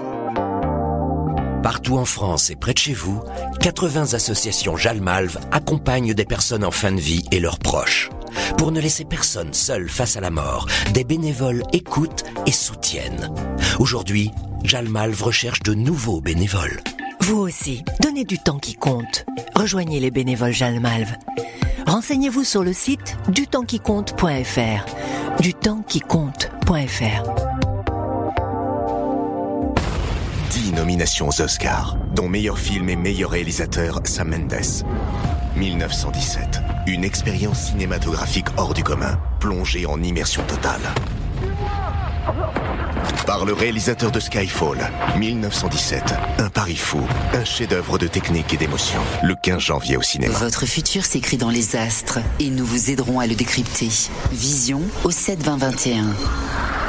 Partout 1.62 1.96
en 1.96 2.04
France 2.04 2.50
et 2.50 2.56
près 2.56 2.74
de 2.74 2.78
chez 2.78 2.92
vous, 2.92 3.20
80 3.60 4.14
associations 4.14 4.76
Jalmalve 4.76 5.38
accompagnent 5.50 6.14
des 6.14 6.24
personnes 6.24 6.64
en 6.64 6.70
fin 6.70 6.92
de 6.92 7.00
vie 7.00 7.24
et 7.32 7.40
leurs 7.40 7.58
proches. 7.58 8.08
Pour 8.56 8.70
ne 8.70 8.80
laisser 8.80 9.04
personne 9.04 9.52
seul 9.52 9.88
face 9.88 10.16
à 10.16 10.20
la 10.20 10.30
mort, 10.30 10.68
des 10.92 11.02
bénévoles 11.02 11.64
écoutent 11.72 12.24
et 12.46 12.52
soutiennent. 12.52 13.30
Aujourd'hui, 13.80 14.30
Jalmalve 14.62 15.20
recherche 15.20 15.60
de 15.64 15.74
nouveaux 15.74 16.20
bénévoles. 16.20 16.80
Vous 17.26 17.38
aussi, 17.38 17.84
donnez 18.00 18.24
du 18.24 18.38
temps 18.38 18.60
qui 18.60 18.74
compte. 18.74 19.26
Rejoignez 19.56 19.98
les 19.98 20.12
bénévoles 20.12 20.52
Jalmalve. 20.52 21.12
Renseignez-vous 21.84 22.44
sur 22.44 22.62
le 22.62 22.72
site 22.72 23.16
dutempsquicompte.fr. 23.30 25.42
Dutempsquicompte.fr. 25.42 27.22
10 30.50 30.72
nominations 30.74 31.28
aux 31.28 31.42
Oscars, 31.42 31.98
dont 32.14 32.28
meilleur 32.28 32.60
film 32.60 32.88
et 32.90 32.96
meilleur 32.96 33.32
réalisateur 33.32 33.98
Sam 34.04 34.30
Mendes. 34.30 34.84
1917, 35.56 36.60
une 36.86 37.02
expérience 37.02 37.70
cinématographique 37.70 38.46
hors 38.56 38.72
du 38.72 38.84
commun, 38.84 39.18
plongée 39.40 39.84
en 39.84 40.00
immersion 40.00 40.44
totale. 40.44 40.82
Par 43.26 43.44
le 43.44 43.52
réalisateur 43.52 44.12
de 44.12 44.20
Skyfall, 44.20 44.78
1917, 45.18 46.14
un 46.38 46.48
pari 46.48 46.76
fou, 46.76 47.00
un 47.34 47.44
chef-d'œuvre 47.44 47.98
de 47.98 48.06
technique 48.06 48.54
et 48.54 48.56
d'émotion, 48.56 49.00
le 49.24 49.34
15 49.34 49.58
janvier 49.58 49.96
au 49.96 50.02
cinéma. 50.02 50.32
Votre 50.38 50.64
futur 50.64 51.04
s'écrit 51.04 51.36
dans 51.36 51.50
les 51.50 51.74
astres 51.74 52.20
et 52.38 52.50
nous 52.50 52.64
vous 52.64 52.92
aiderons 52.92 53.18
à 53.18 53.26
le 53.26 53.34
décrypter. 53.34 53.90
Vision 54.30 54.80
au 55.02 55.10
7 55.10 55.42
20 55.42 55.56
21. 55.56 56.04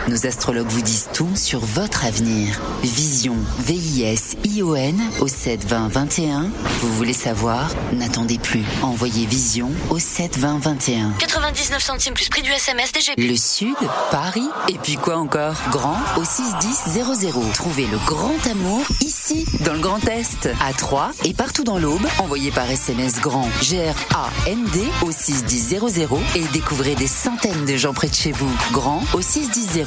Nos 0.08 0.26
astrologues 0.26 0.70
vous 0.70 0.82
disent 0.82 1.10
tout 1.14 1.36
sur 1.36 1.60
votre 1.60 2.06
avenir. 2.06 2.62
Vision, 2.82 3.36
V-I-S-I-O-N 3.60 5.02
au 5.20 5.28
7 5.28 5.66
20 5.66 5.90
21. 5.90 6.50
Vous 6.80 6.94
voulez 6.96 7.12
savoir? 7.12 7.70
N'attendez 7.92 8.38
plus. 8.38 8.64
Envoyez 8.84 9.26
Vision 9.26 9.70
au 9.90 10.00
7 10.00 10.38
20 10.38 10.60
21. 10.60 11.12
99 11.20 11.84
centimes 11.84 12.14
plus 12.14 12.30
prix 12.30 12.42
du 12.42 12.52
SMS 12.52 12.94
DGP. 12.94 13.18
Le 13.18 13.36
Sud, 13.36 13.76
Paris, 14.10 14.48
et 14.70 14.78
puis 14.82 14.96
quoi 14.96 15.18
encore? 15.18 15.56
Grand 15.72 15.98
au 16.16 16.24
61000. 16.28 17.54
Trouvez 17.54 17.88
le 17.88 17.98
grand 18.06 18.36
amour 18.52 18.84
ici, 19.02 19.46
dans 19.64 19.74
le 19.74 19.80
Grand 19.80 20.06
Est, 20.10 20.50
à 20.60 20.74
Troyes 20.74 21.12
et 21.24 21.34
partout 21.34 21.64
dans 21.64 21.80
l'Aube. 21.80 22.06
Envoyez 22.20 22.52
par 22.52 22.70
SMS 22.70 23.22
grand 23.22 23.48
G-R-A-N-D 23.62 24.84
au 25.04 25.12
61000 25.12 26.04
et 26.36 26.44
découvrez 26.52 26.96
des 26.96 27.08
centaines 27.08 27.64
de 27.64 27.78
gens 27.78 27.94
près 27.94 28.10
de 28.10 28.14
chez 28.14 28.34
vous. 28.34 28.52
Grand 28.74 29.02
au 29.14 29.22
61000. 29.22 29.86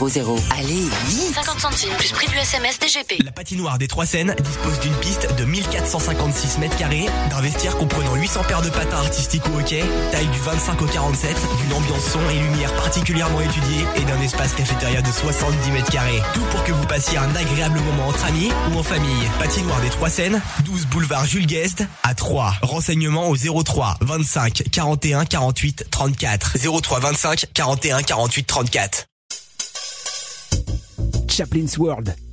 Allez, 0.59 0.89
vite 1.09 1.35
50 1.35 1.61
centimes 1.61 1.95
plus 1.99 2.13
prix 2.13 2.27
du 2.29 2.37
SMS 2.39 2.79
DGP. 2.79 3.23
La 3.23 3.33
patinoire 3.33 3.77
des 3.77 3.89
Trois 3.89 4.07
Seines 4.07 4.35
dispose 4.43 4.81
d'une 4.81 4.95
piste 4.95 5.29
de 5.37 5.45
1456 5.45 6.59
mètres 6.59 6.77
carrés, 6.77 7.07
d'un 7.29 7.43
vestiaire 7.43 7.77
comprenant 7.77 8.15
800 8.15 8.45
paires 8.49 8.63
de 8.63 8.71
patins 8.71 8.97
artistiques 8.97 9.45
au 9.55 9.59
hockey, 9.61 9.85
taille 10.11 10.29
du 10.29 10.39
25 10.39 10.81
au 10.81 10.87
47, 10.87 11.37
d'une 11.63 11.75
ambiance 11.75 12.05
son 12.05 12.21
et 12.31 12.39
lumière 12.39 12.75
particulièrement 12.77 13.43
étudiée 13.43 13.85
et 13.97 14.05
d'un 14.05 14.21
espace 14.23 14.55
cafétéria 14.55 15.03
de 15.03 15.11
70 15.11 15.71
mètres 15.73 15.91
carrés. 15.91 16.23
Tout 16.35 16.45
pour 16.51 16.65
que 16.65 16.73
vous 16.73 16.87
passiez 16.87 17.19
un 17.19 17.35
agréable 17.35 17.81
moment 17.81 18.09
entre 18.09 18.25
amis 18.25 18.51
ou 18.73 18.79
en 18.79 18.83
famille. 18.83 19.29
Patinoire 19.39 19.81
des 19.81 19.91
Trois 19.91 20.11
Seines, 20.11 20.41
12 20.65 20.87
boulevard 20.87 21.27
Jules 21.27 21.47
Guest 21.47 21.85
à 22.03 22.15
3. 22.15 22.55
Renseignements 22.63 23.29
au 23.29 23.37
03 23.37 23.99
25 24.01 24.65
41 24.71 25.25
48 25.25 25.87
34. 25.91 26.57
03 26.83 27.01
25 27.01 27.47
41 27.55 28.03
48 28.03 28.47
34. 28.47 29.07
Chaplin's 31.29 31.79
World. 31.79 32.15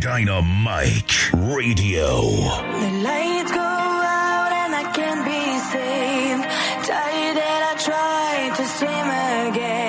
Dynamite 0.00 1.32
Radio. 1.32 2.20
The 2.20 2.90
lights 3.02 3.50
go 3.50 3.60
out 3.60 4.52
and 4.52 4.74
I 4.74 4.92
can't 4.94 5.24
be 5.24 5.58
saved. 5.72 6.44
Tired 6.86 7.36
that 7.36 7.62
I 7.70 7.74
tried 7.88 8.56
to 8.58 8.64
swim 8.76 9.08
against 9.48 9.87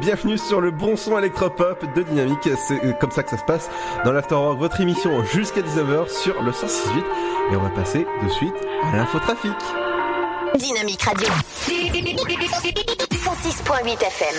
Bienvenue 0.00 0.38
sur 0.38 0.60
le 0.60 0.70
bon 0.70 0.96
son 0.96 1.18
électropop 1.18 1.84
de 1.94 2.02
Dynamique, 2.02 2.48
c'est 2.56 2.98
comme 2.98 3.10
ça 3.10 3.22
que 3.22 3.30
ça 3.30 3.36
se 3.36 3.44
passe 3.44 3.68
dans 4.04 4.12
l'Afterwork, 4.12 4.58
votre 4.58 4.80
émission 4.80 5.22
jusqu'à 5.24 5.60
19h 5.60 6.08
sur 6.08 6.42
le 6.42 6.52
168 6.52 7.04
Et 7.52 7.56
on 7.56 7.60
va 7.60 7.70
passer 7.70 8.06
de 8.22 8.28
suite 8.28 8.54
à 8.82 8.96
l'infotrafic. 8.96 9.52
Dynamique 10.56 11.02
Radio. 11.02 11.28
106.8 13.12 14.02
FM. 14.02 14.36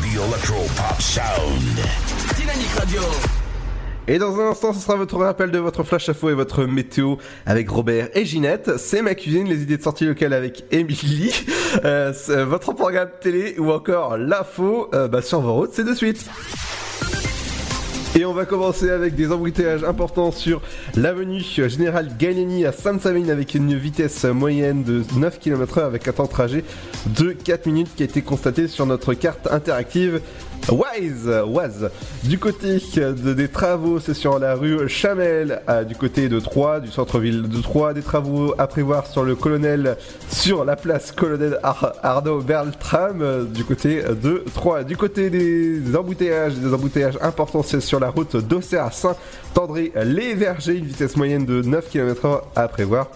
The 0.00 0.16
Electro 0.16 0.66
Pop 0.76 1.00
Sound. 1.00 1.80
Dynamique 2.36 2.74
Radio. 2.78 3.02
Et 4.08 4.18
dans 4.18 4.40
un 4.40 4.50
instant, 4.50 4.72
ce 4.72 4.80
sera 4.80 4.96
votre 4.96 5.16
rappel 5.16 5.52
de 5.52 5.58
votre 5.58 5.84
flash 5.84 6.08
info 6.08 6.28
et 6.28 6.34
votre 6.34 6.64
météo 6.64 7.16
avec 7.46 7.70
Robert 7.70 8.08
et 8.14 8.24
Ginette. 8.24 8.76
C'est 8.76 9.00
ma 9.00 9.14
cuisine, 9.14 9.46
les 9.46 9.62
idées 9.62 9.76
de 9.76 9.82
sortie 9.82 10.06
locale 10.06 10.32
avec 10.32 10.64
Émilie, 10.72 11.32
euh, 11.84 12.12
c'est 12.12 12.42
votre 12.42 12.72
programme 12.72 13.10
télé 13.20 13.54
ou 13.58 13.70
encore 13.70 14.16
l'info 14.16 14.90
euh, 14.92 15.06
bah, 15.06 15.22
sur 15.22 15.40
vos 15.40 15.54
routes, 15.54 15.70
c'est 15.72 15.84
de 15.84 15.94
suite. 15.94 16.28
Et 18.14 18.26
on 18.26 18.34
va 18.34 18.44
commencer 18.44 18.90
avec 18.90 19.14
des 19.14 19.32
embouteillages 19.32 19.84
importants 19.84 20.32
sur 20.32 20.60
l'avenue 20.96 21.40
Général 21.40 22.14
Gallieni 22.18 22.66
à 22.66 22.72
Sainte-Savine 22.72 23.30
avec 23.30 23.54
une 23.54 23.74
vitesse 23.74 24.24
moyenne 24.24 24.82
de 24.82 25.02
9 25.16 25.38
km/h 25.38 25.84
avec 25.86 26.06
un 26.08 26.12
temps 26.12 26.24
de 26.24 26.28
trajet 26.28 26.64
de 27.06 27.32
4 27.32 27.64
minutes 27.66 27.88
qui 27.96 28.02
a 28.02 28.04
été 28.04 28.20
constaté 28.20 28.68
sur 28.68 28.84
notre 28.84 29.14
carte 29.14 29.48
interactive 29.50 30.20
Wise, 30.70 31.28
Waz. 31.46 31.90
Du 32.24 32.38
côté 32.38 32.78
de- 32.96 33.32
des 33.34 33.48
travaux, 33.48 33.98
c'est 33.98 34.14
sur 34.14 34.38
la 34.38 34.54
rue 34.54 34.88
Chamel, 34.88 35.60
du 35.88 35.94
côté 35.96 36.28
de 36.28 36.38
Troyes, 36.40 36.80
du 36.80 36.90
centre-ville 36.90 37.42
de 37.48 37.60
Troyes. 37.60 37.92
Des 37.94 38.02
travaux 38.02 38.54
à 38.58 38.66
prévoir 38.66 39.06
sur 39.06 39.24
le 39.24 39.34
Colonel, 39.34 39.96
sur 40.30 40.64
la 40.64 40.76
place 40.76 41.12
Colonel 41.12 41.58
Ar- 41.62 41.94
Arnaud 42.02 42.40
Bertram, 42.40 43.20
euh, 43.22 43.44
du 43.44 43.64
côté 43.64 44.02
de 44.22 44.44
Troyes. 44.54 44.84
Du 44.84 44.96
côté 44.96 45.30
des, 45.30 45.80
embouteillages, 45.96 46.54
des 46.54 46.72
embouteillages 46.72 47.18
importants, 47.22 47.62
c'est 47.62 47.80
sur 47.80 47.98
la 48.00 48.10
route 48.10 48.36
d'Auxerre 48.36 48.84
à 48.84 48.90
Saint-André-les-Vergers, 48.90 50.76
une 50.78 50.86
vitesse 50.86 51.16
moyenne 51.16 51.44
de 51.44 51.62
9 51.62 51.88
km/h 51.90 52.42
à 52.56 52.68
prévoir 52.68 53.08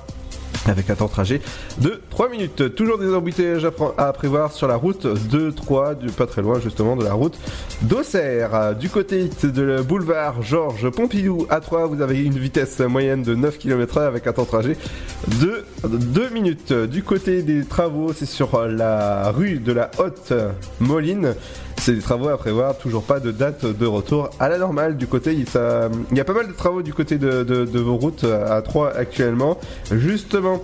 avec 0.70 0.90
un 0.90 0.94
temps 0.94 1.06
de 1.06 1.10
trajet 1.10 1.40
de 1.78 2.00
3 2.10 2.28
minutes. 2.28 2.74
Toujours 2.74 2.98
des 2.98 3.12
embouteillages 3.14 3.66
à, 3.98 4.12
prévoir 4.12 4.52
sur 4.52 4.68
la 4.68 4.76
route 4.76 5.06
de 5.06 5.50
3, 5.50 5.94
du, 5.94 6.08
pas 6.08 6.26
très 6.26 6.42
loin 6.42 6.60
justement 6.60 6.96
de 6.96 7.04
la 7.04 7.12
route 7.12 7.38
d'Auxerre. 7.82 8.74
Du 8.76 8.88
côté 8.88 9.30
de 9.42 9.62
le 9.62 9.82
boulevard 9.82 10.42
Georges 10.42 10.90
Pompidou 10.90 11.46
à 11.50 11.60
3, 11.60 11.86
vous 11.86 12.02
avez 12.02 12.22
une 12.22 12.38
vitesse 12.38 12.80
moyenne 12.80 13.22
de 13.22 13.34
9 13.34 13.58
km/h 13.58 14.06
avec 14.06 14.26
un 14.26 14.32
temps 14.32 14.42
de 14.42 14.48
trajet 14.48 14.76
de 15.40 15.64
2 15.86 16.30
minutes. 16.30 16.72
Du 16.72 17.02
côté 17.02 17.42
des 17.42 17.64
travaux, 17.64 18.12
c'est 18.12 18.26
sur 18.26 18.66
la 18.66 19.30
rue 19.30 19.58
de 19.58 19.72
la 19.72 19.90
Haute 19.98 20.32
Moline. 20.80 21.34
C'est 21.78 21.92
des 21.92 22.00
travaux 22.00 22.28
à 22.28 22.36
prévoir, 22.36 22.76
toujours 22.78 23.02
pas 23.04 23.20
de 23.20 23.30
date 23.30 23.64
de 23.64 23.86
retour 23.86 24.30
à 24.40 24.48
la 24.48 24.58
normale. 24.58 24.96
Du 24.96 25.06
côté, 25.06 25.32
il, 25.34 25.46
y 26.16 26.20
a 26.20 26.24
pas 26.24 26.32
mal 26.32 26.48
de 26.48 26.52
travaux 26.52 26.82
du 26.82 26.92
côté 26.92 27.16
de, 27.18 27.44
de- 27.44 27.64
de 27.64 27.78
vos 27.78 27.96
routes 27.96 28.24
à 28.24 28.60
3 28.62 28.92
actuellement. 28.96 29.58
Justement, 29.92 30.60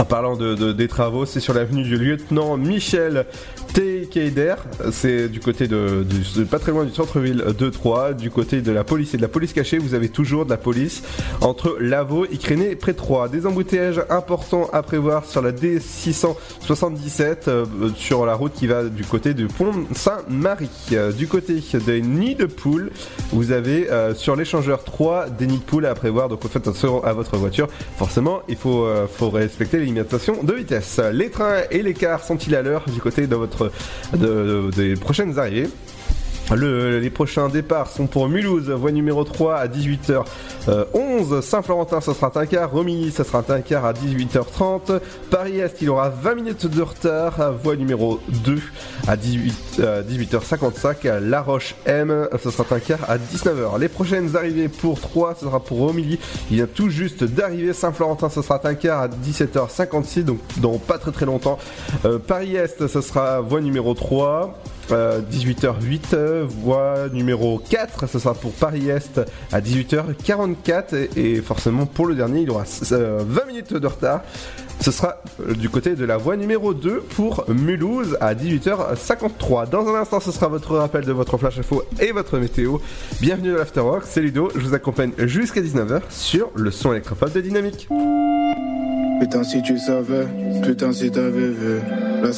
en 0.00 0.04
parlant 0.04 0.34
de, 0.34 0.54
de- 0.54 0.72
des 0.72 0.88
travaux, 0.88 1.26
c'est 1.26 1.40
sur 1.40 1.52
l'avenue 1.52 1.82
du 1.82 1.98
lieutenant 1.98 2.56
Michel 2.56 3.26
T. 3.74 4.08
Keider. 4.10 4.54
C'est 4.92 5.28
du 5.28 5.40
côté 5.40 5.68
de, 5.68 6.04
du, 6.08 6.44
pas 6.46 6.58
très 6.58 6.72
loin 6.72 6.84
du 6.84 6.92
centre-ville 6.94 7.44
de 7.58 7.68
Troyes. 7.68 8.14
Du 8.14 8.30
côté 8.30 8.62
de 8.62 8.72
la 8.72 8.82
police 8.82 9.12
et 9.12 9.18
de 9.18 9.22
la 9.22 9.28
police 9.28 9.52
cachée, 9.52 9.76
vous 9.78 9.92
avez 9.94 10.08
toujours 10.08 10.46
de 10.46 10.50
la 10.50 10.56
police 10.56 11.02
entre 11.42 11.76
Lavaux 11.78 12.24
et 12.24 12.38
Créné 12.38 12.76
près 12.76 12.92
de 12.92 12.96
Troyes. 12.96 13.28
Des 13.28 13.46
embouteillages 13.46 14.00
importants 14.08 14.70
à 14.72 14.82
prévoir 14.82 15.26
sur 15.26 15.42
la 15.42 15.52
D677 15.52 17.36
euh, 17.48 17.66
sur 17.94 18.24
la 18.24 18.34
route 18.34 18.52
qui 18.54 18.66
va 18.66 18.84
du 18.84 19.04
côté 19.04 19.34
du 19.34 19.48
pont 19.48 19.70
Saint-Marie. 19.94 20.70
Euh, 20.92 21.12
du 21.12 21.28
côté 21.28 21.62
des 21.86 22.00
nids 22.00 22.36
de 22.36 22.46
poules, 22.46 22.90
vous 23.32 23.52
avez 23.52 23.90
euh, 23.90 24.14
sur 24.14 24.34
l'échangeur 24.34 24.82
3 24.82 25.28
des 25.28 25.46
nids 25.46 25.58
de 25.58 25.62
poules 25.62 25.84
à 25.86 25.94
prévoir. 25.94 26.28
Donc 26.30 26.40
faites 26.42 26.56
attention 26.56 27.04
à 27.04 27.12
votre 27.12 27.36
voiture. 27.36 27.68
Forcément, 27.98 28.40
il 28.48 28.56
faut, 28.56 28.86
faut 29.14 29.28
respecter 29.30 29.78
les 29.78 29.89
limitations 29.94 30.42
de 30.42 30.52
vitesse. 30.54 31.00
Les 31.12 31.30
trains 31.30 31.62
et 31.70 31.82
les 31.82 31.94
cars 31.94 32.24
sont-ils 32.24 32.54
à 32.54 32.62
l'heure 32.62 32.84
du 32.92 33.00
côté 33.00 33.26
de 33.26 33.34
votre 33.36 33.70
de- 34.16 34.18
de- 34.18 34.70
des 34.74 34.94
prochaines 34.94 35.38
arrivées? 35.38 35.68
Le- 36.54 36.98
les 36.98 37.10
prochains 37.10 37.48
départs 37.48 37.88
sont 37.90 38.06
pour 38.06 38.28
Mulhouse, 38.28 38.70
voie 38.70 38.92
numéro 38.92 39.24
3 39.24 39.56
à 39.56 39.66
18h11. 39.68 41.40
Saint-Florentin, 41.42 42.00
ce 42.00 42.12
sera 42.12 42.30
un 42.34 42.46
quart. 42.46 42.70
Romilly, 42.70 43.10
ce 43.10 43.24
sera 43.24 43.42
un 43.48 43.60
quart 43.60 43.84
à 43.84 43.92
18h30. 43.92 45.00
Paris-Est, 45.30 45.76
il 45.80 45.90
aura 45.90 46.08
20 46.10 46.34
minutes 46.34 46.66
de 46.66 46.82
retard. 46.82 47.52
Voie 47.62 47.76
numéro 47.76 48.20
2 48.44 48.58
à 49.06 49.16
18, 49.16 49.54
euh, 49.80 50.02
18h55. 50.02 51.04
La 51.22 51.42
Roche-M, 51.42 52.28
ce 52.42 52.50
sera 52.50 52.64
un 52.74 52.80
quart 52.80 53.00
à 53.08 53.18
19h. 53.18 53.78
Les 53.78 53.88
prochaines 53.88 54.36
arrivées 54.36 54.68
pour 54.68 55.00
3, 55.00 55.34
ce 55.38 55.46
sera 55.46 55.60
pour 55.60 55.78
Romilly. 55.78 56.18
Il 56.50 56.56
vient 56.56 56.66
tout 56.72 56.90
juste 56.90 57.24
d'arriver. 57.24 57.72
Saint-Florentin, 57.72 58.28
ce 58.28 58.42
sera 58.42 58.60
un 58.64 58.74
quart 58.74 59.02
à 59.02 59.08
17h56, 59.08 60.24
donc 60.24 60.38
dans 60.58 60.78
pas 60.78 60.98
très 60.98 61.12
très 61.12 61.26
longtemps. 61.26 61.58
Euh, 62.04 62.18
Paris-Est, 62.18 62.86
ce 62.86 63.00
sera 63.00 63.40
voie 63.40 63.60
numéro 63.60 63.94
3. 63.94 64.54
Euh, 64.92 65.20
18h08, 65.20 66.14
euh, 66.14 66.46
voie 66.48 67.08
numéro 67.12 67.58
4, 67.58 68.08
ce 68.08 68.18
sera 68.18 68.34
pour 68.34 68.52
Paris-Est 68.52 69.20
à 69.52 69.60
18h44 69.60 71.16
et, 71.16 71.36
forcément 71.36 71.86
pour 71.86 72.06
le 72.06 72.14
dernier 72.14 72.40
il 72.40 72.50
aura 72.50 72.64
euh, 72.92 73.22
20 73.26 73.46
minutes 73.46 73.74
de 73.74 73.86
retard. 73.86 74.22
Ce 74.80 74.90
sera 74.90 75.22
euh, 75.40 75.54
du 75.54 75.68
côté 75.68 75.94
de 75.94 76.04
la 76.04 76.16
voie 76.16 76.36
numéro 76.36 76.74
2 76.74 77.02
pour 77.14 77.44
Mulhouse 77.48 78.16
à 78.20 78.34
18h53. 78.34 79.68
Dans 79.68 79.86
un 79.88 79.94
instant 79.94 80.20
ce 80.20 80.32
sera 80.32 80.48
votre 80.48 80.76
rappel 80.76 81.04
de 81.04 81.12
votre 81.12 81.38
flash 81.38 81.58
info 81.58 81.84
et 82.00 82.12
votre 82.12 82.38
météo. 82.38 82.78
Bienvenue 83.20 83.52
dans 83.52 83.58
l'Afterwork, 83.58 84.04
c'est 84.06 84.20
Ludo, 84.20 84.50
je 84.54 84.60
vous 84.60 84.74
accompagne 84.74 85.12
jusqu'à 85.18 85.60
19h 85.60 86.00
sur 86.10 86.50
le 86.54 86.70
son 86.70 86.92
électropop 86.92 87.32
de 87.32 87.40
Dynamique. 87.40 87.88
Putain 89.20 89.44
si 89.44 89.62
tu 89.62 89.78
savais, 89.78 90.26
putain 90.64 90.92
si 90.92 91.10
t'avais 91.10 91.48
vu 91.50 91.80
la. 92.22 92.30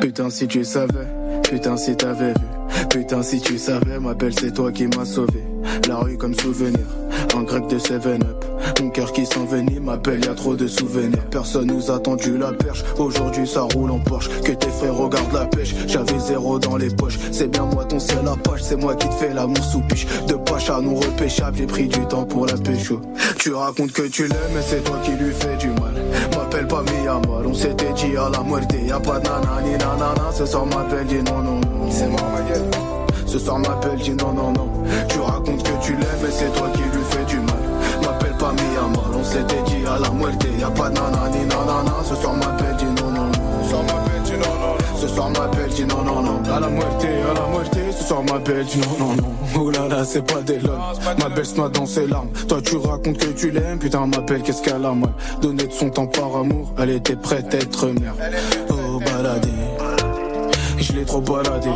Putain 0.00 0.30
si 0.30 0.46
tu 0.46 0.64
savais, 0.64 1.06
putain 1.42 1.76
si 1.76 1.96
t'avais 1.96 2.28
vu, 2.28 2.88
putain 2.88 3.22
si 3.22 3.40
tu 3.40 3.58
savais, 3.58 3.98
ma 3.98 4.14
belle 4.14 4.32
c'est 4.38 4.52
toi 4.52 4.70
qui 4.70 4.86
m'as 4.86 5.04
sauvé. 5.04 5.44
La 5.88 5.96
rue 5.96 6.16
comme 6.16 6.34
souvenir, 6.34 6.86
en 7.34 7.42
grec 7.42 7.66
de 7.66 7.78
7-up. 7.78 8.44
Mon 8.80 8.90
cœur 8.90 9.12
qui 9.12 9.26
s'envenime, 9.26 9.84
ma 9.84 9.96
belle, 9.96 10.24
y 10.24 10.28
a 10.28 10.34
trop 10.34 10.54
de 10.54 10.66
souvenirs. 10.66 11.24
Personne 11.30 11.66
nous 11.66 11.90
a 11.90 11.98
tendu 11.98 12.38
la 12.38 12.52
perche, 12.52 12.84
aujourd'hui 12.98 13.46
ça 13.46 13.62
roule 13.74 13.90
en 13.90 13.98
Porsche. 13.98 14.28
Que 14.44 14.52
tes 14.52 14.70
frères 14.70 14.94
regardent 14.94 15.32
la 15.32 15.46
pêche, 15.46 15.74
j'avais 15.86 16.18
zéro 16.18 16.58
dans 16.58 16.76
les 16.76 16.90
poches. 16.90 17.18
C'est 17.32 17.48
bien 17.48 17.64
moi 17.64 17.84
ton 17.84 17.98
seul 17.98 18.26
apache, 18.26 18.62
c'est 18.62 18.76
moi 18.76 18.94
qui 18.94 19.08
te 19.08 19.14
fais 19.14 19.34
l'amour 19.34 19.64
sous 19.64 19.80
piche. 19.80 20.06
De 20.26 20.34
pache 20.34 20.70
à 20.70 20.80
non 20.80 20.94
repêchable, 20.94 21.58
j'ai 21.58 21.66
pris 21.66 21.88
du 21.88 22.06
temps 22.06 22.24
pour 22.24 22.46
la 22.46 22.56
pécho. 22.56 23.00
Tu 23.38 23.52
racontes 23.52 23.92
que 23.92 24.02
tu 24.02 24.22
l'aimes, 24.28 24.52
mais 24.54 24.62
c'est 24.62 24.84
toi 24.84 24.98
qui 25.02 25.12
lui 25.12 25.32
fais 25.32 25.56
du 25.56 25.68
mal. 25.68 25.94
M'appelle 26.58 26.84
pas 26.84 26.92
Miyamar, 26.92 27.46
on 27.46 27.54
s'était 27.54 27.92
dit 27.92 28.16
à 28.16 28.28
la 28.30 28.42
muerte. 28.42 28.74
Y'a 28.84 28.98
pas 28.98 29.20
de 29.20 29.28
nanani 29.28 29.72
nanana, 29.78 30.32
ce 30.34 30.44
soir 30.44 30.66
m'appelle, 30.66 31.06
dis 31.06 31.22
non, 31.22 31.38
non, 31.38 31.60
non. 31.60 31.88
C'est 31.88 32.08
moi, 32.08 32.20
ma 32.34 32.42
gueule. 32.50 32.64
Ce 33.26 33.38
soir 33.38 33.60
m'appelle, 33.60 33.98
dis 34.00 34.10
non, 34.10 34.32
non, 34.32 34.50
non. 34.50 34.68
Tu 35.08 35.20
racontes 35.20 35.62
que 35.62 35.86
tu 35.86 35.92
l'aimes, 35.92 36.20
mais 36.20 36.32
c'est 36.32 36.52
toi 36.52 36.68
qui 36.74 36.80
lui 36.80 37.04
fais 37.10 37.24
du 37.26 37.36
mal. 37.36 37.62
M'appelle 38.02 38.36
pas 38.38 38.52
Miyamar, 38.52 39.10
on 39.16 39.22
s'était 39.22 39.62
dit 39.66 39.86
à 39.86 40.00
la 40.00 40.10
muerte. 40.10 40.44
Y'a 40.58 40.70
pas 40.70 40.90
de 40.90 40.94
nanani 40.94 41.46
nanana, 41.46 41.94
ce 42.02 42.16
soir 42.16 42.34
m'appelle, 42.34 42.67
soir 45.18 45.30
m'appelle, 45.30 45.70
dis 45.70 45.84
non, 45.84 46.02
non, 46.04 46.22
non. 46.22 46.42
À 46.54 46.60
la 46.60 46.68
muerte, 46.68 47.04
à 47.04 47.34
la 47.34 47.46
muerte, 47.48 47.78
ce 47.90 48.04
soir 48.04 48.22
m'appelle, 48.22 48.64
dis 48.64 48.78
non, 48.78 49.06
non, 49.06 49.14
non. 49.16 49.34
Oh 49.58 49.70
là 49.70 49.88
là, 49.88 50.04
c'est 50.04 50.24
pas 50.24 50.40
des 50.42 50.60
larmes. 50.60 50.94
Ma 51.18 51.28
belle 51.28 51.44
se 51.44 51.56
noie 51.56 51.68
dans 51.68 51.86
ses 51.86 52.06
larmes. 52.06 52.28
Toi, 52.46 52.60
tu 52.62 52.76
racontes 52.76 53.18
que 53.18 53.26
tu 53.32 53.50
l'aimes, 53.50 53.78
putain, 53.78 54.06
m'appelle, 54.06 54.42
qu'est-ce 54.42 54.62
qu'elle 54.62 54.84
a 54.84 54.92
mal. 54.92 55.10
Donner 55.42 55.66
de 55.66 55.72
son 55.72 55.90
temps 55.90 56.06
par 56.06 56.36
amour, 56.36 56.72
elle 56.78 56.90
était 56.90 57.16
prête 57.16 57.52
à 57.52 57.58
être 57.58 57.86
mère. 57.88 58.14
Oh, 58.70 59.00
baladé. 59.00 59.48
Je 60.78 60.92
l'ai 60.92 61.04
trop 61.04 61.20
baladé. 61.20 61.70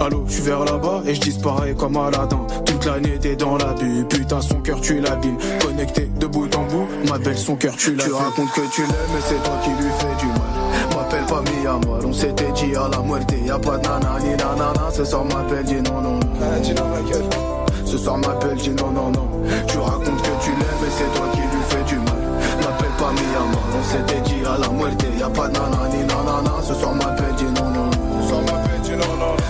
Allô, 0.00 0.24
je 0.26 0.32
suis 0.32 0.42
vers 0.42 0.64
là-bas 0.64 1.02
et 1.06 1.14
je 1.14 1.20
disparais 1.20 1.74
comme 1.74 1.96
Aladdin. 1.96 2.40
Toute 2.66 2.84
l'année 2.84 3.18
t'es 3.20 3.36
dans 3.36 3.56
l'abus, 3.56 4.04
putain 4.08 4.40
son 4.40 4.56
cœur 4.56 4.80
tu 4.80 5.00
l'abîmes. 5.00 5.38
Connecté 5.60 6.10
de 6.18 6.26
bout 6.26 6.54
en 6.56 6.62
bout, 6.64 6.86
ma 7.08 7.18
belle 7.18 7.38
son 7.38 7.56
cœur 7.56 7.74
tu 7.76 7.94
l'as. 7.94 8.04
Tu 8.04 8.12
racontes 8.12 8.52
que 8.52 8.60
tu 8.72 8.82
l'aimes, 8.82 9.10
mais 9.14 9.20
c'est 9.20 9.42
toi 9.42 9.54
qui 9.62 9.70
lui 9.70 9.90
fais 9.98 10.16
du 10.20 10.26
mal. 10.26 10.96
M'appelle 10.96 11.26
pas 11.26 11.42
Miyamar, 11.50 12.04
on 12.04 12.12
s'était 12.12 12.52
dit 12.52 12.74
à 12.76 12.88
la 12.88 12.98
muerte. 13.02 13.32
Y'a 13.46 13.58
pas 13.58 13.78
de 13.78 13.86
nanani 13.86 14.30
nanana, 14.30 14.90
ce 14.92 15.04
soir 15.04 15.24
m'appelle, 15.24 15.64
dis 15.64 15.80
non, 15.82 16.00
non, 16.00 16.14
non. 16.14 16.20
Ce 17.84 17.98
soir 17.98 18.18
m'appelle, 18.18 18.56
dis 18.56 18.70
non, 18.70 18.90
non, 18.90 19.10
non. 19.10 19.28
Tu 19.68 19.78
racontes 19.78 20.22
que 20.22 20.44
tu 20.44 20.50
l'aimes, 20.50 20.80
mais 20.82 20.88
c'est 20.90 21.12
toi 21.16 21.26
qui 21.32 21.40
lui 21.40 21.62
fais 21.68 21.84
du 21.84 21.96
mal. 21.96 22.06
M'appelle 22.60 22.94
pas 22.98 23.12
Miyamar, 23.12 23.64
on 23.78 23.84
s'était 23.84 24.20
dit 24.22 24.44
à 24.44 24.58
la 24.58 24.68
muerte. 24.68 25.04
Y'a 25.18 25.28
pas 25.30 25.48
de 25.48 25.52
nanani 25.52 26.04
nanana, 26.08 26.52
ce 26.66 26.74
soir 26.74 26.94
m'appelle, 26.94 27.34
dis 27.36 27.44
non, 27.44 27.70
non. 27.70 27.83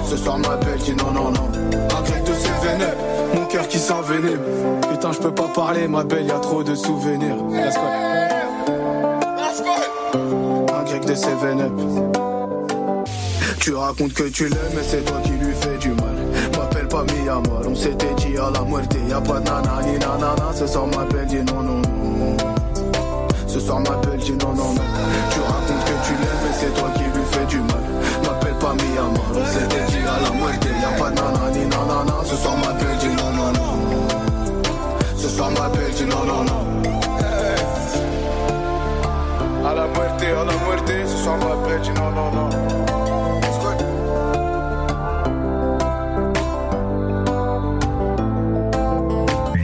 Ce 0.05 0.17
soir 0.17 0.39
m'appelle, 0.39 0.79
dis 0.79 0.95
non, 0.95 1.11
non, 1.11 1.31
non. 1.31 1.51
Un 1.97 2.03
grec 2.03 2.25
de 2.25 2.35
ses 2.35 2.67
vénèbres, 2.67 3.03
mon 3.35 3.45
cœur 3.47 3.67
qui 3.69 3.79
s'envenime. 3.79 4.41
Putain, 4.91 5.13
je 5.13 5.19
peux 5.19 5.35
pas 5.35 5.49
parler, 5.49 5.89
ma 5.89 6.05
belle, 6.05 6.27
y'a 6.27 6.39
trop 6.39 6.63
de 6.63 6.75
souvenirs. 6.75 7.37
Let's. 7.51 7.77
Un 10.73 10.85
grec 10.85 11.05
de 11.07 11.15
ses 11.15 11.35
vénèbres. 11.35 11.83
Tu 13.61 13.75
racontes 13.75 14.13
que 14.13 14.25
tu 14.25 14.49
l'aimes, 14.49 14.73
mais 14.75 14.83
c'est 14.83 15.05
toi 15.05 15.17
qui 15.25 15.31
lui 15.31 15.55
fais 15.55 15.79
du 15.79 15.89
mal. 15.89 16.15
M'appelle 16.57 16.87
pas 16.87 17.03
mi 17.05 17.29
amor. 17.29 17.63
On 17.67 17.75
s'était 17.75 18.15
dit 18.19 18.37
à 18.37 18.51
la 18.51 18.61
muerte. 18.63 18.95
Y'a 19.09 19.21
pas 19.21 19.41
de 19.41 19.45
nana 19.45 19.81
ni 19.87 19.99
nanana. 19.99 20.53
Ce 20.55 20.67
soir 20.67 20.87
m'appelle, 20.87 21.27
dis 21.27 21.43
non, 21.43 21.63
non, 21.63 21.81
non. 21.81 22.37
Ce 23.47 23.59
soir 23.59 23.81
m'appelle, 23.81 24.19
dis 24.19 24.33
non, 24.33 24.53
non, 24.53 24.75
non. 24.75 24.83
Tu 25.31 25.41
racontes 25.41 25.85
que 25.85 26.07
tu 26.07 26.13
l'aimes, 26.13 26.43
mais 26.43 26.55
c'est 26.59 26.75
toi 26.79 26.91
qui 26.95 27.05
lui 27.05 27.25
fais 27.31 27.47
du 27.47 27.59
mal. 27.61 27.85
Pas 28.65 28.73
mi 28.73 28.97
amor. 28.97 29.27
On 29.35 29.45
s'était 29.45 29.85
dit 29.91 30.07
à 30.09 30.23
la 30.25 30.31
muerte. 30.31 30.67
Y'a 30.81 30.99
pas 30.99 31.11
de 31.11 31.17
nana 31.17 31.51
ni 31.53 31.67
nanana. 31.67 32.15
Ce 32.25 32.35
soir 32.35 32.57
m'appelle, 32.57 32.97
dis 32.99 33.09
non, 33.09 33.31
non, 33.31 33.53
non. 33.53 34.09
Ce 35.19 35.29
soir 35.29 35.51
m'appelle, 35.51 35.93
dis 35.95 36.07
non, 36.07 36.25
non, 36.25 36.45
non. 36.45 36.65
A 39.69 39.75
la 39.75 39.87
muerte, 39.87 40.25
a 40.25 40.45
la 40.45 40.57
muerte, 40.65 40.95
ce 41.07 41.17
soir 41.23 41.37
m'appelle, 41.37 41.81
dis 41.83 41.91
non, 41.91 42.11
non, 42.11 42.31
non. 42.33 42.49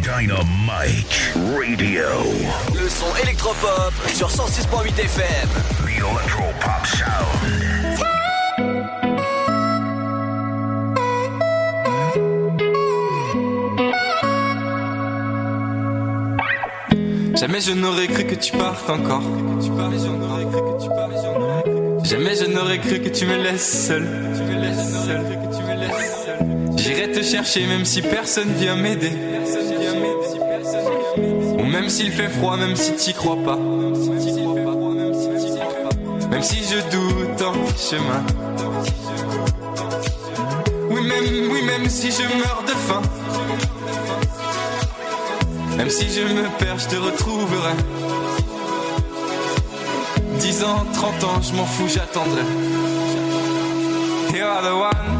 Dynamite 0.03 1.32
Radio. 1.57 2.05
Le 2.74 2.88
son 2.90 3.16
électropop 3.22 3.94
sur 4.12 4.28
106.8 4.28 5.01
FM. 5.01 5.48
The 5.86 5.96
Electro 5.96 6.44
Pop 6.61 6.86
Sound. 6.86 7.80
Jamais 17.41 17.62
je 17.62 17.72
n'aurais 17.72 18.07
cru 18.07 18.24
que 18.24 18.34
tu 18.34 18.53
partes 18.53 18.91
encore. 18.91 19.22
Jamais 22.05 22.34
je 22.36 22.45
n'aurais 22.45 22.78
cru 22.78 23.01
que 23.01 23.09
tu 23.09 23.24
me 23.24 23.36
laisses 23.43 23.86
seul. 23.86 24.07
J'irai 26.76 27.12
te 27.12 27.22
chercher 27.22 27.66
même 27.66 27.86
si 27.86 28.03
personne 28.03 28.53
vient 28.59 28.76
m'aider. 28.76 29.12
Ou 31.59 31.64
même 31.64 31.88
s'il 31.88 32.12
fait 32.12 32.28
froid, 32.28 32.59
même 32.59 32.76
si 32.76 32.93
t'y 32.93 33.14
crois 33.14 33.38
pas. 33.43 33.57
Même 36.30 36.43
si 36.43 36.59
je 36.62 36.76
doute 36.91 37.41
en 37.41 37.55
chemin. 37.78 38.22
Oui, 40.91 41.01
même, 41.01 41.51
oui, 41.51 41.62
même 41.64 41.88
si 41.88 42.11
je 42.11 42.22
meurs 42.36 42.64
de 42.66 42.72
faim. 42.72 43.01
Même 45.81 45.89
si 45.89 46.11
je 46.11 46.20
me 46.20 46.47
perds, 46.59 46.78
je 46.78 46.89
te 46.89 46.97
retrouverai. 46.97 47.72
10 50.39 50.64
ans, 50.64 50.85
30 50.93 51.24
ans, 51.24 51.41
je 51.41 51.55
m'en 51.55 51.64
fous, 51.64 51.89
j'attendrai. 51.89 52.43
You 54.35 54.45
are 54.45 54.61
the 54.61 54.74
one. 54.74 55.20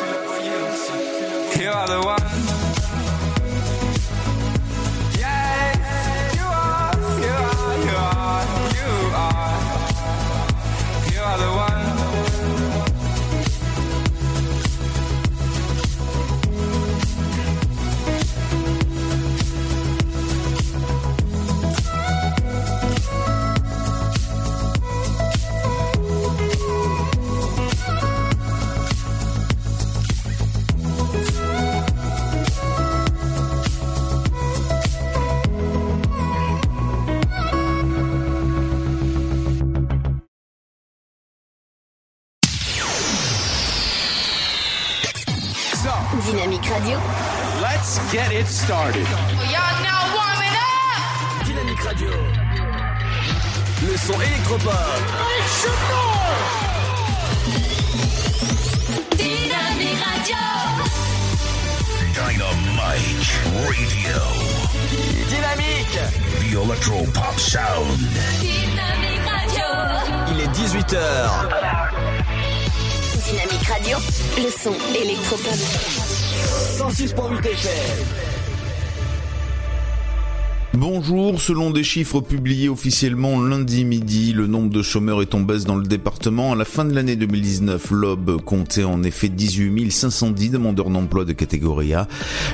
Selon 81.41 81.71
des 81.71 81.83
chiffres 81.83 82.21
publiés 82.21 82.69
officiellement 82.69 83.41
lundi 83.41 83.83
midi, 83.83 84.31
le 84.31 84.45
nombre 84.45 84.69
de 84.69 84.83
chômeurs 84.83 85.23
est 85.23 85.33
en 85.33 85.39
baisse 85.39 85.63
dans 85.63 85.75
le 85.75 85.87
département. 85.87 86.51
À 86.51 86.55
la 86.55 86.65
fin 86.65 86.85
de 86.85 86.93
l'année 86.93 87.15
2019, 87.15 87.89
l'OB 87.89 88.43
comptait 88.43 88.83
en 88.83 89.01
effet 89.01 89.27
18 89.27 89.89
510 89.89 90.51
demandeurs 90.51 90.91
d'emploi 90.91 91.25
de 91.25 91.33
catégorie 91.33 91.95
A. 91.95 92.07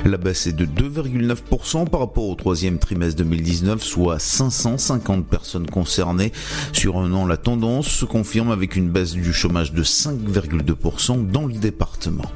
La 0.06 0.16
baisse 0.16 0.46
est 0.46 0.54
de 0.54 0.64
2,9% 0.64 1.86
par 1.86 2.00
rapport 2.00 2.30
au 2.30 2.34
troisième 2.34 2.78
trimestre 2.78 3.18
2019, 3.18 3.82
soit 3.82 4.18
550 4.18 5.26
personnes 5.26 5.66
concernées. 5.66 6.32
Sur 6.72 6.96
un 6.96 7.12
an, 7.12 7.26
la 7.26 7.36
tendance 7.36 7.88
se 7.88 8.06
confirme 8.06 8.50
avec 8.50 8.74
une 8.74 8.88
baisse 8.88 9.12
du 9.12 9.34
chômage 9.34 9.74
de 9.74 9.84
5,2% 9.84 11.30
dans 11.30 11.44
le 11.44 11.52
département. 11.52 12.32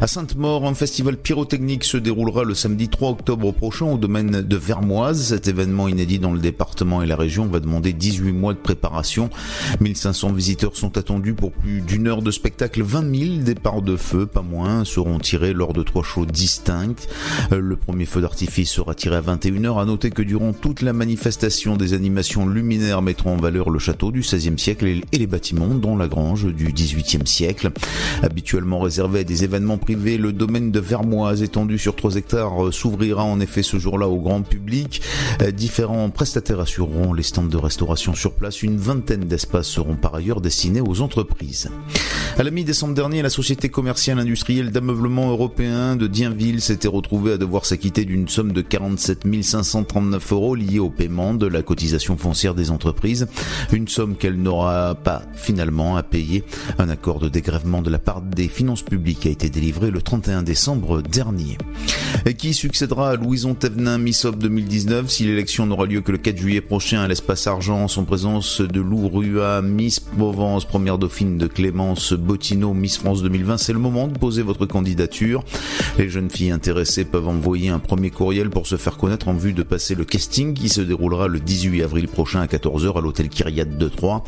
À 0.00 0.08
Sainte-Maure, 0.08 0.66
un 0.66 0.74
festival 0.74 1.16
pyrotechnique 1.16 1.84
se 1.84 1.96
déroulera 1.96 2.42
le 2.42 2.54
samedi 2.54 2.88
3 2.88 3.10
octobre 3.10 3.52
prochain 3.52 3.86
au 3.86 3.98
domaine 3.98 4.42
de 4.42 4.56
Vermoise. 4.56 5.22
Cet 5.28 5.46
événement 5.46 5.91
inédit 5.92 6.18
dans 6.18 6.32
le 6.32 6.40
département 6.40 7.02
et 7.02 7.06
la 7.06 7.16
région 7.16 7.46
va 7.46 7.60
demander 7.60 7.92
18 7.92 8.32
mois 8.32 8.54
de 8.54 8.58
préparation. 8.58 9.30
1500 9.80 10.32
visiteurs 10.32 10.76
sont 10.76 10.98
attendus 10.98 11.34
pour 11.34 11.52
plus 11.52 11.80
d'une 11.80 12.08
heure 12.08 12.22
de 12.22 12.30
spectacle. 12.30 12.82
20 12.82 13.14
000 13.16 13.36
départs 13.42 13.82
de 13.82 13.96
feu, 13.96 14.26
pas 14.26 14.42
moins, 14.42 14.84
seront 14.84 15.18
tirés 15.18 15.52
lors 15.52 15.72
de 15.72 15.82
trois 15.82 16.02
shows 16.02 16.26
distincts. 16.26 17.06
Euh, 17.52 17.60
Le 17.60 17.76
premier 17.76 18.06
feu 18.06 18.20
d'artifice 18.20 18.70
sera 18.70 18.94
tiré 18.94 19.16
à 19.16 19.20
21h. 19.20 19.80
À 19.80 19.84
noter 19.84 20.10
que 20.10 20.22
durant 20.22 20.52
toute 20.52 20.82
la 20.82 20.92
manifestation, 20.92 21.76
des 21.76 21.94
animations 21.94 22.46
luminaires 22.46 23.02
mettront 23.02 23.34
en 23.34 23.36
valeur 23.36 23.70
le 23.70 23.78
château 23.78 24.10
du 24.10 24.20
XVIe 24.20 24.58
siècle 24.58 24.86
et 24.86 25.18
les 25.18 25.26
bâtiments, 25.26 25.74
dont 25.74 25.96
la 25.96 26.08
grange 26.08 26.46
du 26.46 26.72
XVIIIe 26.72 27.26
siècle. 27.26 27.70
Habituellement 28.22 28.80
réservé 28.80 29.20
à 29.20 29.24
des 29.24 29.44
événements 29.44 29.78
privés, 29.78 30.18
le 30.18 30.32
domaine 30.32 30.70
de 30.70 30.80
Vermoise, 30.80 31.42
étendu 31.42 31.78
sur 31.78 31.94
3 31.94 32.16
hectares, 32.16 32.66
euh, 32.66 32.72
s'ouvrira 32.72 33.24
en 33.24 33.40
effet 33.40 33.62
ce 33.62 33.78
jour-là 33.78 34.08
au 34.08 34.20
grand 34.20 34.42
public. 34.42 35.02
Euh, 35.42 35.50
Différents 35.82 36.10
prestataires 36.10 36.60
assureront 36.60 37.12
les 37.12 37.24
stands 37.24 37.42
de 37.42 37.56
restauration 37.56 38.14
sur 38.14 38.34
place. 38.34 38.62
Une 38.62 38.76
vingtaine 38.76 39.24
d'espaces 39.24 39.66
seront 39.66 39.96
par 39.96 40.14
ailleurs 40.14 40.40
destinés 40.40 40.80
aux 40.80 41.00
entreprises. 41.00 41.70
À 42.38 42.44
la 42.44 42.52
mi-décembre 42.52 42.94
dernier, 42.94 43.20
la 43.20 43.30
société 43.30 43.68
commerciale 43.68 44.20
industrielle 44.20 44.70
d'ameublement 44.70 45.30
européen 45.30 45.96
de 45.96 46.06
Dienville 46.06 46.60
s'était 46.60 46.86
retrouvée 46.86 47.32
à 47.32 47.36
devoir 47.36 47.66
s'acquitter 47.66 48.04
d'une 48.04 48.28
somme 48.28 48.52
de 48.52 48.62
47 48.62 49.24
539 49.42 50.32
euros 50.32 50.54
liée 50.54 50.78
au 50.78 50.88
paiement 50.88 51.34
de 51.34 51.48
la 51.48 51.62
cotisation 51.62 52.16
foncière 52.16 52.54
des 52.54 52.70
entreprises. 52.70 53.26
Une 53.72 53.88
somme 53.88 54.16
qu'elle 54.16 54.40
n'aura 54.40 54.94
pas 54.94 55.22
finalement 55.34 55.96
à 55.96 56.04
payer. 56.04 56.44
Un 56.78 56.90
accord 56.90 57.18
de 57.18 57.28
dégrèvement 57.28 57.82
de 57.82 57.90
la 57.90 57.98
part 57.98 58.22
des 58.22 58.46
finances 58.46 58.82
publiques 58.82 59.26
a 59.26 59.30
été 59.30 59.50
délivré 59.50 59.90
le 59.90 60.00
31 60.00 60.44
décembre 60.44 61.02
dernier. 61.02 61.58
Et 62.24 62.34
qui 62.34 62.54
succédera 62.54 63.10
à 63.10 63.16
Louison 63.16 63.54
Thévenin 63.54 63.98
Missop 63.98 64.36
2019 64.36 65.10
si 65.10 65.24
l'élection 65.24 65.66
n'aura 65.72 65.86
lieu 65.86 66.02
que 66.02 66.12
le 66.12 66.18
4 66.18 66.36
juillet 66.36 66.60
prochain 66.60 67.00
à 67.00 67.08
l'espace 67.08 67.46
Argent 67.46 67.86
en 67.96 68.04
présence 68.04 68.60
de 68.60 68.78
Lou 68.82 69.08
Rua, 69.08 69.62
Miss 69.62 70.00
Provence, 70.00 70.66
première 70.66 70.98
dauphine 70.98 71.38
de 71.38 71.46
Clémence 71.46 72.12
Bottineau, 72.12 72.74
Miss 72.74 72.98
France 72.98 73.22
2020. 73.22 73.56
C'est 73.56 73.72
le 73.72 73.78
moment 73.78 74.06
de 74.06 74.18
poser 74.18 74.42
votre 74.42 74.66
candidature. 74.66 75.42
Les 75.96 76.10
jeunes 76.10 76.28
filles 76.28 76.50
intéressées 76.50 77.06
peuvent 77.06 77.26
envoyer 77.26 77.70
un 77.70 77.78
premier 77.78 78.10
courriel 78.10 78.50
pour 78.50 78.66
se 78.66 78.76
faire 78.76 78.98
connaître 78.98 79.28
en 79.28 79.32
vue 79.32 79.54
de 79.54 79.62
passer 79.62 79.94
le 79.94 80.04
casting 80.04 80.52
qui 80.52 80.68
se 80.68 80.82
déroulera 80.82 81.26
le 81.26 81.40
18 81.40 81.82
avril 81.82 82.06
prochain 82.06 82.42
à 82.42 82.46
14h 82.46 82.98
à 82.98 83.00
l'hôtel 83.00 83.30
Kyriat 83.30 83.64
de 83.64 83.88
Troyes. 83.88 84.24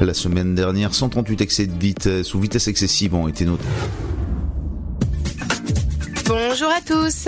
La 0.00 0.14
semaine 0.14 0.54
dernière, 0.54 0.94
138 0.94 1.40
excès 1.40 1.66
de 1.66 1.78
vitesse 1.78 2.34
ou 2.34 2.40
vitesse 2.40 2.68
excessive 2.68 3.14
ont 3.14 3.28
été 3.28 3.44
notés. 3.44 3.64
Bonjour 6.28 6.68
à 6.68 6.82
tous. 6.82 7.26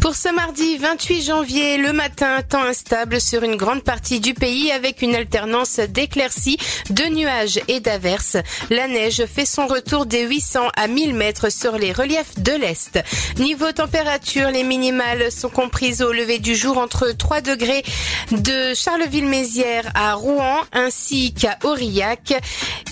Pour 0.00 0.14
ce 0.14 0.32
mardi 0.32 0.76
28 0.76 1.22
janvier, 1.22 1.76
le 1.76 1.92
matin, 1.92 2.40
temps 2.48 2.62
instable 2.62 3.20
sur 3.20 3.42
une 3.42 3.56
grande 3.56 3.82
partie 3.82 4.20
du 4.20 4.32
pays 4.32 4.70
avec 4.70 5.02
une 5.02 5.16
alternance 5.16 5.80
d'éclaircies, 5.80 6.56
de 6.90 7.02
nuages 7.12 7.58
et 7.66 7.80
d'averses. 7.80 8.36
La 8.70 8.86
neige 8.86 9.24
fait 9.26 9.44
son 9.44 9.66
retour 9.66 10.06
des 10.06 10.22
800 10.22 10.68
à 10.76 10.86
1000 10.86 11.14
mètres 11.14 11.50
sur 11.50 11.76
les 11.78 11.92
reliefs 11.92 12.38
de 12.38 12.52
l'Est. 12.52 13.00
Niveau 13.38 13.72
température, 13.72 14.50
les 14.50 14.62
minimales 14.62 15.32
sont 15.32 15.50
comprises 15.50 16.00
au 16.00 16.12
lever 16.12 16.38
du 16.38 16.54
jour 16.54 16.78
entre 16.78 17.10
3 17.10 17.40
degrés 17.40 17.82
de 18.30 18.72
Charleville-Mézières 18.72 19.90
à 19.94 20.14
Rouen 20.14 20.60
ainsi 20.72 21.34
qu'à 21.34 21.58
Aurillac 21.64 22.34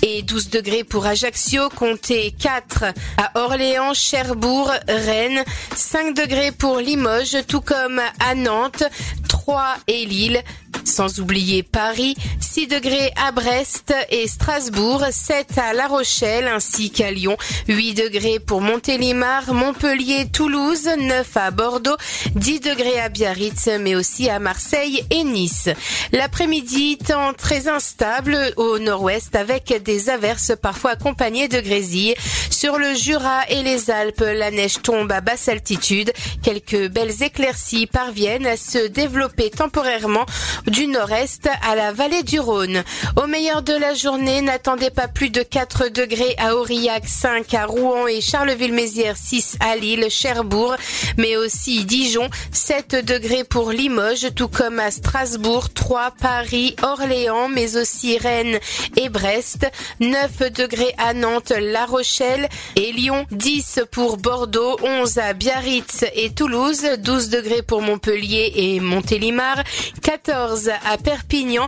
et 0.03 0.23
12 0.23 0.49
degrés 0.49 0.83
pour 0.83 1.05
Ajaccio, 1.05 1.69
comptez 1.69 2.33
4 2.37 2.83
à 3.17 3.39
Orléans, 3.39 3.93
Cherbourg, 3.93 4.71
Rennes, 4.87 5.36
5 5.75 6.15
degrés 6.15 6.51
pour 6.51 6.79
Limoges, 6.79 7.37
tout 7.47 7.61
comme 7.61 8.01
à 8.19 8.35
Nantes, 8.35 8.83
3 9.27 9.75
et 9.87 10.05
Lille. 10.05 10.43
Sans 10.83 11.19
oublier 11.19 11.63
Paris, 11.63 12.15
6 12.39 12.67
degrés 12.67 13.11
à 13.17 13.31
Brest 13.31 13.93
et 14.09 14.27
Strasbourg, 14.27 15.03
7 15.11 15.57
à 15.57 15.73
La 15.73 15.87
Rochelle 15.87 16.47
ainsi 16.47 16.89
qu'à 16.89 17.11
Lyon, 17.11 17.37
8 17.67 17.93
degrés 17.93 18.39
pour 18.39 18.61
Montélimar, 18.61 19.53
Montpellier, 19.53 20.27
Toulouse, 20.31 20.89
9 20.97 21.37
à 21.37 21.51
Bordeaux, 21.51 21.97
10 22.35 22.61
degrés 22.61 22.99
à 22.99 23.09
Biarritz 23.09 23.69
mais 23.79 23.95
aussi 23.95 24.29
à 24.29 24.39
Marseille 24.39 25.03
et 25.11 25.23
Nice. 25.23 25.69
L'après-midi, 26.13 26.97
temps 26.97 27.33
très 27.33 27.67
instable 27.67 28.37
au 28.55 28.79
nord-ouest 28.79 29.35
avec 29.35 29.83
des 29.83 30.09
averses 30.09 30.53
parfois 30.59 30.91
accompagnées 30.91 31.47
de 31.47 31.59
grésilles. 31.59 32.15
Sur 32.49 32.77
le 32.77 32.95
Jura 32.95 33.41
et 33.49 33.61
les 33.61 33.91
Alpes, 33.91 34.23
la 34.25 34.51
neige 34.51 34.81
tombe 34.81 35.11
à 35.11 35.21
basse 35.21 35.47
altitude. 35.47 36.11
Quelques 36.41 36.89
belles 36.89 37.21
éclaircies 37.21 37.87
parviennent 37.87 38.47
à 38.47 38.57
se 38.57 38.87
développer 38.87 39.49
temporairement 39.49 40.25
du 40.67 40.87
nord-est 40.87 41.49
à 41.67 41.75
la 41.75 41.91
vallée 41.91 42.23
du 42.23 42.39
Rhône. 42.39 42.83
Au 43.15 43.27
meilleur 43.27 43.61
de 43.61 43.73
la 43.73 43.93
journée, 43.93 44.41
n'attendez 44.41 44.89
pas 44.89 45.07
plus 45.07 45.29
de 45.29 45.41
4 45.41 45.89
degrés 45.89 46.35
à 46.37 46.55
Aurillac, 46.55 47.07
5 47.07 47.53
à 47.53 47.65
Rouen 47.65 48.07
et 48.07 48.21
Charleville-Mézières, 48.21 49.17
6 49.17 49.57
à 49.59 49.75
Lille, 49.75 50.07
Cherbourg, 50.09 50.75
mais 51.17 51.37
aussi 51.37 51.85
Dijon, 51.85 52.29
7 52.51 53.05
degrés 53.05 53.43
pour 53.43 53.71
Limoges, 53.71 54.33
tout 54.35 54.47
comme 54.47 54.79
à 54.79 54.91
Strasbourg, 54.91 55.69
3 55.73 56.11
Paris, 56.19 56.75
Orléans, 56.81 57.49
mais 57.49 57.77
aussi 57.77 58.17
Rennes 58.17 58.59
et 58.95 59.09
Brest, 59.09 59.67
9 59.99 60.51
degrés 60.51 60.93
à 60.97 61.13
Nantes, 61.13 61.53
La 61.59 61.85
Rochelle 61.85 62.49
et 62.75 62.91
Lyon, 62.91 63.25
10 63.31 63.81
pour 63.91 64.17
Bordeaux, 64.17 64.77
11 64.81 65.17
à 65.19 65.33
Biarritz 65.33 66.05
et 66.15 66.31
Toulouse, 66.31 66.85
12 66.99 67.29
degrés 67.29 67.61
pour 67.61 67.81
Montpellier 67.81 68.51
et 68.55 68.79
Montélimar, 68.79 69.63
14 70.01 70.46
à 70.49 70.97
Perpignan. 70.97 71.67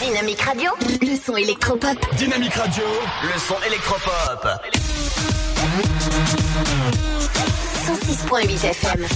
Dynamique 0.00 0.40
Radio, 0.40 0.70
le 1.02 1.16
son 1.16 1.36
électropop. 1.36 1.98
Dynamique 2.16 2.54
Radio, 2.54 2.82
le 3.22 3.38
son 3.38 3.56
électropop. 3.66 4.48
106.8 7.86 8.64
FM. 8.70 9.06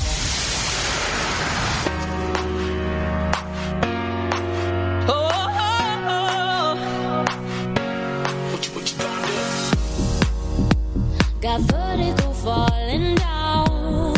Got 11.41 11.61
vertigo 11.63 12.33
falling 12.45 13.15
down. 13.15 14.15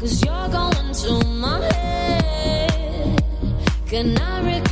Cause 0.00 0.24
you're 0.24 0.41
Can 3.92 4.16
I 4.16 4.40
recognize 4.40 4.71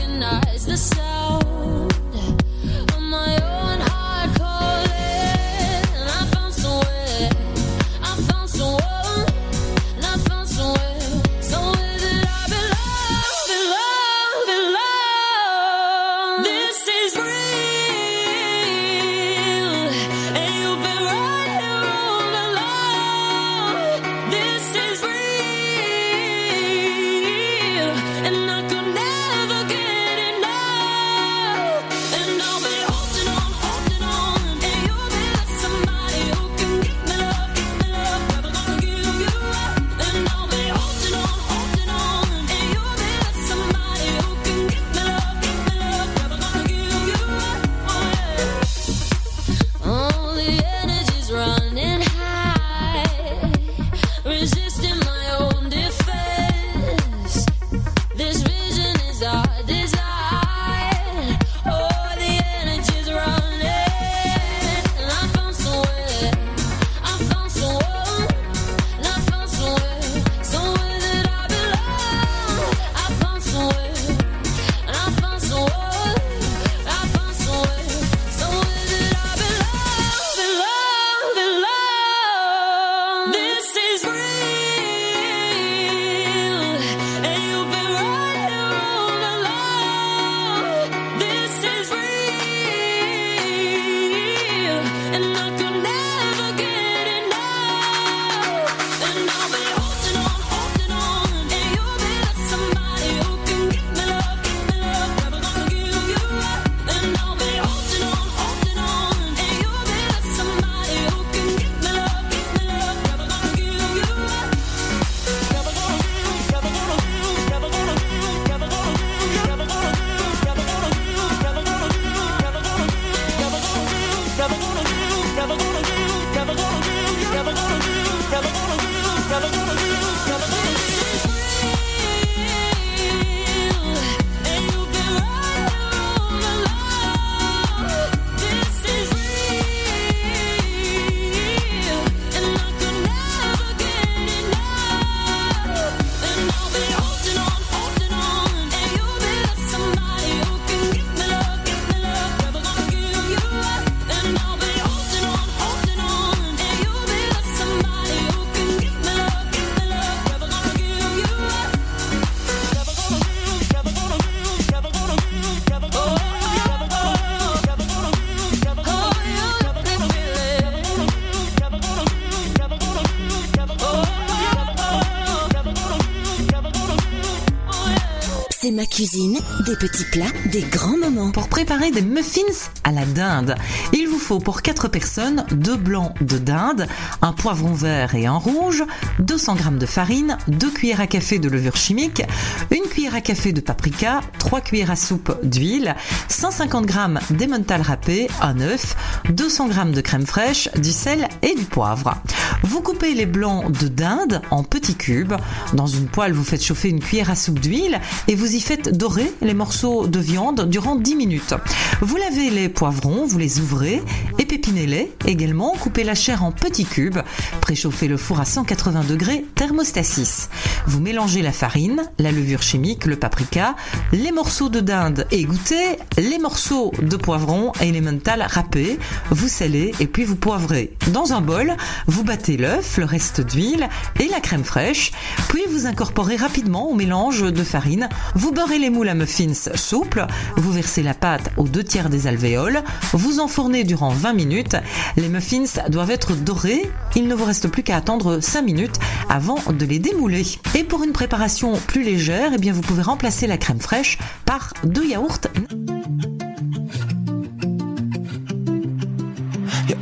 des 179.66 179.76
petits 179.76 180.04
plats, 180.04 180.32
des 180.46 180.62
grands 180.62 180.96
moments. 180.96 181.30
Pour 181.30 181.48
préparer 181.48 181.90
des 181.90 182.02
muffins 182.02 182.40
à 182.84 182.92
la 182.92 183.04
dinde, 183.04 183.54
il 183.92 184.08
vous 184.08 184.18
faut 184.18 184.38
pour 184.38 184.62
4 184.62 184.88
personnes 184.88 185.44
2 185.50 185.76
blancs 185.76 186.14
de 186.20 186.38
dinde, 186.38 186.86
un 187.22 187.32
poivron 187.32 187.72
vert 187.72 188.14
et 188.14 188.26
un 188.26 188.36
rouge, 188.36 188.84
200 189.18 189.56
g 189.56 189.64
de 189.72 189.86
farine, 189.86 190.38
2 190.48 190.70
cuillères 190.70 191.00
à 191.00 191.06
café 191.06 191.38
de 191.38 191.48
levure 191.48 191.76
chimique, 191.76 192.22
une 192.70 192.88
cuillère 192.88 193.14
à 193.14 193.20
café 193.20 193.52
de 193.52 193.60
paprika, 193.60 194.20
3 194.38 194.60
cuillères 194.60 194.90
à 194.90 194.96
soupe 194.96 195.36
d'huile, 195.42 195.94
150 196.28 196.88
g 196.90 196.98
d'emmental 197.30 197.82
râpé, 197.82 198.28
un 198.40 198.60
œuf, 198.60 198.96
200 199.30 199.70
g 199.72 199.80
de 199.92 200.00
crème 200.00 200.26
fraîche, 200.26 200.68
du 200.76 200.92
sel 200.92 201.28
et 201.42 201.54
du 201.54 201.64
poivre. 201.64 202.14
Vous 202.62 202.82
coupez 202.82 203.14
les 203.14 203.26
blancs 203.26 203.70
de 203.72 203.88
dinde 203.88 204.42
en 204.50 204.62
petits 204.62 204.94
cubes. 204.94 205.32
Dans 205.72 205.86
une 205.86 206.06
poêle, 206.06 206.32
vous 206.32 206.44
faites 206.44 206.62
chauffer 206.62 206.88
une 206.88 207.00
cuillère 207.00 207.30
à 207.30 207.34
soupe 207.34 207.58
d'huile 207.58 208.00
et 208.28 208.34
vous 208.34 208.54
y 208.54 208.60
faites 208.60 208.96
dorer 208.96 209.32
les 209.40 209.54
morceaux 209.54 210.06
de 210.06 210.18
viande 210.18 210.68
durant 210.68 210.96
10 210.96 211.16
minutes. 211.16 211.54
Vous 212.00 212.16
lavez 212.16 212.50
les 212.50 212.68
poivrons, 212.68 213.24
vous 213.24 213.38
les 213.38 213.60
ouvrez, 213.60 214.02
épépinez-les 214.38 215.12
également, 215.26 215.72
coupez 215.80 216.04
la 216.04 216.14
chair 216.14 216.44
en 216.44 216.52
petits 216.52 216.84
cubes, 216.84 217.20
préchauffez 217.60 218.08
le 218.08 218.16
four 218.16 218.40
à 218.40 218.44
180 218.44 219.04
degrés, 219.04 219.44
thermostat 219.54 220.02
6. 220.02 220.48
Vous 220.86 221.00
mélangez 221.00 221.42
la 221.42 221.52
farine, 221.52 222.02
la 222.18 222.32
levure 222.32 222.62
chimique, 222.62 223.06
le 223.06 223.16
paprika, 223.16 223.76
les 224.12 224.32
morceaux 224.32 224.68
de 224.68 224.80
dinde 224.80 225.26
égouttés, 225.30 225.98
les 226.18 226.38
morceaux 226.38 226.92
de 227.00 227.16
poivron 227.16 227.72
et 227.80 227.92
les 227.92 228.00
mental 228.00 228.44
râpés, 228.48 228.98
vous 229.30 229.48
salez 229.48 229.92
et 230.00 230.06
puis 230.06 230.24
vous 230.24 230.36
poivrez. 230.36 230.96
Dans 231.12 231.32
un 231.32 231.40
bol, 231.40 231.76
vous 232.06 232.24
battez 232.24 232.56
l'œuf, 232.56 232.96
le 232.96 233.04
reste 233.04 233.40
d'huile 233.40 233.88
et 234.18 234.28
la 234.28 234.40
crème 234.40 234.64
fraîche, 234.64 235.12
puis 235.48 235.62
vous 235.70 235.86
incorporez 235.86 236.36
rapidement 236.36 236.88
au 236.88 236.94
mélange 236.94 237.42
de 237.42 237.62
farine, 237.62 238.08
vous 238.34 238.52
beurrez 238.52 238.78
les 238.78 238.90
moules 238.90 239.08
à 239.08 239.14
muffins 239.14 239.54
souples, 239.74 240.26
vous 240.56 240.72
versez 240.72 241.02
la 241.02 241.14
pâte 241.14 241.50
aux 241.56 241.68
deux 241.68 241.84
tiers 241.84 242.10
des 242.10 242.26
alvéoles, 242.26 242.82
vous 243.12 243.40
enfournez 243.40 243.84
durant 243.84 244.10
20 244.10 244.32
minutes, 244.32 244.76
les 245.16 245.28
muffins 245.28 245.64
doivent 245.88 246.10
être 246.10 246.34
dorés, 246.34 246.90
il 247.16 247.28
ne 247.28 247.34
vous 247.34 247.44
reste 247.44 247.68
plus 247.68 247.82
qu'à 247.82 247.96
attendre 247.96 248.40
5 248.40 248.62
minutes 248.62 248.98
avant 249.28 249.58
de 249.70 249.84
les 249.84 249.98
démouler. 249.98 250.46
Et 250.74 250.84
pour 250.84 251.02
une 251.02 251.12
préparation 251.12 251.76
plus 251.86 252.02
légère, 252.02 252.52
eh 252.54 252.58
bien 252.58 252.72
vous 252.72 252.80
pouvez 252.80 253.02
remplacer 253.02 253.46
la 253.46 253.58
crème 253.58 253.80
fraîche 253.80 254.18
par 254.44 254.72
deux 254.84 255.06
yaourts. 255.06 255.38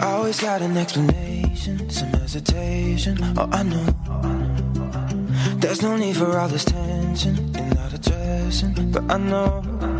Oh. 0.00 0.26
There's 5.60 5.82
no 5.82 5.96
need 5.96 6.16
for 6.16 6.38
all 6.38 6.48
this 6.48 6.64
tension. 6.64 7.34
You're 7.54 7.74
not 7.74 7.92
addressing, 7.92 8.92
but 8.92 9.10
I 9.10 9.18
know. 9.18 9.97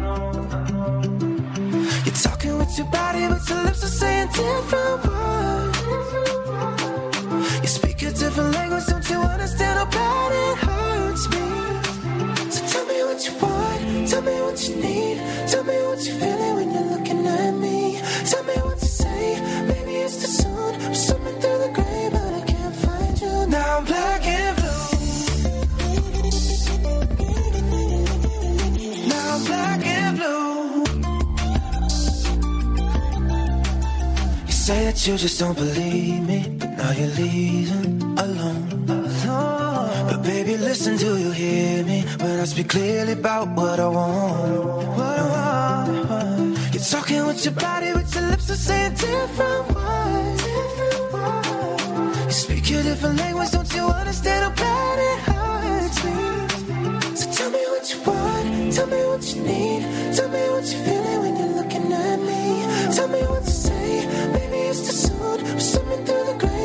Tell 14.68 15.64
me 15.64 15.76
what 15.86 16.04
you're 16.06 16.16
feeling 16.16 16.54
when 16.56 16.72
you're 16.72 16.90
looking 16.94 17.26
at 17.26 17.52
me. 17.52 18.00
Tell 18.30 18.44
me 18.44 18.54
what 18.66 18.78
to 18.78 18.86
say, 18.86 19.40
maybe 19.66 19.92
it's 19.96 20.16
too 20.20 20.26
soon. 20.26 20.74
I'm 20.86 20.94
swimming 20.94 21.40
through 21.40 21.58
the 21.58 21.70
gray, 21.72 22.08
but 22.12 22.34
I 22.34 22.42
can't 22.52 22.76
find 22.76 23.20
you. 23.20 23.46
Now 23.46 23.80
black 23.82 24.26
and 24.26 24.56
blue. 24.58 24.88
Now 29.08 29.38
black 29.46 29.86
and 29.86 30.16
blue. 30.18 30.84
You 34.46 34.52
say 34.52 34.84
that 34.84 35.06
you 35.06 35.16
just 35.16 35.38
don't 35.38 35.56
believe 35.56 36.22
me, 36.28 36.56
but 36.58 36.70
now 36.70 36.92
you're 36.92 37.14
leaving 37.22 38.02
alone. 38.18 38.67
Baby, 40.28 40.58
listen, 40.58 40.98
do 40.98 41.16
you 41.16 41.30
hear 41.30 41.82
me 41.84 42.02
when 42.20 42.38
I 42.38 42.44
speak 42.44 42.68
clearly 42.68 43.12
about 43.14 43.48
what 43.48 43.80
I 43.80 43.88
want? 43.88 44.64
What 44.98 45.18
I 45.18 45.26
want. 45.32 46.74
You're 46.74 46.82
talking 46.82 47.26
with 47.26 47.42
your 47.46 47.54
body, 47.54 47.94
with 47.94 48.14
your 48.14 48.24
lips 48.30 48.50
are 48.50 48.56
saying 48.68 48.92
different 48.92 49.64
words. 49.74 50.42
You 52.26 52.36
speak 52.42 52.64
a 52.76 52.82
different 52.82 53.16
language, 53.16 53.50
don't 53.52 53.74
you 53.74 53.84
understand 53.86 54.40
how 54.44 54.52
bad 54.64 54.96
it 55.10 55.18
hurts 55.30 55.98
me? 56.04 57.16
So 57.16 57.24
tell 57.32 57.50
me 57.50 57.62
what 57.72 57.84
you 57.90 57.98
want, 58.08 58.72
tell 58.74 58.86
me 58.86 59.00
what 59.10 59.22
you 59.34 59.40
need, 59.50 59.80
tell 60.14 60.28
me 60.28 60.42
what 60.52 60.64
you're 60.70 60.84
feeling 60.88 61.20
when 61.22 61.32
you're 61.38 61.54
looking 61.60 61.90
at 61.90 62.18
me. 62.28 62.40
Tell 62.94 63.08
me 63.08 63.22
what 63.32 63.44
to 63.44 63.50
say, 63.50 64.06
maybe 64.34 64.58
it's 64.70 64.80
too 64.86 64.92
soon. 65.06 65.38
I'm 65.46 65.58
swimming 65.58 66.04
through 66.04 66.24
the 66.30 66.36
gray, 66.38 66.57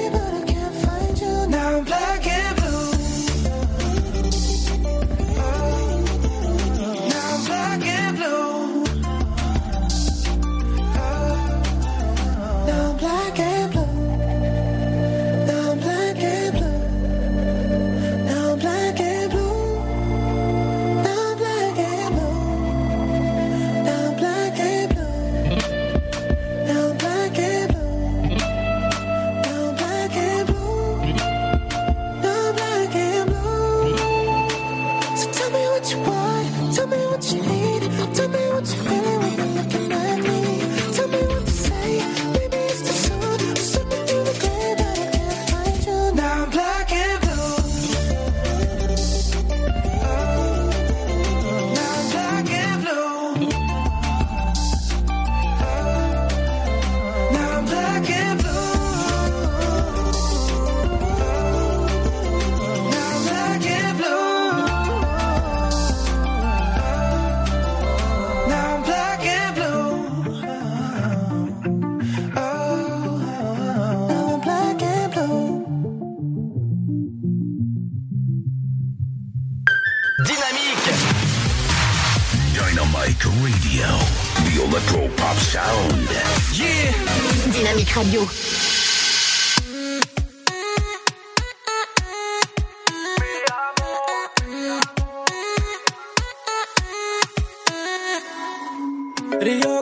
Rio, 88.14 88.30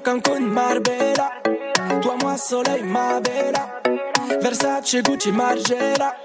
Cancun, 0.02 0.40
Marbella. 0.40 1.42
Toi, 2.02 2.16
moi, 2.22 2.38
soleil, 2.38 2.84
ma 2.84 3.20
bella. 3.20 3.82
Versace, 4.42 5.02
Gucci, 5.02 5.34
Margiela. 5.34 6.16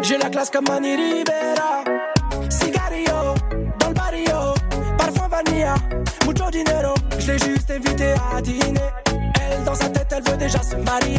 J'ai 0.00 0.16
la 0.16 0.30
classe 0.30 0.48
comme 0.48 0.64
Mani 0.68 0.96
Rivera. 0.96 1.84
Cigario, 2.48 3.34
dans 3.78 3.92
barrio. 3.92 4.54
Parfum 4.96 5.28
vanilla, 5.28 5.74
mucho 6.24 6.50
dinero. 6.50 6.94
Je 7.18 7.32
l'ai 7.32 7.38
juste 7.38 7.70
invitée 7.70 8.14
à 8.34 8.40
dîner. 8.40 9.11
Dans 9.72 9.78
sa 9.78 9.88
tête, 9.88 10.14
elle 10.14 10.30
veut 10.30 10.36
déjà 10.36 10.62
se 10.62 10.76
marier. 10.76 11.18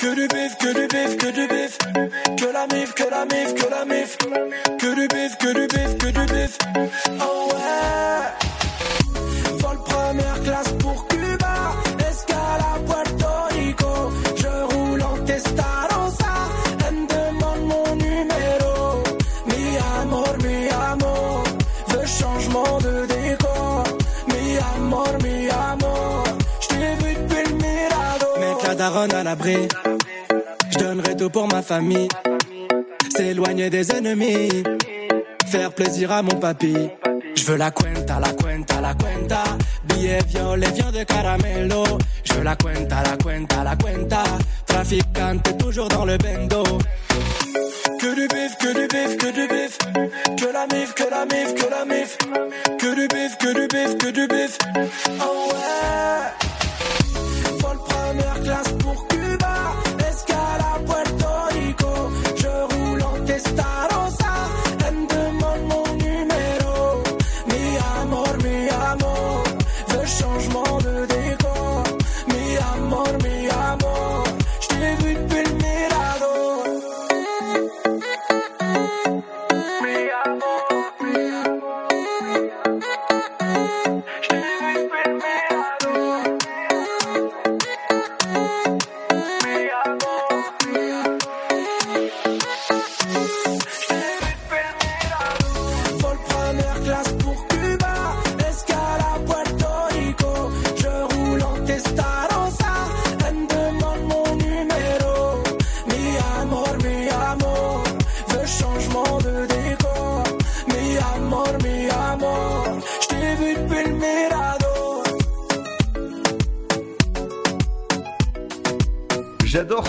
Que 0.00 0.14
du 0.14 0.26
bif, 0.26 0.56
que 0.56 0.72
du 0.72 0.86
bif, 0.88 1.18
que 1.18 1.26
du 1.26 1.46
bif. 1.46 1.76
Que 2.34 2.50
la 2.50 2.66
mif, 2.68 2.94
que 2.94 3.04
la 3.10 3.26
mif, 3.26 3.54
que 3.54 3.68
la 3.68 3.84
mif. 3.84 4.16
Que 4.78 4.94
du 4.94 5.06
bif, 5.06 5.36
que 5.36 5.52
du 5.52 5.66
bif, 5.66 5.98
que 5.98 6.06
du 6.06 6.32
bif. 6.32 6.56
Oh 7.20 7.50
ouais. 7.52 8.45
Je 30.70 30.78
donnerai 30.78 31.16
tout 31.16 31.28
pour 31.28 31.48
ma 31.48 31.60
famille. 31.60 32.06
S'éloigner 33.16 33.68
des 33.68 33.90
ennemis. 33.90 34.62
Faire 35.48 35.72
plaisir 35.72 36.12
à 36.12 36.22
mon 36.22 36.38
papy. 36.38 36.76
Je 37.34 37.44
veux 37.46 37.56
la 37.56 37.72
cuenta, 37.72 38.20
la 38.20 38.28
cuenta, 38.28 38.80
la 38.80 38.94
cuenta. 38.94 39.42
Billets 39.84 40.24
violets, 40.28 40.70
viande 40.70 40.94
de 40.94 41.02
caramelo. 41.02 41.84
Je 42.22 42.34
veux 42.34 42.44
la 42.44 42.54
cuenta, 42.54 43.02
la 43.02 43.16
cuenta, 43.16 43.64
la 43.64 43.74
cuenta. 43.76 44.22
Traficante, 44.66 45.58
toujours 45.58 45.88
dans 45.88 46.04
le 46.04 46.16
bendo. 46.18 46.62
Que 48.00 48.14
du 48.14 48.28
bif, 48.28 48.56
que 48.60 48.72
du 48.72 48.86
bif, 48.86 49.16
que 49.16 49.32
du 49.32 49.48
bif. 49.48 49.78
Que 50.36 50.52
la 50.52 50.66
mif, 50.72 50.94
que 50.94 51.04
la 51.10 51.24
mif, 51.24 51.54
que 51.54 51.68
la 51.68 51.84
mif. 51.84 52.16
Que 52.78 52.94
du 52.94 53.08
bif, 53.08 53.36
que 53.38 53.52
du 53.52 53.66
bif, 53.66 53.98
que 53.98 54.10
du 54.12 54.28
bif. 54.28 54.58
Oh 55.20 55.48
ouais. 55.50 56.45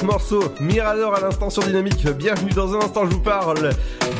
Morceau, 0.07 0.41
Mirador 0.61 1.13
à 1.15 1.19
l'instant 1.19 1.49
sur 1.49 1.63
Dynamique. 1.63 2.07
Bienvenue 2.17 2.51
dans 2.53 2.73
un 2.73 2.79
instant, 2.79 3.05
je 3.05 3.11
vous 3.13 3.19
parle 3.19 3.71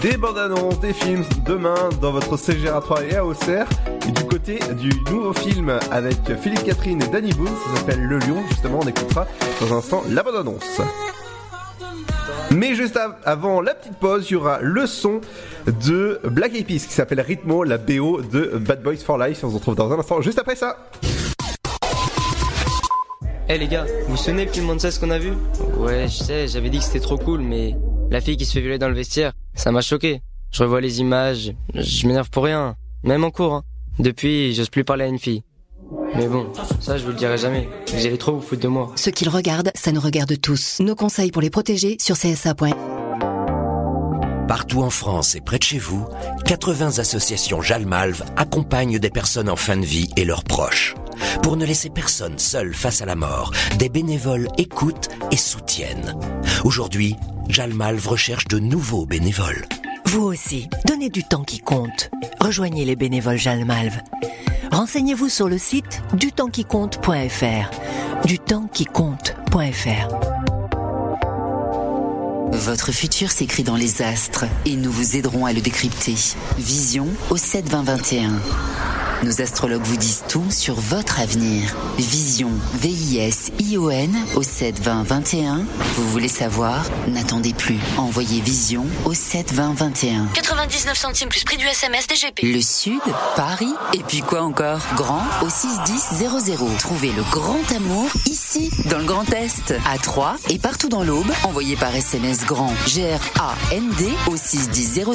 des 0.02 0.18
bandes 0.18 0.38
annonces, 0.38 0.80
des 0.82 0.92
films 0.92 1.24
demain 1.46 1.76
dans 2.02 2.12
votre 2.12 2.36
CGRA 2.36 2.82
3 2.82 3.04
et 3.04 3.20
Auxerre. 3.20 3.68
Et 4.06 4.12
du 4.12 4.24
côté 4.26 4.60
du 4.78 4.90
nouveau 5.10 5.32
film 5.34 5.80
avec 5.90 6.18
Philippe 6.42 6.66
Catherine 6.66 7.02
et 7.02 7.08
Danny 7.08 7.32
Boone, 7.34 7.48
ça 7.48 7.78
s'appelle 7.80 8.04
Le 8.04 8.20
Lion. 8.20 8.44
Justement, 8.50 8.80
on 8.84 8.88
écoutera 8.88 9.26
dans 9.62 9.74
un 9.74 9.78
instant 9.78 10.04
la 10.10 10.24
bande 10.24 10.36
annonce. 10.36 10.82
Mais 12.52 12.76
juste 12.76 12.98
av- 12.98 13.16
avant 13.24 13.62
la 13.62 13.74
petite 13.74 13.98
pause, 13.98 14.28
il 14.30 14.34
y 14.34 14.36
aura 14.36 14.60
le 14.62 14.88
son 14.88 15.22
de 15.68 16.20
Black 16.26 16.54
Eyed 16.54 16.66
Peas 16.68 16.86
qui 16.86 16.94
s'appelle 16.94 17.22
Rhythmo, 17.22 17.64
la 17.64 17.78
BO 17.78 18.22
de 18.22 18.58
Bad 18.58 18.84
Boys 18.84 18.98
for 18.98 19.18
Life. 19.18 19.40
On 19.44 19.50
se 19.50 19.56
retrouve 19.56 19.76
dans 19.76 19.92
un 19.92 20.00
instant, 20.00 20.22
juste 20.22 20.40
après 20.40 20.56
ça. 20.58 20.76
Eh 23.50 23.58
les 23.58 23.68
gars, 23.68 23.86
vous 24.06 24.16
vous 24.16 24.18
souvenez 24.18 24.46
le 24.46 24.52
film 24.52 24.66
Monsters 24.66 25.00
qu'on 25.00 25.10
a 25.10 25.20
vu? 25.20 25.32
Ouais, 25.78 26.08
je 26.08 26.24
sais, 26.24 26.48
j'avais 26.50 26.70
dit 26.70 26.80
que 26.80 26.84
c'était 26.84 27.00
trop 27.00 27.18
cool, 27.18 27.40
mais 27.40 27.76
la 28.12 28.20
fille 28.20 28.36
qui 28.36 28.46
se 28.46 28.52
fait 28.52 28.60
violer 28.60 28.78
dans 28.78 28.90
le 28.90 28.94
vestiaire, 28.96 29.32
ça 29.54 29.72
m'a 29.72 29.80
choqué. 29.82 30.22
Je 30.52 30.64
revois 30.64 30.82
les 30.82 31.00
images, 31.00 31.54
je 31.74 32.08
m'énerve 32.08 32.30
pour 32.30 32.44
rien, 32.44 32.76
même 33.04 33.24
en 33.24 33.32
cours. 33.32 33.54
Hein. 33.54 33.64
Depuis, 34.00 34.54
j'ose 34.54 34.70
plus 34.70 34.84
parler 34.84 35.06
à 35.06 35.08
une 35.08 35.20
fille. 35.20 35.44
Mais 36.16 36.28
bon, 36.28 36.48
ça 36.82 36.98
je 36.98 37.04
vous 37.04 37.12
le 37.12 37.16
dirai 37.16 37.38
jamais. 37.38 37.70
Vous 37.94 38.06
allez 38.06 38.18
trop 38.18 38.34
vous 38.34 38.42
foutre 38.42 38.62
de 38.62 38.68
moi. 38.68 38.92
Ce 38.96 39.10
qu'ils 39.10 39.30
regardent, 39.30 39.72
ça 39.76 39.94
nous 39.94 40.02
regarde 40.02 40.40
tous. 40.42 40.80
Nos 40.82 40.96
conseils 40.96 41.32
pour 41.32 41.42
les 41.42 41.50
protéger 41.50 41.96
sur 42.00 42.18
CSA. 42.18 42.54
Partout 44.48 44.82
en 44.82 44.90
France 44.90 45.36
et 45.36 45.42
près 45.42 45.58
de 45.58 45.64
chez 45.64 45.78
vous, 45.78 46.06
80 46.46 47.00
associations 47.00 47.62
Jalmalve 47.62 48.24
accompagnent 48.38 48.98
des 48.98 49.10
personnes 49.10 49.50
en 49.50 49.58
fin 49.58 49.76
de 49.76 49.86
vie 49.86 50.10
et 50.16 50.24
leurs 50.24 50.46
proches. 50.46 50.96
Pour 51.44 51.58
ne 51.58 51.66
laisser 51.66 51.90
personne 51.90 52.40
seul 52.40 52.74
face 52.74 53.02
à 53.02 53.06
la 53.06 53.16
mort, 53.16 53.52
des 53.78 53.90
bénévoles 53.90 54.48
écoutent 54.58 55.10
et 55.32 55.38
soutiennent. 55.38 56.16
Aujourd'hui, 56.64 57.18
Jalmalve 57.50 58.08
recherche 58.08 58.48
de 58.48 58.60
nouveaux 58.60 59.06
bénévoles. 59.06 59.66
Vous 60.06 60.24
aussi, 60.24 60.70
donnez 60.86 61.10
du 61.10 61.24
temps 61.24 61.44
qui 61.44 61.60
compte. 61.60 62.10
Rejoignez 62.40 62.86
les 62.86 62.96
bénévoles 62.96 63.38
Jalmalve. 63.38 64.00
Renseignez-vous 64.72 65.28
sur 65.28 65.50
le 65.50 65.58
site 65.58 66.02
dutempsquicompte.fr. 66.14 68.26
Dutempsquicompte.fr. 68.26 70.57
Votre 72.52 72.92
futur 72.92 73.32
s'écrit 73.32 73.64
dans 73.64 73.76
les 73.76 74.02
astres 74.02 74.46
et 74.66 74.76
nous 74.76 74.92
vous 74.92 75.16
aiderons 75.16 75.46
à 75.46 75.54
le 75.54 75.62
décrypter. 75.62 76.16
Vision 76.58 77.08
au 77.30 77.38
7 77.38 77.70
20 77.70 77.84
21. 77.84 78.32
Nos 79.24 79.42
astrologues 79.42 79.82
vous 79.82 79.98
disent 79.98 80.24
tout 80.30 80.46
sur 80.52 80.76
votre 80.76 81.20
avenir. 81.20 81.76
Vision, 81.98 82.52
V-I-S-I-O-N 82.76 84.16
au 84.36 84.44
7 84.44 84.80
20 84.80 85.04
21. 85.04 85.66
Vous 85.96 86.10
voulez 86.12 86.28
savoir? 86.28 86.86
N'attendez 87.08 87.54
plus. 87.54 87.80
Envoyez 87.98 88.42
Vision 88.42 88.86
au 89.06 89.16
7 89.16 89.54
20 89.54 89.74
21. 89.74 90.28
99 90.36 90.96
centimes 90.96 91.30
plus 91.30 91.44
prix 91.44 91.58
du 91.58 91.66
SMS 91.66 92.06
DGP. 92.06 92.44
Le 92.44 92.62
Sud, 92.62 93.02
Paris, 93.36 93.74
et 93.96 94.04
puis 94.08 94.20
quoi 94.20 94.44
encore? 94.44 94.82
Grand 94.96 95.24
au 95.42 95.50
61000. 95.50 96.68
Trouvez 96.78 97.12
le 97.12 97.24
grand 97.32 97.72
amour 97.76 98.10
ici, 98.28 98.70
dans 98.86 99.00
le 99.00 99.06
Grand 99.06 99.28
Est, 99.34 99.74
à 99.92 99.98
Troyes 99.98 100.36
et 100.50 100.60
partout 100.60 100.90
dans 100.90 101.04
l'Aube. 101.04 101.32
Envoyez 101.44 101.76
par 101.76 101.96
SMS 101.96 102.37
grand 102.46 102.74
G-R-A-N-D 102.88 104.10
au 104.28 104.38
61000 104.38 105.06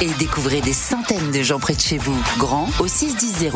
et 0.00 0.10
découvrez 0.18 0.60
des 0.60 0.72
centaines 0.72 1.30
de 1.30 1.42
gens 1.42 1.58
près 1.58 1.74
de 1.74 1.80
chez 1.80 1.98
vous. 1.98 2.16
Grand 2.38 2.68
au 2.78 2.86
61000. 2.86 3.50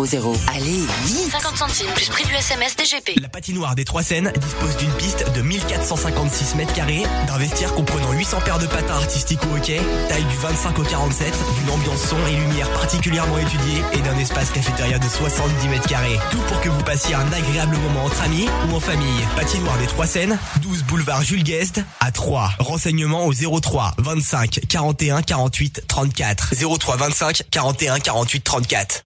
Allez, 0.54 0.86
vite 1.04 1.30
50 1.30 1.56
centimes 1.56 1.90
plus 1.94 2.08
prix 2.08 2.24
du 2.24 2.34
SMS 2.34 2.76
DGP. 2.76 3.20
La 3.20 3.28
patinoire 3.28 3.74
des 3.74 3.84
Trois 3.84 4.02
Seines 4.02 4.32
dispose 4.40 4.76
d'une 4.76 4.92
piste 4.92 5.30
de 5.32 5.42
1456 5.42 6.54
mètres 6.56 6.72
carrés, 6.72 7.02
d'un 7.26 7.38
vestiaire 7.38 7.74
comprenant 7.74 8.12
800 8.12 8.38
paires 8.44 8.58
de 8.58 8.66
patins 8.66 8.94
artistiques 8.94 9.40
ou 9.50 9.56
hockey, 9.56 9.80
taille 10.08 10.24
du 10.24 10.36
25 10.36 10.78
au 10.78 10.82
47, 10.82 11.32
d'une 11.60 11.70
ambiance 11.70 12.02
son 12.02 12.16
et 12.26 12.36
lumière 12.36 12.70
particulièrement 12.72 13.38
étudiée 13.38 13.82
et 13.92 14.00
d'un 14.00 14.18
espace 14.18 14.50
cafétéria 14.50 14.98
de 14.98 15.08
70 15.08 15.68
mètres 15.68 15.88
carrés. 15.88 16.18
Tout 16.30 16.40
pour 16.48 16.60
que 16.60 16.68
vous 16.68 16.82
passiez 16.82 17.14
un 17.14 17.32
agréable 17.32 17.76
moment 17.76 18.04
entre 18.06 18.22
amis 18.22 18.48
ou 18.68 18.76
en 18.76 18.80
famille. 18.80 19.20
Patinoire 19.36 19.78
des 19.78 19.86
Trois 19.86 20.06
Seines, 20.06 20.38
12 20.62 20.84
boulevard 20.84 21.22
Jules 21.22 21.44
Guest 21.44 21.80
à 22.00 22.10
3. 22.10 22.52
Renseignements 22.58 23.11
au 23.20 23.60
03 23.60 23.94
25 23.98 24.60
41 24.68 25.22
48 25.22 25.84
34. 25.86 26.54
03 26.78 26.96
25 26.96 27.42
41 27.50 27.98
48 27.98 28.44
34. 28.44 29.02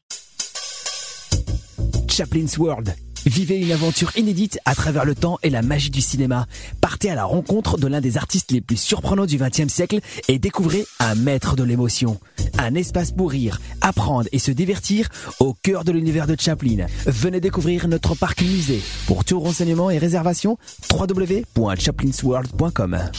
Chaplin's 2.09 2.59
World. 2.59 2.95
Vivez 3.27 3.61
une 3.61 3.73
aventure 3.73 4.17
inédite 4.17 4.59
à 4.65 4.75
travers 4.77 5.05
le 5.05 5.17
temps 5.17 5.41
et 5.43 5.51
la 5.51 5.61
magie 5.61 5.91
du 5.91 6.01
cinéma. 6.01 6.47
Partez 6.81 7.11
à 7.11 7.17
la 7.17 7.25
rencontre 7.25 7.77
de 7.77 7.89
l'un 7.89 8.01
des 8.01 8.17
artistes 8.17 8.53
les 8.53 8.61
plus 8.61 8.77
surprenants 8.77 9.27
du 9.27 9.37
XXe 9.37 9.67
siècle 9.67 9.99
et 10.29 10.39
découvrez 10.39 10.87
un 11.01 11.17
maître 11.17 11.57
de 11.57 11.65
l'émotion. 11.65 12.21
Un 12.57 12.77
espace 12.77 13.11
pour 13.11 13.33
rire, 13.33 13.61
apprendre 13.81 14.29
et 14.31 14.39
se 14.39 14.53
divertir 14.53 15.09
au 15.41 15.55
cœur 15.55 15.83
de 15.83 15.91
l'univers 15.91 16.29
de 16.29 16.37
Chaplin. 16.39 16.87
Venez 17.07 17.41
découvrir 17.41 17.89
notre 17.89 18.15
parc 18.15 18.43
musée. 18.43 18.81
Pour 19.09 19.25
tout 19.25 19.41
renseignement 19.41 19.91
et 19.91 19.99
réservation, 19.99 20.57
www.chaplinsworld.com. 20.93 23.11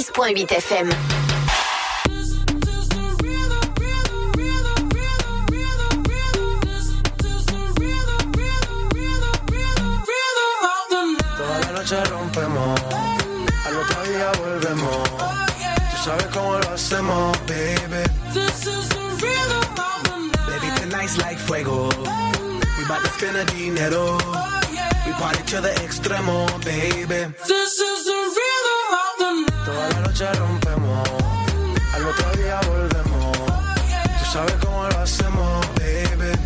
106.8 0.00 0.56
FM. 0.56 0.90
Toda 11.36 11.60
la 11.60 11.72
noche 11.72 12.04
rompemos, 12.04 12.80
al 13.66 13.76
otro 13.76 14.02
día 14.04 14.32
volvemos. 14.38 15.08
Tú 15.90 15.96
sabes 16.02 16.26
cómo 16.32 16.58
lo 16.58 16.70
hacemos, 16.70 17.38
baby. 17.46 18.02
Baby, 20.46 20.80
tonight's 20.80 21.18
like 21.18 21.38
fuego. 21.38 21.90
We 22.78 22.84
bout 22.88 23.02
to 23.02 23.10
spend 23.18 23.36
the 23.36 23.44
dinero. 23.54 24.16
We 25.04 25.12
party 25.12 25.42
to 25.50 25.60
the 25.60 25.74
extremo, 25.82 26.46
baby. 26.64 27.34
Toda 29.80 29.92
la 29.92 30.00
noche 30.00 30.26
rompemos, 30.34 31.08
al 31.94 32.04
otro 32.04 32.30
día 32.36 32.60
volvemos. 32.68 33.38
Tú 34.18 34.24
sabes 34.30 34.54
cómo 34.62 34.86
lo 34.86 34.98
hacemos, 34.98 35.66
baby. 35.76 36.36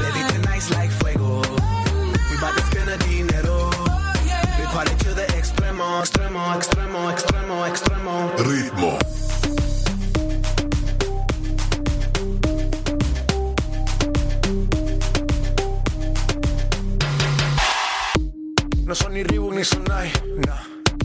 Baby, 0.00 0.20
tonight's 0.32 0.70
like 0.70 0.90
fuego. 0.90 1.42
We 2.30 2.38
bout 2.40 2.56
to 2.56 2.62
spend 2.62 2.98
dinero. 3.04 3.68
We 4.58 4.64
party 4.72 4.94
to 5.04 5.12
the 5.14 5.26
extremo, 5.36 6.00
extremo, 6.00 6.54
extremo, 6.54 7.10
extremo, 7.10 7.66
extremo. 7.66 8.30
Ritmo. 8.38 8.98
No 18.86 18.94
son 18.94 19.12
ni 19.12 19.22
Reebok 19.22 19.54
ni 19.54 19.64
Sonai, 19.64 20.10
no. 20.46 20.73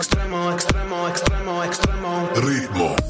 extremo, 0.00 0.50
extremo, 0.52 1.08
extremo, 1.08 1.62
extremo. 1.62 2.28
Ritmo. 2.34 3.09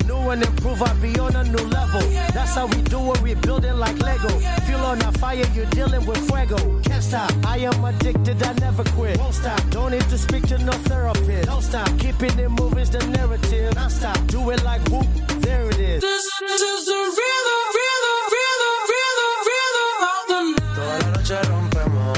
New 0.31 0.37
and 0.37 0.47
improve, 0.47 0.81
I'll 0.81 0.95
be 1.01 1.19
on 1.19 1.35
a 1.35 1.43
new 1.43 1.65
level. 1.67 1.99
That's 2.33 2.55
how 2.55 2.65
we 2.65 2.81
do 2.83 3.11
it, 3.11 3.21
we 3.21 3.33
building 3.35 3.77
like 3.77 3.99
Lego. 3.99 4.29
Feel 4.65 4.79
on 4.79 5.01
a 5.01 5.11
fire, 5.13 5.45
you're 5.53 5.65
dealing 5.65 6.05
with 6.05 6.25
fuego. 6.29 6.57
Can't 6.83 7.03
stop, 7.03 7.31
I 7.45 7.57
am 7.57 7.83
addicted, 7.83 8.41
I 8.41 8.53
never 8.53 8.83
quit. 8.95 9.17
Won't 9.17 9.35
stop, 9.35 9.61
don't 9.71 9.91
need 9.91 10.07
to 10.09 10.17
speak 10.17 10.47
to 10.47 10.57
no 10.59 10.71
therapist. 10.87 11.47
Don't 11.49 11.61
stop, 11.61 11.89
keeping 11.99 12.39
it 12.39 12.49
moving's 12.49 12.89
the 12.89 13.05
narrative. 13.07 13.75
Non 13.75 13.89
stop, 13.89 14.25
do 14.27 14.49
it 14.51 14.63
like 14.63 14.81
whoop, 14.89 15.07
there 15.41 15.67
it 15.69 15.79
is. 15.79 16.01
This 16.01 16.25
is 16.61 16.85
the 16.85 16.99
rhythm, 17.19 17.61
rhythm, 17.77 18.19
rhythm, 18.33 18.75
rhythm, 18.91 19.31
rhythm 19.49 19.89
of 20.11 20.21
the 20.29 20.39
Toda 20.75 20.95
la 20.99 21.07
noche 21.11 21.37
rompemos, 21.49 22.17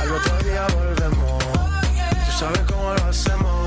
al 0.00 0.12
otro 0.12 0.34
día 0.44 0.66
volvemos. 0.74 1.44
Tú 2.24 2.32
sabes 2.38 2.60
cómo 2.62 2.94
lo 2.94 3.04
hacemos, 3.04 3.57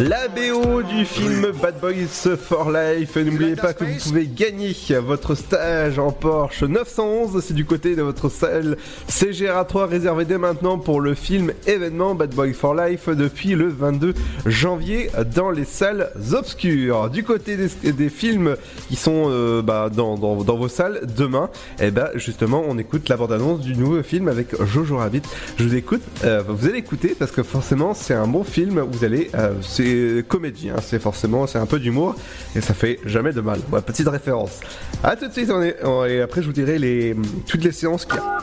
La 0.00 0.26
BO 0.26 0.82
du 0.82 1.04
film 1.04 1.52
Bad 1.62 1.78
Boys 1.80 2.36
for 2.36 2.72
Life. 2.72 3.14
N'oubliez 3.16 3.54
pas 3.54 3.72
que 3.74 3.84
vous 3.84 4.00
pouvez 4.02 4.26
gagner 4.26 4.74
votre 5.00 5.36
stage 5.36 6.00
en 6.00 6.10
Porsche 6.10 6.64
911. 6.64 7.40
C'est 7.46 7.54
du 7.54 7.64
côté 7.64 7.94
de 7.94 8.02
votre 8.02 8.28
salle 8.28 8.76
CGRA 9.06 9.64
3 9.64 9.86
réservé 9.86 10.24
dès 10.24 10.36
maintenant 10.36 10.78
pour 10.78 11.00
le 11.00 11.14
film 11.14 11.52
événement 11.68 12.16
Bad 12.16 12.34
Boys 12.34 12.54
for 12.54 12.74
Life 12.74 13.08
depuis 13.08 13.50
le 13.50 13.68
22 13.68 14.14
janvier 14.46 15.10
dans 15.32 15.50
les 15.52 15.64
salles 15.64 16.10
obscures. 16.32 17.08
Du 17.10 17.22
côté 17.22 17.56
des, 17.56 17.92
des 17.92 18.08
films 18.08 18.56
qui 18.88 18.96
sont 18.96 19.26
euh, 19.28 19.62
bah, 19.62 19.90
dans, 19.94 20.18
dans, 20.18 20.42
dans 20.42 20.56
vos 20.56 20.68
salles 20.68 21.02
demain, 21.16 21.50
et 21.80 21.92
bah 21.92 22.10
justement 22.16 22.64
on 22.66 22.78
écoute 22.78 23.08
la 23.08 23.16
bande-annonce 23.16 23.60
du 23.60 23.76
nouveau 23.76 24.02
film 24.02 24.26
avec 24.26 24.60
Jojo 24.64 24.96
Rabbit. 24.96 25.22
Je 25.56 25.64
vous 25.64 25.76
écoute, 25.76 26.02
euh, 26.24 26.42
vous 26.48 26.66
allez 26.66 26.78
écouter 26.78 27.14
parce 27.16 27.30
que 27.30 27.44
forcément 27.44 27.94
c'est 27.94 28.14
un 28.14 28.26
bon 28.26 28.42
film. 28.42 28.80
Vous 28.80 29.04
allez, 29.04 29.30
euh, 29.36 29.52
c'est 29.62 29.83
comédie, 30.28 30.70
hein, 30.70 30.76
c'est 30.82 30.98
forcément 31.00 31.46
c'est 31.46 31.58
un 31.58 31.66
peu 31.66 31.78
d'humour 31.78 32.14
et 32.56 32.60
ça 32.60 32.74
fait 32.74 32.98
jamais 33.04 33.32
de 33.32 33.40
mal. 33.40 33.58
Voilà, 33.68 33.82
petite 33.82 34.08
référence. 34.08 34.60
À 35.02 35.16
tout 35.16 35.26
de 35.28 35.32
suite, 35.32 35.50
on 35.50 35.62
est, 35.62 35.76
on- 35.84 36.04
et 36.04 36.20
après 36.20 36.42
je 36.42 36.46
vous 36.46 36.52
dirai 36.52 36.78
les 36.78 37.16
toutes 37.46 37.64
les 37.64 37.72
séances 37.72 38.04
qu'il 38.04 38.16
y 38.16 38.18
a. 38.18 38.38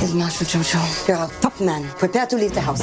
Here's 0.00 0.14
Master 0.14 0.46
Jojo. 0.46 0.78
You're 1.08 1.22
a 1.22 1.28
top 1.40 1.58
man. 1.60 1.82
Prepare 1.98 2.26
to 2.28 2.36
leave 2.36 2.52
the 2.52 2.60
house. 2.60 2.82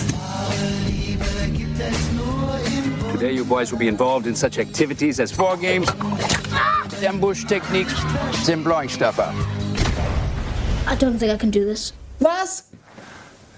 Today, 3.14 3.34
you 3.36 3.44
boys 3.46 3.72
will 3.72 3.78
be 3.80 3.88
involved 3.88 4.26
in 4.26 4.36
such 4.36 4.58
activities 4.58 5.20
as 5.20 5.38
war 5.38 5.56
games, 5.56 5.88
ambush 7.08 7.44
techniques, 7.46 7.94
and 8.50 8.64
blowing 8.64 8.90
stuff 8.90 9.20
up. 9.20 9.34
I 10.88 10.96
don't 10.96 11.20
think 11.20 11.32
I 11.32 11.38
can 11.38 11.52
do 11.52 11.64
this. 11.66 11.94
Was? 12.20 12.64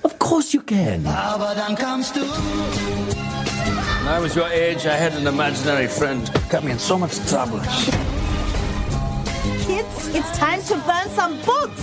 Of 0.04 0.20
course 0.20 0.54
you 0.54 0.62
can. 0.62 1.06
When 4.04 4.12
I 4.12 4.20
was 4.20 4.36
your 4.36 4.50
age, 4.50 4.86
I 4.86 4.98
had 4.98 5.14
an 5.14 5.28
imaginary 5.28 5.88
friend. 5.88 6.30
Got 6.50 6.66
me 6.66 6.74
in 6.74 6.78
so 6.78 6.98
much 6.98 7.18
trouble. 7.30 7.62
Kids, 9.64 10.10
it's 10.10 10.38
time 10.38 10.62
to 10.64 10.76
burn 10.86 11.08
some 11.12 11.40
books. 11.44 11.82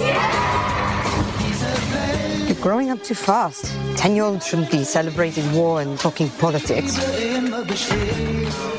You're 2.47 2.63
growing 2.63 2.91
up 2.91 3.03
too 3.03 3.15
fast. 3.15 3.73
Ten 3.97 4.15
year 4.15 4.25
olds 4.25 4.47
shouldn't 4.47 4.71
be 4.71 4.85
celebrating 4.85 5.51
war 5.55 5.81
and 5.81 5.99
talking 5.99 6.29
politics. 6.29 6.99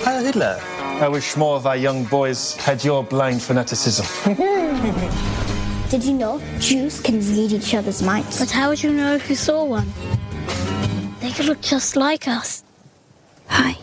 Heil 0.06 0.24
Hitler. 0.24 0.60
I 1.02 1.08
wish 1.08 1.36
more 1.36 1.56
of 1.56 1.66
our 1.66 1.78
young 1.78 2.04
boys 2.04 2.56
had 2.58 2.84
your 2.84 3.04
blind 3.04 3.42
fanaticism. 3.42 4.06
Did 5.90 6.04
you 6.04 6.14
know 6.14 6.40
Jews 6.60 7.00
can 7.00 7.18
read 7.22 7.54
each 7.54 7.74
other's 7.74 8.04
minds? 8.04 8.38
But 8.38 8.52
how 8.52 8.70
would 8.70 8.84
you 8.84 8.94
know 8.94 9.16
if 9.16 9.28
you 9.32 9.36
saw 9.36 9.64
one? 9.64 9.92
They 11.22 11.32
could 11.32 11.48
look 11.48 11.62
just 11.62 11.96
like 11.96 12.28
us. 12.28 12.64
Hi. 13.52 13.76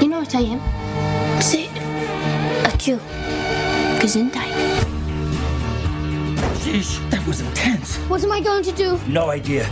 You 0.00 0.08
know 0.08 0.20
what 0.20 0.34
I 0.34 0.40
am? 0.40 0.60
Say 1.42 1.64
it. 1.66 2.72
A 2.72 2.76
Jew. 2.78 2.98
Gesundheit. 4.00 4.52
Jeez, 6.64 6.98
that 7.10 7.26
was 7.26 7.40
intense. 7.40 7.96
What 8.08 8.24
am 8.24 8.32
I 8.32 8.40
going 8.40 8.62
to 8.64 8.72
do? 8.72 8.98
No 9.06 9.28
idea. 9.28 9.68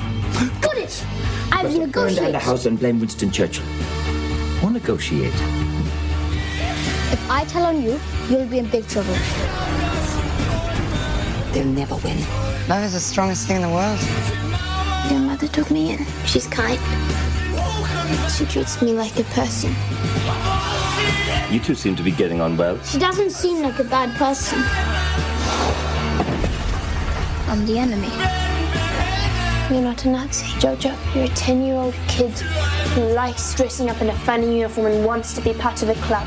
Got 0.61 0.77
it! 0.77 1.05
I 1.51 1.65
will 1.65 1.87
Burn 1.87 2.15
down 2.15 2.33
the 2.33 2.39
house 2.39 2.67
and 2.67 2.79
blame 2.79 3.01
Winston 3.01 3.31
Churchill. 3.31 3.65
Or 4.63 4.71
negotiate. 4.71 5.35
If 7.13 7.31
I 7.31 7.45
tell 7.45 7.65
on 7.65 7.83
you, 7.83 7.99
you'll 8.29 8.47
be 8.47 8.59
in 8.59 8.67
big 8.67 8.87
trouble. 8.87 9.15
They'll 11.53 11.67
never 11.67 11.97
win. 11.97 12.19
Love 12.69 12.85
is 12.85 12.93
the 12.93 13.01
strongest 13.01 13.47
thing 13.47 13.57
in 13.57 13.63
the 13.63 13.69
world. 13.69 13.99
Your 15.11 15.21
mother 15.21 15.49
took 15.49 15.71
me 15.71 15.93
in. 15.93 16.07
She's 16.27 16.47
kind. 16.47 16.79
She 18.37 18.47
treats 18.47 18.81
me 18.81 18.93
like 18.93 19.19
a 19.19 19.25
person. 19.25 19.75
You 21.51 21.61
two 21.61 21.75
seem 21.75 21.97
to 21.97 22.03
be 22.03 22.11
getting 22.11 22.41
on 22.41 22.57
well. 22.57 22.83
She 22.83 22.99
doesn't 22.99 23.31
seem 23.31 23.63
like 23.63 23.79
a 23.79 23.85
bad 23.85 24.15
person. 24.17 24.59
I'm 27.49 27.67
the 27.67 27.79
enemy. 27.79 28.09
You're 29.71 29.83
not 29.83 30.05
a 30.05 30.09
Nazi, 30.09 30.47
Jojo. 30.59 30.97
You're 31.15 31.25
a 31.25 31.29
10 31.29 31.63
year 31.63 31.77
old 31.77 31.95
kid 32.09 32.31
who 32.95 33.03
likes 33.13 33.55
dressing 33.55 33.91
up 33.91 34.01
in 34.01 34.09
a 34.09 34.19
funny 34.21 34.57
uniform 34.57 34.87
and 34.87 35.05
wants 35.05 35.35
to 35.35 35.41
be 35.41 35.53
part 35.55 35.83
of 35.83 35.89
a 35.89 35.95
club. 35.95 36.27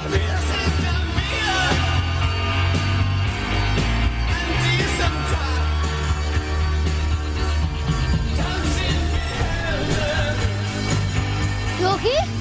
Maggie? 12.05 12.31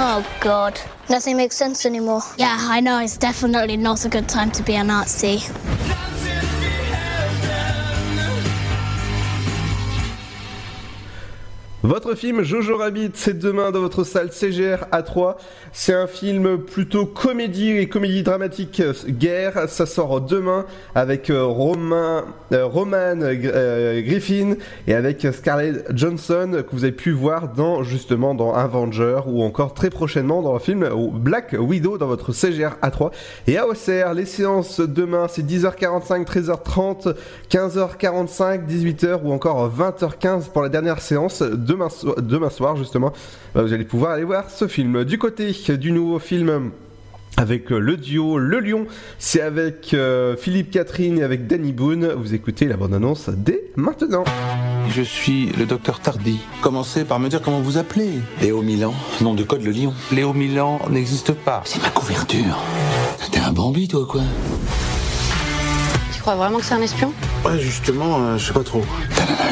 Oh 0.00 0.24
god. 0.40 0.80
Nothing 1.10 1.36
makes 1.36 1.56
sense 1.56 1.86
anymore. 1.86 2.22
Yeah, 2.36 2.56
I 2.58 2.80
know. 2.80 3.00
It's 3.00 3.16
definitely 3.16 3.76
not 3.76 4.04
a 4.04 4.08
good 4.08 4.28
time 4.28 4.50
to 4.52 4.62
be 4.62 4.74
a 4.76 4.84
Nazi. 4.84 5.40
Votre 11.88 12.14
film 12.14 12.42
Jojo 12.42 12.76
Rabbit, 12.76 13.12
c'est 13.14 13.38
demain 13.38 13.70
dans 13.70 13.80
votre 13.80 14.04
salle 14.04 14.30
CGR 14.30 14.84
A3. 14.92 15.36
C'est 15.72 15.94
un 15.94 16.06
film 16.06 16.58
plutôt 16.58 17.06
comédie 17.06 17.70
et 17.70 17.88
comédie 17.88 18.22
dramatique 18.22 18.80
euh, 18.80 18.92
guerre. 19.06 19.70
Ça 19.70 19.86
sort 19.86 20.20
demain 20.20 20.66
avec 20.94 21.30
euh, 21.30 21.46
Romain, 21.46 22.26
euh, 22.52 22.66
Roman 22.66 23.16
Griffin 23.16 24.56
et 24.86 24.92
avec 24.92 25.26
Scarlett 25.32 25.86
Johnson 25.94 26.62
que 26.62 26.76
vous 26.76 26.84
avez 26.84 26.92
pu 26.92 27.10
voir 27.10 27.54
dans 27.54 27.82
justement 27.82 28.34
dans 28.34 28.52
Avenger 28.52 29.20
ou 29.26 29.42
encore 29.42 29.72
très 29.72 29.88
prochainement 29.88 30.42
dans 30.42 30.52
le 30.52 30.58
film 30.58 30.86
Black 31.14 31.56
Widow 31.58 31.96
dans 31.96 32.06
votre 32.06 32.34
CGR 32.34 32.76
A3. 32.82 33.12
Et 33.46 33.56
à 33.56 33.66
Auxerre, 33.66 34.12
les 34.12 34.26
séances 34.26 34.80
demain 34.80 35.26
c'est 35.26 35.42
10h45, 35.42 36.26
13h30, 36.26 37.14
15h45, 37.50 38.66
18h 38.66 39.20
ou 39.24 39.32
encore 39.32 39.72
20h15 39.74 40.50
pour 40.50 40.60
la 40.60 40.68
dernière 40.68 41.00
séance 41.00 41.40
demain, 41.40 41.77
so- 41.88 42.14
demain 42.20 42.50
soir 42.50 42.76
justement. 42.76 43.12
Bah, 43.54 43.62
vous 43.62 43.72
allez 43.72 43.84
pouvoir 43.84 44.12
aller 44.12 44.24
voir 44.24 44.50
ce 44.50 44.66
film. 44.66 45.04
Du 45.04 45.18
côté 45.18 45.52
du 45.78 45.92
nouveau 45.92 46.18
film 46.18 46.70
avec 47.36 47.70
euh, 47.70 47.78
le 47.78 47.96
duo 47.96 48.36
Le 48.38 48.58
Lion, 48.58 48.86
c'est 49.20 49.40
avec 49.40 49.94
euh, 49.94 50.36
Philippe 50.36 50.72
Catherine 50.72 51.18
et 51.18 51.22
avec 51.22 51.46
Danny 51.46 51.72
Boone. 51.72 52.12
Vous 52.16 52.34
écoutez 52.34 52.66
la 52.66 52.76
bande-annonce 52.76 53.28
dès 53.28 53.62
maintenant. 53.76 54.24
Je 54.90 55.02
suis 55.02 55.46
le 55.58 55.64
docteur 55.66 56.00
Tardy. 56.00 56.40
Commencez 56.62 57.04
par 57.04 57.20
me 57.20 57.28
dire 57.28 57.40
comment 57.42 57.60
vous 57.60 57.76
appelez. 57.78 58.10
Léo 58.42 58.62
Milan, 58.62 58.92
nom 59.20 59.34
de 59.34 59.44
code 59.44 59.62
le 59.62 59.70
lion. 59.70 59.92
Léo 60.10 60.32
Milan 60.32 60.80
n'existe 60.90 61.32
pas. 61.32 61.62
C'est 61.64 61.80
ma 61.82 61.90
couverture. 61.90 62.58
T'es 63.30 63.38
un 63.40 63.52
Bambi, 63.52 63.86
toi, 63.86 64.06
quoi 64.08 64.22
Tu 66.14 66.20
crois 66.22 66.34
vraiment 66.36 66.58
que 66.58 66.64
c'est 66.64 66.74
un 66.74 66.80
espion? 66.82 67.12
Ouais, 67.44 67.58
justement, 67.58 68.18
euh, 68.20 68.38
je 68.38 68.46
sais 68.46 68.52
pas 68.52 68.62
trop. 68.64 68.82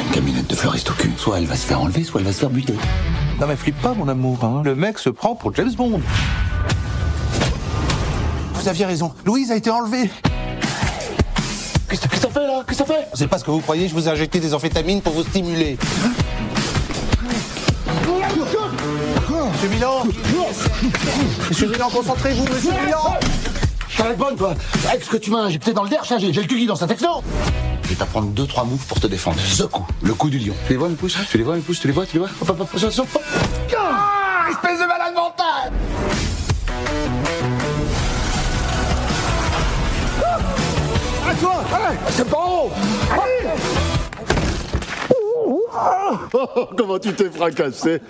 une 0.06 0.12
camionnette 0.12 0.48
de 0.48 0.54
fleuriste 0.54 0.90
au 0.90 0.94
cul. 0.94 1.12
Soit 1.16 1.38
elle 1.38 1.46
va 1.46 1.56
se 1.56 1.66
faire 1.66 1.80
enlever, 1.80 2.04
soit 2.04 2.20
elle 2.20 2.26
va 2.26 2.32
se 2.32 2.40
faire 2.40 2.50
buter. 2.50 2.74
Non 3.40 3.46
mais 3.46 3.56
flippe 3.56 3.80
pas, 3.80 3.94
mon 3.94 4.08
amour. 4.08 4.38
hein. 4.44 4.62
Le 4.64 4.74
mec 4.74 4.98
se 4.98 5.08
prend 5.10 5.34
pour 5.34 5.54
James 5.54 5.72
Bond. 5.76 6.00
Vous 8.54 8.68
aviez 8.68 8.84
raison. 8.86 9.12
Louise 9.24 9.50
a 9.50 9.56
été 9.56 9.70
enlevée. 9.70 10.10
Qu'est-ce 11.88 12.08
que 12.08 12.16
ça 12.16 12.28
fait 12.28 12.40
là? 12.46 12.64
Qu'est-ce 12.66 12.82
que 12.82 12.86
ça 12.86 12.92
fait 12.94 13.06
C'est 13.14 13.28
pas 13.28 13.38
ce 13.38 13.44
que 13.44 13.50
vous 13.50 13.60
croyez, 13.60 13.88
je 13.88 13.94
vous 13.94 14.08
ai 14.08 14.10
injecté 14.10 14.40
des 14.40 14.52
amphétamines 14.52 15.00
pour 15.00 15.12
vous 15.12 15.22
stimuler. 15.22 15.78
Monsieur 19.52 19.68
Milan 19.68 20.02
Monsieur 21.48 21.68
Milan, 21.68 21.88
concentrez-vous, 21.92 22.44
monsieur 22.52 22.72
Milan 22.84 23.14
va 23.98 24.10
être 24.10 24.18
bonne, 24.18 24.36
toi. 24.36 24.54
Avec 24.90 25.02
ce 25.04 25.10
que 25.10 25.16
tu 25.16 25.30
m'as 25.30 25.38
injecté 25.40 25.72
dans 25.72 25.82
le 25.82 25.88
derche, 25.88 26.10
là, 26.10 26.18
j'ai 26.18 26.30
le 26.30 26.42
cul 26.42 26.58
qui 26.58 26.66
dans 26.66 26.76
sa 26.76 26.86
texto. 26.86 27.08
Je 27.86 27.92
vais 27.92 27.96
t'apprendre 27.98 28.26
deux, 28.30 28.48
trois 28.48 28.64
moves 28.64 28.84
pour 28.86 28.98
te 28.98 29.06
défendre. 29.06 29.38
Ce 29.38 29.62
coup, 29.62 29.86
le 30.02 30.12
coup 30.12 30.28
du 30.28 30.40
lion. 30.40 30.54
Tu 30.66 30.72
les 30.72 30.76
vois, 30.76 30.88
mes 30.88 30.96
pouces? 30.96 31.16
Tu 31.30 31.38
les 31.38 31.44
vois, 31.44 31.54
mes 31.54 31.60
pouces? 31.60 31.78
Tu 31.78 31.86
les 31.86 31.92
vois, 31.92 32.04
tu 32.04 32.14
les 32.14 32.18
vois? 32.18 32.28
Hop, 32.40 32.50
hop, 32.50 32.60
hop. 32.62 32.68
Ah, 33.78 34.46
espèce 34.50 34.80
de 34.80 34.86
malade 34.86 35.14
mental 35.14 35.72
À 41.28 41.34
toi 41.34 41.64
Allez 41.72 41.96
C'est 42.10 42.28
pas 42.28 42.44
haut 42.44 42.72
Allez 43.12 43.50
Oh, 46.34 46.68
comment 46.76 46.98
tu 46.98 47.12
t'es 47.14 47.30
fracassé 47.30 48.00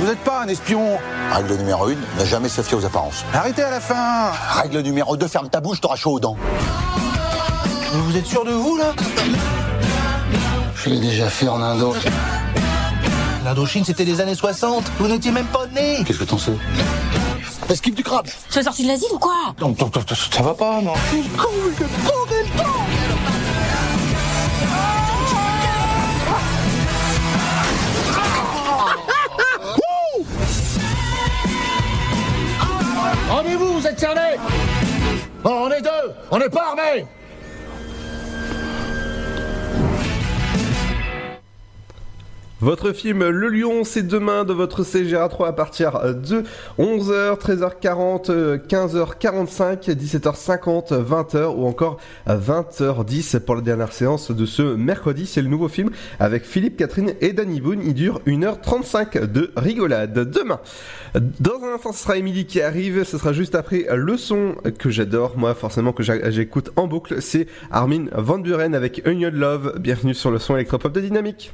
Vous 0.00 0.06
n'êtes 0.06 0.18
pas 0.24 0.42
un 0.42 0.48
espion. 0.48 0.98
Règle 1.32 1.54
numéro 1.54 1.88
1, 1.88 1.94
ne 2.18 2.24
jamais 2.24 2.48
se 2.48 2.62
fier 2.62 2.76
aux 2.76 2.84
apparences. 2.84 3.24
Arrêtez 3.32 3.62
à 3.62 3.70
la 3.70 3.80
fin. 3.80 4.30
Règle 4.50 4.80
numéro 4.80 5.16
2, 5.16 5.28
ferme 5.28 5.48
ta 5.48 5.60
bouche, 5.60 5.80
t'auras 5.80 5.96
chaud 5.96 6.12
aux 6.12 6.20
dents. 6.20 6.36
Vous 7.92 8.16
êtes 8.16 8.26
sûr 8.26 8.44
de 8.44 8.52
vous, 8.52 8.76
là? 8.76 8.92
Je 10.74 10.90
l'ai 10.90 11.00
déjà 11.00 11.28
fait 11.28 11.48
en 11.48 11.60
Indo. 11.60 11.94
L'Indochine, 13.44 13.84
c'était 13.84 14.04
les 14.04 14.20
années 14.20 14.34
60. 14.34 14.84
Vous 14.98 15.08
n'étiez 15.08 15.30
même 15.30 15.46
pas 15.46 15.66
né. 15.66 16.02
Qu'est-ce 16.06 16.18
que 16.18 16.24
t'en 16.24 16.38
sais? 16.38 16.52
Esquive 17.68 17.94
du 17.94 18.02
crabe 18.02 18.26
Tu 18.50 18.58
es 18.58 18.62
sorti 18.62 18.82
de 18.82 18.88
l'asile 18.88 19.08
ou 19.12 19.18
quoi? 19.18 19.34
Non, 19.60 19.74
non, 19.78 19.90
non, 19.94 20.02
ça 20.30 20.42
va 20.42 20.54
pas, 20.54 20.80
non 20.80 20.94
Rendez-vous, 33.28 33.74
vous 33.74 33.86
êtes 33.86 33.98
cernés 33.98 34.36
Bon, 35.42 35.66
on 35.66 35.70
est 35.70 35.82
deux, 35.82 36.12
on 36.30 36.38
n'est 36.38 36.48
pas 36.48 36.68
armés 36.70 37.04
Votre 42.60 42.92
film 42.92 43.28
Le 43.28 43.48
Lion, 43.50 43.84
c'est 43.84 44.02
demain 44.02 44.42
de 44.42 44.52
votre 44.52 44.82
CGA 44.82 45.28
3 45.28 45.46
à 45.46 45.52
partir 45.52 46.00
de 46.12 46.42
11h, 46.80 47.38
13h40, 47.38 48.66
15h45, 48.66 49.88
17h50, 49.94 50.92
20h 50.92 51.54
ou 51.54 51.66
encore 51.66 51.98
20h10 52.26 53.38
pour 53.38 53.54
la 53.54 53.60
dernière 53.60 53.92
séance 53.92 54.32
de 54.32 54.44
ce 54.44 54.74
mercredi. 54.74 55.26
C'est 55.26 55.40
le 55.40 55.46
nouveau 55.46 55.68
film 55.68 55.90
avec 56.18 56.44
Philippe 56.44 56.76
Catherine 56.76 57.14
et 57.20 57.32
Danny 57.32 57.60
Boone. 57.60 57.80
Il 57.84 57.94
dure 57.94 58.20
1h35 58.26 59.26
de 59.26 59.52
rigolade. 59.56 60.12
Demain, 60.28 60.58
dans 61.14 61.62
un 61.62 61.74
instant, 61.74 61.92
ce 61.92 62.02
sera 62.02 62.16
Emily 62.16 62.44
qui 62.44 62.60
arrive. 62.60 63.04
Ce 63.04 63.18
sera 63.18 63.32
juste 63.32 63.54
après 63.54 63.86
le 63.94 64.16
son 64.16 64.56
que 64.80 64.90
j'adore, 64.90 65.38
moi 65.38 65.54
forcément 65.54 65.92
que 65.92 66.02
j'écoute 66.02 66.72
en 66.74 66.88
boucle. 66.88 67.22
C'est 67.22 67.46
Armin 67.70 68.06
Van 68.16 68.38
Buren 68.38 68.74
avec 68.74 69.06
Onion 69.06 69.30
Love. 69.32 69.78
Bienvenue 69.78 70.14
sur 70.14 70.32
le 70.32 70.40
son 70.40 70.56
électropop 70.56 70.92
de 70.92 71.02
Dynamique. 71.02 71.52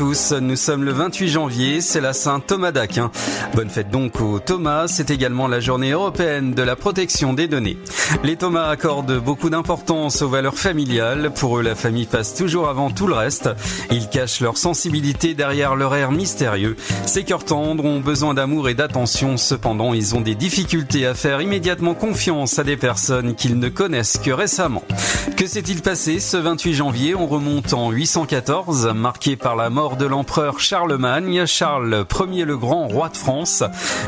Nous 0.00 0.56
sommes 0.56 0.84
le 0.84 0.92
28 0.92 1.28
janvier, 1.28 1.80
c'est 1.80 2.00
la 2.00 2.12
Saint 2.12 2.40
Thomas 2.40 2.70
d'Aquin. 2.70 3.10
Bonne 3.54 3.70
fête 3.70 3.90
donc 3.90 4.20
aux 4.20 4.38
Thomas, 4.38 4.86
c'est 4.86 5.10
également 5.10 5.48
la 5.48 5.58
journée 5.58 5.90
européenne 5.90 6.52
de 6.52 6.62
la 6.62 6.76
protection 6.76 7.32
des 7.32 7.48
données. 7.48 7.78
Les 8.22 8.36
Thomas 8.36 8.68
accordent 8.68 9.18
beaucoup 9.18 9.50
d'importance 9.50 10.22
aux 10.22 10.28
valeurs 10.28 10.56
familiales, 10.56 11.32
pour 11.34 11.58
eux 11.58 11.62
la 11.62 11.74
famille 11.74 12.06
passe 12.06 12.34
toujours 12.34 12.68
avant 12.68 12.90
tout 12.90 13.06
le 13.06 13.14
reste. 13.14 13.50
Ils 13.90 14.08
cachent 14.08 14.40
leur 14.40 14.56
sensibilité 14.56 15.34
derrière 15.34 15.74
leur 15.74 15.94
air 15.96 16.12
mystérieux. 16.12 16.76
Ces 17.06 17.24
cœurs 17.24 17.44
tendres 17.44 17.84
ont 17.84 18.00
besoin 18.00 18.34
d'amour 18.34 18.68
et 18.68 18.74
d'attention, 18.74 19.36
cependant 19.36 19.92
ils 19.92 20.14
ont 20.14 20.20
des 20.20 20.34
difficultés 20.36 21.06
à 21.06 21.14
faire 21.14 21.40
immédiatement 21.40 21.94
confiance 21.94 22.58
à 22.58 22.64
des 22.64 22.76
personnes 22.76 23.34
qu'ils 23.34 23.58
ne 23.58 23.68
connaissent 23.68 24.18
que 24.18 24.30
récemment. 24.30 24.84
Que 25.36 25.46
s'est-il 25.46 25.82
passé 25.82 26.20
ce 26.20 26.36
28 26.36 26.74
janvier? 26.74 27.14
On 27.14 27.26
remonte 27.26 27.72
en 27.72 27.90
814, 27.90 28.92
marqué 28.94 29.36
par 29.36 29.56
la 29.56 29.70
mort 29.70 29.96
de 29.96 30.06
l'empereur 30.06 30.60
Charlemagne, 30.60 31.44
Charles 31.46 32.04
Ier 32.30 32.44
le 32.44 32.56
Grand, 32.56 32.86
roi 32.86 33.08
de 33.08 33.16
France. 33.16 33.37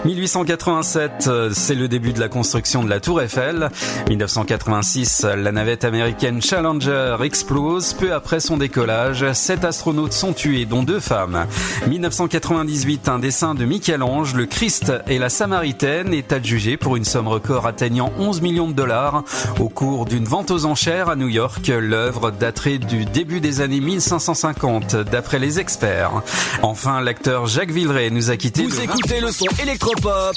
1887, 0.04 1.30
c'est 1.52 1.74
le 1.74 1.88
début 1.88 2.12
de 2.12 2.20
la 2.20 2.28
construction 2.28 2.82
de 2.82 2.90
la 2.90 3.00
Tour 3.00 3.20
Eiffel. 3.20 3.70
1986, 4.08 5.26
la 5.36 5.52
navette 5.52 5.84
américaine 5.84 6.42
Challenger 6.42 7.16
explose. 7.22 7.94
Peu 7.94 8.12
après 8.12 8.40
son 8.40 8.56
décollage, 8.56 9.32
sept 9.32 9.64
astronautes 9.64 10.12
sont 10.12 10.32
tués, 10.32 10.64
dont 10.64 10.82
deux 10.82 11.00
femmes. 11.00 11.46
1998, 11.88 13.08
un 13.08 13.18
dessin 13.18 13.54
de 13.54 13.64
Michel-Ange, 13.64 14.34
le 14.34 14.46
Christ 14.46 14.92
et 15.06 15.18
la 15.18 15.28
Samaritaine, 15.28 16.12
est 16.12 16.32
adjugé 16.32 16.76
pour 16.76 16.96
une 16.96 17.04
somme 17.04 17.28
record 17.28 17.66
atteignant 17.66 18.12
11 18.18 18.40
millions 18.40 18.68
de 18.68 18.72
dollars 18.74 19.24
au 19.58 19.68
cours 19.68 20.06
d'une 20.06 20.24
vente 20.24 20.50
aux 20.50 20.64
enchères 20.64 21.08
à 21.08 21.16
New 21.16 21.28
York. 21.28 21.68
L'œuvre 21.68 22.30
daterait 22.30 22.78
du 22.78 23.04
début 23.04 23.40
des 23.40 23.60
années 23.60 23.80
1550, 23.80 24.96
d'après 24.96 25.38
les 25.38 25.60
experts. 25.60 26.22
Enfin, 26.62 27.00
l'acteur 27.00 27.46
Jacques 27.46 27.70
Villeray 27.70 28.10
nous 28.10 28.30
a 28.30 28.36
quitté. 28.36 28.64
Vous 28.64 28.80
écoutez 28.80 29.19
le 29.20 29.30
son 29.32 29.46
électropop 29.62 30.34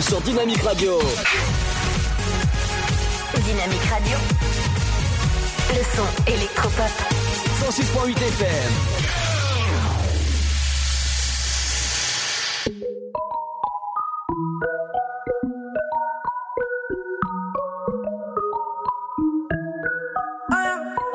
sur 0.00 0.20
Dynamique 0.20 0.62
Radio. 0.62 0.98
Dynamique 3.34 3.84
Radio. 3.90 4.16
Le 5.70 5.82
son 5.96 6.32
électropop. 6.32 6.90
106.8 7.68 8.16
FM. 8.16 8.72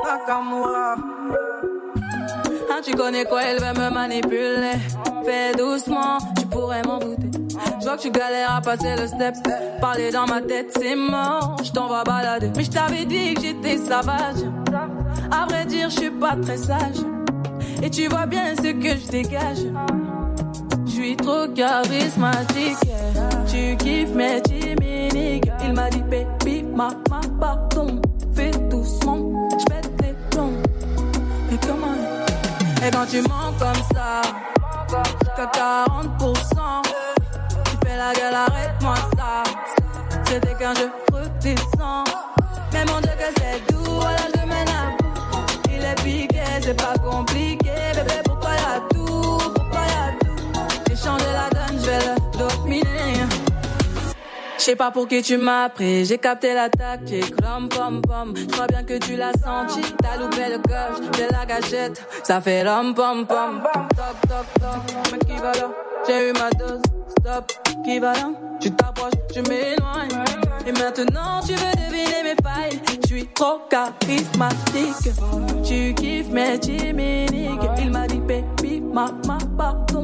Nakamura. 0.04 1.05
Tu 2.84 2.92
connais 2.94 3.24
quoi, 3.24 3.42
elle 3.42 3.58
veut 3.58 3.80
me 3.80 3.90
manipuler. 3.90 4.72
Fais 5.24 5.52
doucement, 5.56 6.18
tu 6.38 6.46
pourrais 6.46 6.82
m'en 6.82 6.98
douter. 6.98 7.30
Je 7.80 7.84
vois 7.84 7.96
que 7.96 8.02
tu 8.02 8.10
galères 8.10 8.56
à 8.56 8.60
passer 8.60 8.94
le 8.96 9.06
step. 9.06 9.34
Parler 9.80 10.10
dans 10.10 10.26
ma 10.26 10.40
tête, 10.42 10.76
c'est 10.78 10.94
mort. 10.94 11.56
Je 11.64 11.72
t'en 11.72 11.88
vais 11.88 12.04
balader. 12.04 12.50
Mais 12.54 12.64
je 12.64 12.70
t'avais 12.70 13.04
dit 13.04 13.34
que 13.34 13.40
j'étais 13.40 13.78
sauvage. 13.78 14.44
À 15.32 15.46
vrai 15.46 15.64
dire, 15.64 15.90
je 15.90 15.96
suis 15.96 16.10
pas 16.10 16.36
très 16.36 16.56
sage. 16.56 16.98
Et 17.82 17.90
tu 17.90 18.08
vois 18.08 18.26
bien 18.26 18.54
ce 18.56 18.72
que 18.72 18.96
je 18.96 19.08
dégage. 19.10 19.58
Je 20.86 20.90
suis 20.90 21.16
trop 21.16 21.48
charismatique. 21.54 22.78
Tu 23.48 23.76
kiffes 23.76 24.14
mes 24.14 24.42
chimiques. 24.48 25.50
Il 25.66 25.72
m'a 25.72 25.88
dit, 25.90 26.02
baby, 26.02 26.62
ma, 26.62 26.90
ma, 27.10 27.20
pardon. 27.40 27.95
Et 32.86 32.90
quand 32.90 33.06
tu 33.06 33.20
mens 33.22 33.52
comme 33.58 33.82
ça, 33.92 34.22
t'as 35.34 35.46
40%. 35.46 36.82
Tu 37.64 37.76
fais 37.84 37.96
la 37.96 38.12
gueule, 38.12 38.34
arrête-moi 38.34 38.94
ça. 39.16 39.42
C'était 40.24 40.54
qu'un 40.54 40.72
jeu 40.74 40.92
redescends. 41.12 42.04
Mais 42.72 42.84
mon 42.84 43.00
Dieu 43.00 43.10
que 43.18 43.40
c'est 43.40 43.72
doux, 43.72 43.82
voilà 43.82 44.18
je 44.32 44.40
mène 44.46 44.68
à 44.68 44.96
bout. 44.98 45.46
Il 45.68 45.84
est 45.84 46.00
piqué, 46.04 46.44
c'est 46.62 46.74
pas 46.80 46.96
compliqué. 46.98 47.72
Bébé, 47.94 48.20
pourquoi 48.24 48.50
y'a 48.50 48.80
tout, 48.90 49.38
pourquoi 49.52 49.80
y'a 49.80 50.12
tout? 50.20 50.52
J'ai 50.88 50.96
changé 50.96 51.24
la 51.32 51.50
donne, 51.50 51.80
je 51.80 51.86
vais 51.86 51.98
le 51.98 52.15
sais 54.66 54.74
pas 54.74 54.90
pour 54.90 55.06
qui 55.06 55.22
tu 55.22 55.36
m'as 55.36 55.68
pris, 55.68 56.04
j'ai 56.04 56.18
capté 56.18 56.52
la 56.52 56.68
tactique, 56.68 57.32
rom 57.40 57.68
pom 57.68 58.02
pom. 58.02 58.34
Je 58.34 58.46
crois 58.46 58.66
bien 58.66 58.82
que 58.82 58.98
tu 58.98 59.14
l'as 59.14 59.32
senti, 59.34 59.80
t'as 60.02 60.16
loupé 60.20 60.48
le 60.50 60.58
coche, 60.58 61.06
j'ai 61.16 61.28
la 61.28 61.46
gâchette, 61.46 62.04
ça 62.24 62.40
fait 62.40 62.68
rom 62.68 62.92
pom 62.92 63.24
pom. 63.28 63.62
Toc 63.62 64.28
toc 64.28 64.46
toc, 64.60 65.12
mais 65.12 65.18
qui 65.20 65.40
va 65.40 65.52
là? 65.52 65.70
J'ai 66.08 66.30
eu 66.30 66.32
ma 66.32 66.50
dose, 66.50 66.82
stop, 67.20 67.52
qui 67.84 68.00
va 68.00 68.12
là? 68.14 68.30
Tu 68.60 68.72
t'approches, 68.72 69.12
tu 69.32 69.40
m'éloignes. 69.42 70.24
Et 70.66 70.72
maintenant 70.72 71.40
tu 71.46 71.52
veux 71.52 71.76
deviner 71.84 72.22
mes 72.24 72.36
failles, 72.42 72.80
je 73.02 73.06
suis 73.06 73.26
trop 73.34 73.60
charismatique. 73.70 75.12
Tu 75.64 75.94
kiffes 75.94 76.30
mes 76.30 76.60
chimiques, 76.60 77.60
il 77.78 77.90
m'a 77.92 78.08
dit 78.08 78.18
baby, 78.18 78.80
mama, 78.80 79.38
pardon. 79.56 79.95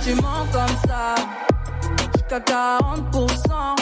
Tu 0.00 0.14
mens 0.14 0.46
comme 0.52 0.76
ça, 0.86 1.14
jusqu'à 2.14 2.38
40%, 2.38 3.76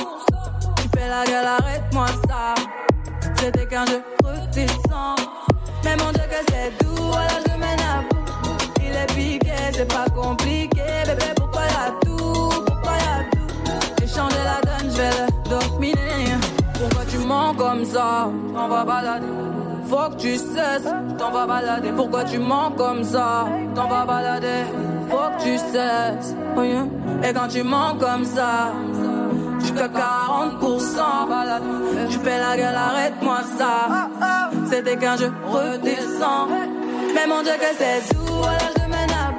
tu 0.76 0.88
fais 0.94 1.08
la 1.08 1.24
gueule, 1.24 1.46
arrête-moi 1.46 2.06
ça. 2.28 2.54
C'était 3.36 3.66
qu'un 3.66 3.86
jeu 3.86 4.02
redescends. 4.24 5.16
Mais 5.84 5.96
mon 5.96 6.10
Dieu 6.12 6.22
que 6.28 6.52
c'est 6.52 6.84
doux, 6.84 7.12
alors 7.12 7.40
je 7.46 7.52
mène 7.58 7.80
à 7.80 8.02
bout. 8.08 8.26
Il 8.82 8.94
est 8.96 9.06
piqué, 9.14 9.52
c'est 9.72 9.88
pas 9.88 10.06
compliqué. 10.14 10.82
Bébé, 11.06 11.32
pourquoi 11.36 11.62
y'a 11.62 11.90
tout, 12.02 12.50
pourquoi 12.66 12.92
y'a 12.92 13.24
tout? 13.32 13.48
J'ai 13.98 14.08
changé 14.08 14.36
la 14.44 14.60
donne, 14.62 14.90
je 14.90 14.96
vais 14.96 15.10
le 15.20 15.26
dominer. 15.48 16.36
Pourquoi 16.74 17.04
tu 17.06 17.18
mens 17.18 17.54
comme 17.54 17.84
ça? 17.84 18.28
On 18.54 18.68
va 18.68 18.84
balader. 18.84 19.26
Faut 19.90 20.08
que 20.10 20.20
tu 20.20 20.36
cesses, 20.36 20.88
t'en 21.18 21.32
vas 21.32 21.46
balader. 21.46 21.90
Pourquoi 21.96 22.22
tu 22.22 22.38
mens 22.38 22.70
comme 22.76 23.02
ça? 23.02 23.46
T'en 23.74 23.88
vas 23.88 24.04
balader. 24.04 24.62
Faut 25.10 25.16
que 25.36 25.42
tu 25.42 25.58
cesses. 25.58 26.36
oh. 26.56 26.62
Et 27.24 27.32
quand 27.32 27.48
tu 27.48 27.64
mens 27.64 27.96
comme 27.98 28.24
ça, 28.24 28.72
jusqu'à 29.58 29.88
40%, 29.88 31.28
balade. 31.28 31.62
Tu 32.08 32.18
fais 32.18 32.38
la 32.38 32.56
gueule, 32.56 32.76
arrête-moi 32.76 33.38
ça. 33.58 34.08
C'était 34.70 34.96
qu'un 34.96 35.16
jeu, 35.16 35.32
redescends. 35.48 36.46
Mais 37.12 37.26
mon 37.26 37.42
Dieu 37.42 37.54
que 37.58 37.74
c'est 37.76 38.14
doux, 38.14 38.44
alors 38.44 38.72
je 38.76 38.88
mène 38.88 39.10
à. 39.10 39.34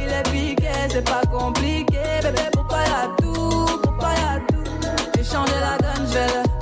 Il 0.00 0.10
est 0.10 0.30
piqué, 0.32 0.70
c'est 0.88 1.04
pas 1.04 1.20
compliqué. 1.30 1.98
Bébé, 2.22 2.48
pourquoi 2.50 2.78
y'a 2.78 3.08
tout, 3.20 3.78
pourquoi 3.82 4.08
y'a 4.08 4.40
tout? 4.48 4.88
J'ai 5.14 5.24
changé 5.24 5.52
la 5.60 5.76
donne, 5.76 6.06
je 6.10 6.18
le 6.18 6.55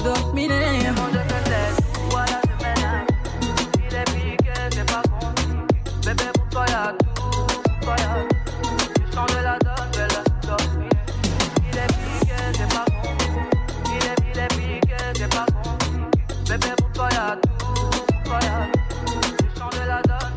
La 6.74 6.92
donne, 9.59 9.90
je. 9.92 10.01
Il 11.70 11.78
est 11.78 11.86
piqué, 11.86 12.66
pas. 12.68 12.84
Il 13.86 14.02
est, 14.05 14.18
il 14.34 14.38
est 14.40 14.48
piqué, 14.48 15.26
pas. 15.30 15.46
Bébé. 16.48 16.70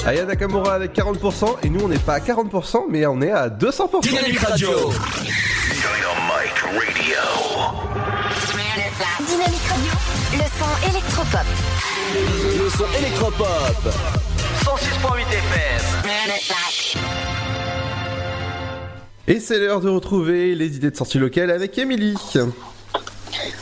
Aya 0.05 0.25
Nakamura 0.25 0.75
avec 0.75 0.95
40% 0.95 1.57
et 1.63 1.69
nous 1.69 1.79
on 1.85 1.87
n'est 1.87 1.97
pas 1.97 2.13
à 2.13 2.19
40% 2.19 2.83
mais 2.87 3.07
on 3.07 3.19
est 3.21 3.31
à 3.31 3.49
200%. 3.49 4.01
Dynamique 4.03 4.39
Radio. 4.39 4.69
Dynamite 4.69 4.93
Radio. 6.63 6.93
Dynamique 9.25 9.67
Radio. 9.69 9.91
Le 10.33 10.43
son 10.59 10.71
électropop. 10.87 11.47
Le 12.59 12.69
son 12.69 12.85
électropop. 12.99 14.26
106.8 14.63 15.21
FM. 15.21 15.85
Et 19.27 19.39
c'est 19.39 19.59
l'heure 19.59 19.81
de 19.81 19.89
retrouver 19.89 20.55
les 20.55 20.75
idées 20.75 20.91
de 20.91 20.95
sortie 20.95 21.19
locale 21.19 21.51
avec 21.51 21.77
Émilie. 21.77 22.15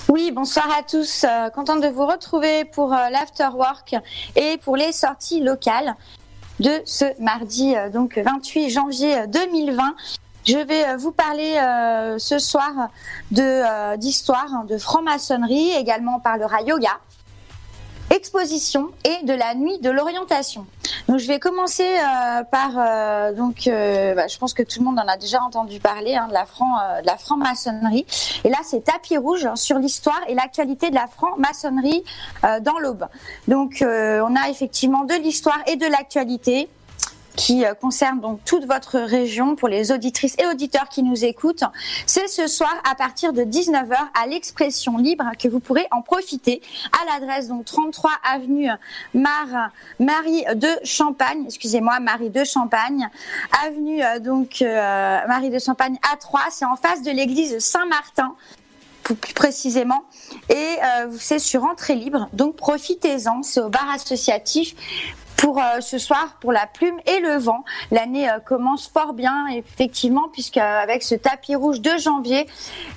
Oui, 0.10 0.32
bonsoir 0.32 0.68
à 0.78 0.84
tous. 0.84 1.24
Euh, 1.24 1.50
contente 1.50 1.82
de 1.82 1.88
vous 1.88 2.06
retrouver 2.06 2.66
pour 2.66 2.94
euh, 2.94 3.10
l'afterwork 3.10 3.96
et 4.36 4.58
pour 4.64 4.78
les 4.78 4.92
sorties 4.92 5.42
locales 5.42 5.96
de 6.60 6.82
ce 6.86 7.06
mardi, 7.22 7.76
euh, 7.76 7.90
donc 7.90 8.18
28 8.18 8.70
janvier 8.70 9.18
euh, 9.18 9.28
2020. 9.28 9.96
Je 10.46 10.58
vais 10.60 10.88
euh, 10.88 10.98
vous 10.98 11.12
parler 11.12 11.56
euh, 11.58 12.20
ce 12.20 12.38
soir 12.38 12.72
de 13.32 13.42
euh, 13.42 13.98
d'histoire, 13.98 14.46
hein, 14.54 14.66
de 14.70 14.78
franc-maçonnerie. 14.78 15.72
Également, 15.72 16.18
on 16.18 16.20
parlera 16.20 16.62
yoga. 16.62 17.00
Exposition 18.12 18.90
et 19.04 19.26
de 19.26 19.34
la 19.34 19.56
nuit 19.56 19.80
de 19.80 19.90
l'orientation. 19.90 20.66
Donc 21.08 21.18
je 21.18 21.28
vais 21.28 21.40
commencer 21.40 21.84
euh, 21.84 22.44
par 22.44 22.72
euh, 22.78 23.34
donc 23.34 23.68
euh, 23.68 24.14
bah, 24.14 24.28
je 24.28 24.38
pense 24.38 24.54
que 24.54 24.62
tout 24.64 24.80
le 24.80 24.86
monde 24.86 25.00
en 25.00 25.08
a 25.08 25.18
déjà 25.18 25.42
entendu 25.42 25.80
parler 25.80 26.16
hein, 26.16 26.28
de 26.28 26.34
la 26.34 26.46
franc 26.46 26.72
de 27.02 27.06
la 27.06 27.18
franc-maçonnerie 27.18 28.06
et 28.44 28.50
là 28.50 28.58
c'est 28.64 28.84
tapis 28.84 29.18
rouge 29.18 29.48
sur 29.56 29.80
l'histoire 29.80 30.20
et 30.28 30.36
l'actualité 30.36 30.90
de 30.90 30.96
la 30.96 31.08
franc-maçonnerie 31.08 32.04
dans 32.62 32.78
l'aube. 32.80 33.08
Donc 33.48 33.78
on 33.82 34.36
a 34.36 34.50
effectivement 34.50 35.04
de 35.04 35.16
l'histoire 35.16 35.60
et 35.68 35.76
de 35.76 35.88
l'actualité 35.88 36.70
qui 37.36 37.66
euh, 37.66 37.74
concerne 37.74 38.20
donc 38.20 38.40
toute 38.46 38.66
votre 38.66 39.00
région 39.00 39.56
pour 39.56 39.68
les 39.68 39.92
auditrices 39.92 40.36
et 40.40 40.46
auditeurs 40.48 40.90
qui 40.90 41.04
nous 41.04 41.26
écoutent. 41.26 41.64
C'est 42.06 42.28
ce 42.28 42.48
soir 42.48 42.74
à 42.90 42.96
partir 42.96 43.34
de 43.34 43.42
19h 43.44 43.96
à 44.14 44.28
l'expression 44.28 44.98
libre 44.98 45.26
que 45.38 45.48
vous 45.48 45.60
pourrez 45.60 45.88
en 45.92 46.02
profiter 46.02 46.62
à 46.92 47.14
l'adresse 47.14 47.48
donc 47.48 47.66
33 47.66 48.12
avenue 48.24 48.70
Mar 49.14 49.72
Marie 50.00 50.44
de 50.56 50.70
Champagne, 50.84 51.44
excusez-moi, 51.46 52.00
Marie 52.00 52.30
de 52.30 52.44
Champagne, 52.44 53.10
avenue 53.66 54.04
euh, 54.04 54.20
donc 54.20 54.62
euh, 54.62 55.20
Marie 55.28 55.50
de 55.50 55.60
Champagne 55.60 55.98
à 56.12 56.18
3, 56.18 56.42
c'est 56.52 56.66
en 56.66 56.76
face 56.76 57.02
de 57.02 57.12
l'église 57.12 57.60
Saint-Martin 57.60 58.36
plus 59.04 59.36
précisément. 59.36 60.04
Et 60.50 60.78
c'est 61.20 61.38
sur 61.38 61.64
entrée 61.64 61.94
libre, 61.94 62.28
donc 62.34 62.56
profitez-en. 62.56 63.44
C'est 63.44 63.62
au 63.62 63.70
bar 63.70 63.88
associatif 63.94 64.74
pour 65.38 65.60
euh, 65.60 65.82
ce 65.82 65.98
soir 65.98 66.38
pour 66.40 66.52
la 66.52 66.68
plume 66.68 66.98
et 67.06 67.20
le 67.20 67.38
vent. 67.38 67.64
L'année 67.92 68.30
euh, 68.30 68.40
commence 68.40 68.88
fort 68.88 69.14
bien 69.14 69.48
effectivement 69.48 70.28
puisque 70.32 70.58
euh, 70.58 70.84
avec 70.84 71.04
ce 71.04 71.16
tapis 71.16 71.56
rouge 71.56 71.82
de 71.82 71.98
janvier 71.98 72.48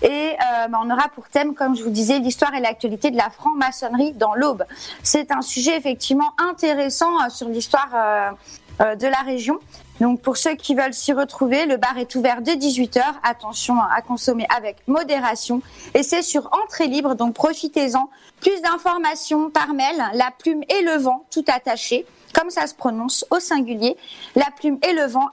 et 0.03 0.37
bah, 0.71 0.81
on 0.83 0.91
aura 0.91 1.09
pour 1.15 1.29
thème 1.29 1.55
comme 1.55 1.77
je 1.77 1.83
vous 1.83 1.91
disais 1.91 2.19
l'histoire 2.19 2.55
et 2.55 2.61
l'actualité 2.61 3.11
de 3.11 3.17
la 3.17 3.31
franc-maçonnerie 3.31 4.13
dans 4.13 4.35
l'aube. 4.35 4.65
C'est 5.03 5.31
un 5.33 5.43
sujet 5.43 5.77
effectivement 5.77 6.33
intéressant 6.39 7.29
sur 7.31 7.49
l'histoire 7.49 8.35
de 8.79 9.07
la 9.07 9.19
région. 9.25 9.59
Donc 10.01 10.21
pour 10.21 10.37
ceux 10.37 10.55
qui 10.55 10.75
veulent 10.75 10.95
s'y 10.95 11.13
retrouver, 11.13 11.67
le 11.67 11.77
bar 11.77 11.99
est 11.99 12.15
ouvert 12.15 12.43
dès 12.43 12.57
18h. 12.57 13.03
Attention 13.23 13.75
à 13.81 14.01
consommer 14.03 14.47
avec 14.57 14.77
modération. 14.87 15.61
Et 15.95 16.03
c'est 16.03 16.23
sur 16.23 16.49
entrée 16.65 16.87
libre, 16.87 17.15
donc 17.15 17.35
profitez-en. 17.35 18.09
Plus 18.41 18.61
d'informations 18.63 19.51
par 19.51 19.75
mail, 19.75 19.97
la 20.15 20.31
plume 20.39 20.63
et 20.69 20.83
le 20.83 20.99
vent, 20.99 21.27
tout 21.31 21.45
attaché 21.49 22.07
comme 22.39 22.51
ça 22.51 22.69
se 22.69 22.75
prononce 22.75 23.25
au 23.31 23.41
singulier, 23.41 23.97
la 24.37 24.47
plume 24.57 24.79
et 24.89 24.93
le 24.93 25.07
vent 25.07 25.29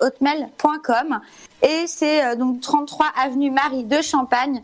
hotmail.com 0.00 1.20
et 1.62 1.86
c'est 1.86 2.24
euh, 2.24 2.34
donc 2.34 2.60
33 2.60 3.06
avenue 3.22 3.52
Marie 3.52 3.84
de 3.84 4.02
Champagne 4.02 4.60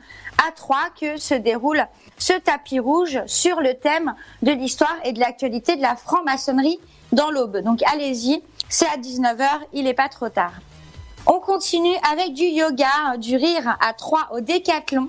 à 0.46 0.50
Troyes 0.50 0.90
que 1.00 1.16
se 1.16 1.34
déroule 1.34 1.86
ce 2.18 2.32
tapis 2.32 2.80
rouge 2.80 3.20
sur 3.26 3.60
le 3.60 3.74
thème 3.74 4.14
de 4.42 4.50
l'histoire 4.50 4.96
et 5.04 5.12
de 5.12 5.20
l'actualité 5.20 5.76
de 5.76 5.82
la 5.82 5.94
franc-maçonnerie 5.94 6.80
dans 7.12 7.30
l'aube. 7.30 7.58
Donc 7.58 7.80
allez-y, 7.92 8.42
c'est 8.68 8.86
à 8.86 8.96
19h, 8.96 9.48
il 9.72 9.84
n'est 9.84 9.94
pas 9.94 10.08
trop 10.08 10.28
tard. 10.28 10.54
On 11.26 11.38
continue 11.38 11.94
avec 12.10 12.32
du 12.32 12.44
yoga, 12.44 13.16
du 13.18 13.36
rire 13.36 13.76
à 13.80 13.92
Troyes 13.92 14.26
au 14.32 14.40
décathlon. 14.40 15.08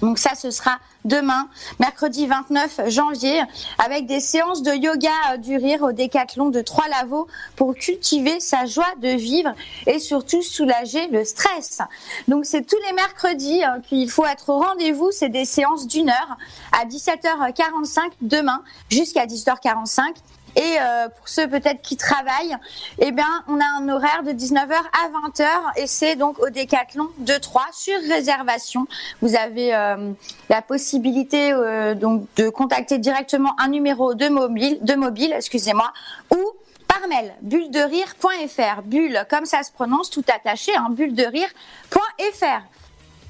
Donc 0.00 0.18
ça, 0.18 0.36
ce 0.36 0.52
sera 0.52 0.78
demain, 1.04 1.48
mercredi 1.78 2.26
29 2.26 2.88
janvier, 2.88 3.42
avec 3.84 4.06
des 4.06 4.20
séances 4.20 4.62
de 4.62 4.72
yoga 4.72 5.10
euh, 5.32 5.36
du 5.36 5.56
rire 5.56 5.82
au 5.82 5.92
décathlon 5.92 6.50
de 6.50 6.60
Trois 6.60 6.88
Lavaux 6.88 7.28
pour 7.56 7.74
cultiver 7.74 8.40
sa 8.40 8.66
joie 8.66 8.92
de 9.00 9.08
vivre 9.08 9.52
et 9.86 9.98
surtout 9.98 10.42
soulager 10.42 11.08
le 11.08 11.24
stress. 11.24 11.80
Donc 12.28 12.44
c'est 12.44 12.66
tous 12.66 12.78
les 12.88 12.92
mercredis 12.94 13.62
hein, 13.62 13.80
qu'il 13.86 14.10
faut 14.10 14.26
être 14.26 14.48
au 14.50 14.58
rendez-vous. 14.58 15.10
C'est 15.10 15.28
des 15.28 15.44
séances 15.44 15.86
d'une 15.86 16.08
heure 16.08 16.36
à 16.72 16.86
17h45 16.86 18.12
demain 18.22 18.62
jusqu'à 18.90 19.26
18h45. 19.26 20.14
Et 20.56 20.76
euh, 20.80 21.08
pour 21.08 21.28
ceux 21.28 21.48
peut-être 21.48 21.82
qui 21.82 21.96
travaillent, 21.96 22.56
eh 22.98 23.10
bien, 23.10 23.44
on 23.48 23.58
a 23.60 23.64
un 23.64 23.88
horaire 23.88 24.22
de 24.22 24.30
19h 24.30 24.72
à 24.72 25.28
20h 25.28 25.46
et 25.76 25.86
c'est 25.86 26.14
donc 26.14 26.38
au 26.38 26.48
Décathlon 26.48 27.08
de 27.18 27.34
3 27.34 27.66
sur 27.72 27.98
réservation. 28.08 28.86
Vous 29.20 29.34
avez 29.34 29.74
euh, 29.74 30.12
la 30.48 30.62
possibilité 30.62 31.52
euh, 31.52 31.94
donc 31.94 32.26
de 32.36 32.48
contacter 32.50 32.98
directement 32.98 33.56
un 33.58 33.68
numéro 33.68 34.14
de 34.14 34.28
mobile, 34.28 34.78
de 34.82 34.94
mobile, 34.94 35.32
excusez-moi, 35.36 35.92
ou 36.32 36.52
par 36.86 37.08
mail, 37.08 37.34
bulle-de-rire.fr, 37.42 38.82
bulle 38.84 39.26
comme 39.28 39.46
ça 39.46 39.62
se 39.64 39.72
prononce, 39.72 40.10
tout 40.10 40.24
attaché, 40.32 40.72
hein, 40.76 40.88
bulle-de-rire.fr. 40.90 42.62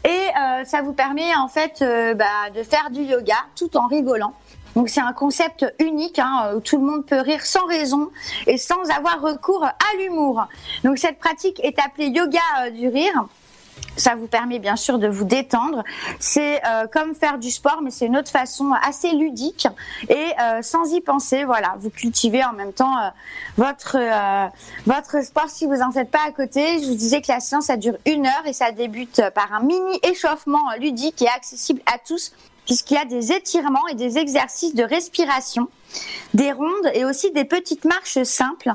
Et 0.06 0.66
ça 0.66 0.82
vous 0.82 0.92
permet 0.92 1.34
en 1.34 1.48
fait 1.48 1.82
bah, 2.14 2.50
de 2.54 2.62
faire 2.62 2.90
du 2.90 3.00
yoga 3.04 3.36
tout 3.56 3.74
en 3.78 3.86
rigolant. 3.86 4.34
Donc 4.74 4.88
c'est 4.88 5.00
un 5.00 5.12
concept 5.12 5.64
unique 5.78 6.18
hein, 6.18 6.52
où 6.56 6.60
tout 6.60 6.78
le 6.78 6.84
monde 6.84 7.06
peut 7.06 7.20
rire 7.20 7.44
sans 7.44 7.66
raison 7.66 8.10
et 8.46 8.58
sans 8.58 8.90
avoir 8.96 9.20
recours 9.20 9.64
à 9.64 9.96
l'humour. 9.98 10.46
Donc 10.82 10.98
cette 10.98 11.18
pratique 11.18 11.60
est 11.64 11.78
appelée 11.78 12.08
yoga 12.08 12.40
euh, 12.60 12.70
du 12.70 12.88
rire. 12.88 13.26
Ça 13.96 14.14
vous 14.14 14.26
permet 14.26 14.60
bien 14.60 14.76
sûr 14.76 14.98
de 14.98 15.08
vous 15.08 15.24
détendre. 15.24 15.82
C'est 16.20 16.64
euh, 16.64 16.86
comme 16.92 17.14
faire 17.14 17.38
du 17.38 17.50
sport, 17.50 17.80
mais 17.82 17.90
c'est 17.90 18.06
une 18.06 18.16
autre 18.16 18.30
façon 18.30 18.72
assez 18.82 19.10
ludique 19.12 19.66
et 20.08 20.32
euh, 20.40 20.62
sans 20.62 20.92
y 20.92 21.00
penser. 21.00 21.44
Voilà, 21.44 21.74
vous 21.78 21.90
cultivez 21.90 22.44
en 22.44 22.52
même 22.52 22.72
temps 22.72 22.94
votre 23.56 23.98
votre 24.86 25.24
sport 25.24 25.48
si 25.48 25.66
vous 25.66 25.80
en 25.80 25.90
faites 25.92 26.10
pas 26.10 26.22
à 26.26 26.30
côté. 26.32 26.80
Je 26.82 26.88
vous 26.88 26.94
disais 26.94 27.20
que 27.20 27.30
la 27.30 27.40
séance 27.40 27.66
ça 27.66 27.76
dure 27.76 27.96
une 28.06 28.26
heure 28.26 28.46
et 28.46 28.52
ça 28.52 28.70
débute 28.72 29.22
par 29.34 29.52
un 29.52 29.60
mini 29.60 30.00
échauffement 30.02 30.72
ludique 30.78 31.22
et 31.22 31.28
accessible 31.28 31.80
à 31.86 31.98
tous 31.98 32.32
puisqu'il 32.64 32.94
y 32.94 32.98
a 32.98 33.04
des 33.04 33.32
étirements 33.32 33.86
et 33.88 33.94
des 33.94 34.18
exercices 34.18 34.74
de 34.74 34.84
respiration, 34.84 35.68
des 36.32 36.52
rondes 36.52 36.90
et 36.94 37.04
aussi 37.04 37.30
des 37.30 37.44
petites 37.44 37.84
marches 37.84 38.22
simples, 38.22 38.74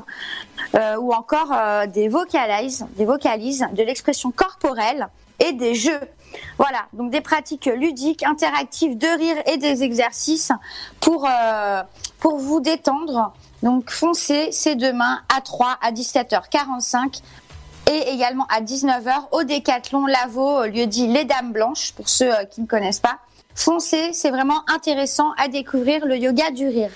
euh, 0.74 0.96
ou 0.96 1.12
encore 1.12 1.52
euh, 1.52 1.86
des 1.86 2.08
vocalises, 2.08 2.86
des 2.96 3.04
vocalises, 3.04 3.66
de 3.72 3.82
l'expression 3.82 4.30
corporelle 4.30 5.08
et 5.38 5.52
des 5.52 5.74
jeux. 5.74 6.00
Voilà, 6.58 6.86
donc 6.92 7.10
des 7.10 7.20
pratiques 7.20 7.66
ludiques, 7.66 8.22
interactives, 8.22 8.96
de 8.96 9.18
rire 9.18 9.36
et 9.46 9.56
des 9.56 9.82
exercices 9.82 10.52
pour 11.00 11.26
euh, 11.28 11.82
pour 12.20 12.38
vous 12.38 12.60
détendre. 12.60 13.32
Donc 13.62 13.90
foncez, 13.90 14.52
c'est 14.52 14.76
demain 14.76 15.20
à 15.34 15.40
3 15.40 15.78
à 15.82 15.90
17h45 15.90 17.20
et 17.90 18.12
également 18.12 18.46
à 18.48 18.60
19h 18.60 19.28
au 19.32 19.42
Décathlon 19.42 20.06
Lavaux, 20.06 20.66
lieu 20.66 20.86
dit 20.86 21.08
Les 21.08 21.24
Dames 21.24 21.52
Blanches 21.52 21.92
pour 21.92 22.08
ceux 22.08 22.30
qui 22.50 22.60
ne 22.60 22.66
connaissent 22.66 23.00
pas. 23.00 23.18
Foncez, 23.60 24.14
c'est 24.14 24.30
vraiment 24.30 24.62
intéressant 24.70 25.32
à 25.36 25.46
découvrir 25.46 26.06
le 26.06 26.16
yoga 26.16 26.50
du 26.50 26.66
rire. 26.66 26.90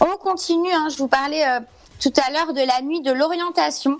On 0.00 0.16
continue, 0.16 0.72
hein, 0.72 0.88
je 0.90 0.96
vous 0.96 1.06
parlais 1.06 1.46
euh, 1.46 1.60
tout 2.00 2.12
à 2.16 2.32
l'heure 2.32 2.52
de 2.52 2.66
la 2.66 2.82
nuit 2.82 3.00
de 3.00 3.12
l'orientation 3.12 3.96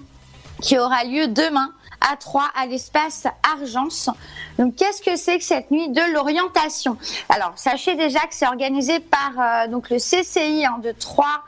qui 0.60 0.76
aura 0.76 1.04
lieu 1.04 1.28
demain 1.28 1.70
à 2.00 2.16
3 2.16 2.50
à 2.56 2.66
l'espace 2.66 3.28
Argence. 3.48 4.10
Donc 4.58 4.74
qu'est-ce 4.74 5.02
que 5.02 5.14
c'est 5.14 5.38
que 5.38 5.44
cette 5.44 5.70
nuit 5.70 5.88
de 5.90 6.02
l'orientation? 6.12 6.96
Alors 7.28 7.52
sachez 7.54 7.94
déjà 7.94 8.26
que 8.26 8.34
c'est 8.34 8.48
organisé 8.48 8.98
par 8.98 9.30
euh, 9.38 9.68
donc 9.68 9.88
le 9.88 9.98
CCI 9.98 10.66
hein, 10.66 10.80
de 10.82 10.90
Troyes 10.90 11.44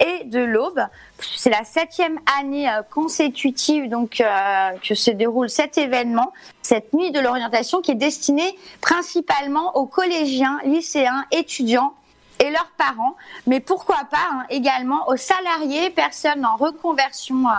et 0.00 0.24
de 0.24 0.40
l'Aube. 0.40 0.80
C'est 1.20 1.50
la 1.50 1.64
septième 1.64 2.18
année 2.38 2.68
euh, 2.68 2.82
consécutive 2.82 3.88
donc 3.88 4.20
euh, 4.20 4.70
que 4.82 4.94
se 4.94 5.10
déroule 5.10 5.48
cet 5.48 5.78
événement, 5.78 6.32
cette 6.62 6.92
nuit 6.92 7.10
de 7.12 7.20
l'orientation 7.20 7.80
qui 7.80 7.92
est 7.92 7.96
destinée 7.96 8.56
principalement 8.80 9.76
aux 9.76 9.86
collégiens, 9.86 10.58
lycéens, 10.64 11.24
étudiants 11.30 11.94
et 12.38 12.50
leurs 12.50 12.70
parents, 12.76 13.16
mais 13.46 13.60
pourquoi 13.60 14.00
pas 14.10 14.28
hein, 14.30 14.44
également 14.50 15.08
aux 15.08 15.16
salariés, 15.16 15.88
personnes 15.90 16.44
en 16.44 16.56
reconversion 16.56 17.48
euh, 17.48 17.52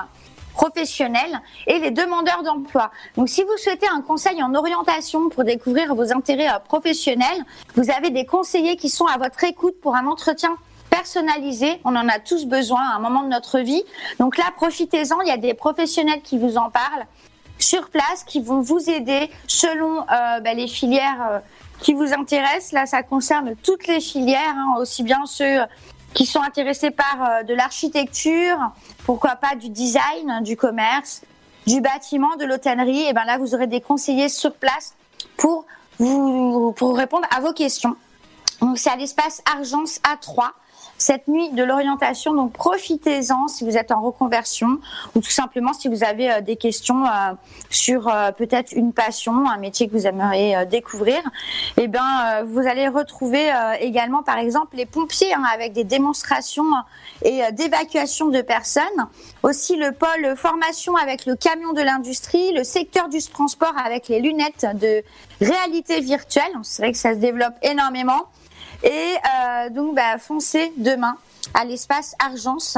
professionnelle 0.53 1.39
et 1.67 1.79
les 1.79 1.91
demandeurs 1.91 2.43
d'emploi. 2.43 2.91
Donc 3.15 3.29
si 3.29 3.43
vous 3.43 3.57
souhaitez 3.57 3.87
un 3.87 4.01
conseil 4.01 4.41
en 4.41 4.53
orientation 4.55 5.29
pour 5.29 5.43
découvrir 5.43 5.93
vos 5.93 6.11
intérêts 6.11 6.49
professionnels, 6.67 7.45
vous 7.75 7.91
avez 7.91 8.09
des 8.09 8.25
conseillers 8.25 8.75
qui 8.75 8.89
sont 8.89 9.05
à 9.05 9.17
votre 9.17 9.43
écoute 9.43 9.79
pour 9.81 9.95
un 9.95 10.07
entretien 10.07 10.57
personnalisé. 10.89 11.79
On 11.83 11.95
en 11.95 12.07
a 12.07 12.19
tous 12.19 12.45
besoin 12.45 12.81
à 12.81 12.95
un 12.95 12.99
moment 12.99 13.23
de 13.23 13.29
notre 13.29 13.59
vie. 13.59 13.83
Donc 14.19 14.37
là, 14.37 14.45
profitez-en. 14.55 15.21
Il 15.21 15.27
y 15.27 15.31
a 15.31 15.37
des 15.37 15.53
professionnels 15.53 16.21
qui 16.21 16.37
vous 16.37 16.57
en 16.57 16.69
parlent 16.69 17.05
sur 17.59 17.89
place, 17.89 18.23
qui 18.25 18.41
vont 18.41 18.61
vous 18.61 18.89
aider 18.89 19.29
selon 19.47 20.01
euh, 20.01 20.39
bah, 20.41 20.53
les 20.53 20.67
filières 20.67 21.27
euh, 21.31 21.39
qui 21.81 21.93
vous 21.93 22.13
intéressent. 22.13 22.71
Là, 22.73 22.85
ça 22.85 23.03
concerne 23.03 23.55
toutes 23.63 23.87
les 23.87 23.99
filières, 23.99 24.55
hein, 24.55 24.75
aussi 24.79 25.03
bien 25.03 25.25
ceux 25.25 25.59
qui 26.13 26.25
sont 26.25 26.41
intéressés 26.41 26.91
par 26.91 27.17
euh, 27.21 27.43
de 27.43 27.53
l'architecture, 27.53 28.57
pourquoi 29.05 29.35
pas 29.35 29.55
du 29.55 29.69
design, 29.69 30.41
du 30.41 30.55
commerce, 30.55 31.21
du 31.65 31.81
bâtiment, 31.81 32.35
de 32.39 32.45
l'hôtellerie. 32.45 33.03
Et 33.07 33.13
ben 33.13 33.25
là, 33.25 33.37
vous 33.37 33.53
aurez 33.53 33.67
des 33.67 33.81
conseillers 33.81 34.29
sur 34.29 34.53
place 34.53 34.95
pour 35.35 35.65
vous 35.99 36.73
pour 36.73 36.95
répondre 36.95 37.27
à 37.35 37.39
vos 37.39 37.53
questions. 37.53 37.95
Donc 38.61 38.77
c'est 38.77 38.89
à 38.89 38.95
l'espace 38.95 39.41
Argence 39.51 39.99
A3 39.99 40.49
cette 40.97 41.27
nuit 41.27 41.49
de 41.51 41.63
l'orientation. 41.63 42.33
Donc 42.33 42.53
profitez-en 42.53 43.47
si 43.47 43.63
vous 43.63 43.77
êtes 43.77 43.91
en 43.91 44.01
reconversion 44.01 44.79
ou 45.15 45.19
tout 45.19 45.29
simplement 45.29 45.73
si 45.73 45.87
vous 45.87 46.03
avez 46.03 46.31
euh, 46.31 46.41
des 46.41 46.55
questions 46.55 47.05
euh, 47.05 47.33
sur 47.69 48.07
euh, 48.07 48.31
peut-être 48.31 48.71
une 48.71 48.93
passion, 48.93 49.47
un 49.47 49.57
métier 49.57 49.87
que 49.87 49.93
vous 49.93 50.07
aimeriez 50.07 50.65
découvrir. 50.65 51.19
Eh 51.77 51.87
bien, 51.87 52.43
vous 52.43 52.59
allez 52.59 52.87
retrouver 52.87 53.51
également, 53.79 54.23
par 54.23 54.37
exemple, 54.37 54.75
les 54.75 54.85
pompiers 54.85 55.33
hein, 55.33 55.43
avec 55.53 55.73
des 55.73 55.83
démonstrations 55.83 56.65
et 57.23 57.41
d'évacuation 57.51 58.27
de 58.27 58.41
personnes. 58.41 58.83
Aussi 59.43 59.75
le 59.75 59.91
pôle 59.91 60.35
formation 60.35 60.95
avec 60.95 61.25
le 61.25 61.35
camion 61.35 61.73
de 61.73 61.81
l'industrie, 61.81 62.53
le 62.53 62.63
secteur 62.63 63.09
du 63.09 63.21
transport 63.23 63.73
avec 63.77 64.07
les 64.07 64.19
lunettes 64.19 64.65
de 64.75 65.03
réalité 65.41 65.99
virtuelle. 66.01 66.51
C'est 66.63 66.81
vrai 66.81 66.91
que 66.91 66.97
ça 66.97 67.13
se 67.13 67.19
développe 67.19 67.55
énormément. 67.61 68.27
Et 68.83 68.89
euh, 68.89 69.69
donc, 69.69 69.95
bah, 69.95 70.17
foncez 70.17 70.71
demain 70.77 71.17
à 71.53 71.65
l'espace 71.65 72.13
Argence 72.23 72.77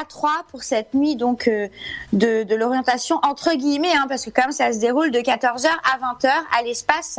à 0.00 0.04
3 0.04 0.30
pour 0.50 0.62
cette 0.62 0.94
nuit 0.94 1.16
donc 1.16 1.48
euh, 1.48 1.68
de, 2.14 2.54
l'orientation 2.54 3.20
entre 3.22 3.54
guillemets 3.54 3.94
hein, 3.94 4.06
parce 4.08 4.24
que 4.24 4.30
quand 4.30 4.42
même 4.42 4.52
ça 4.52 4.72
se 4.72 4.78
déroule 4.78 5.10
de 5.10 5.18
14h 5.18 5.66
à 5.68 5.98
20h 5.98 6.30
à 6.58 6.62
l'espace 6.62 7.18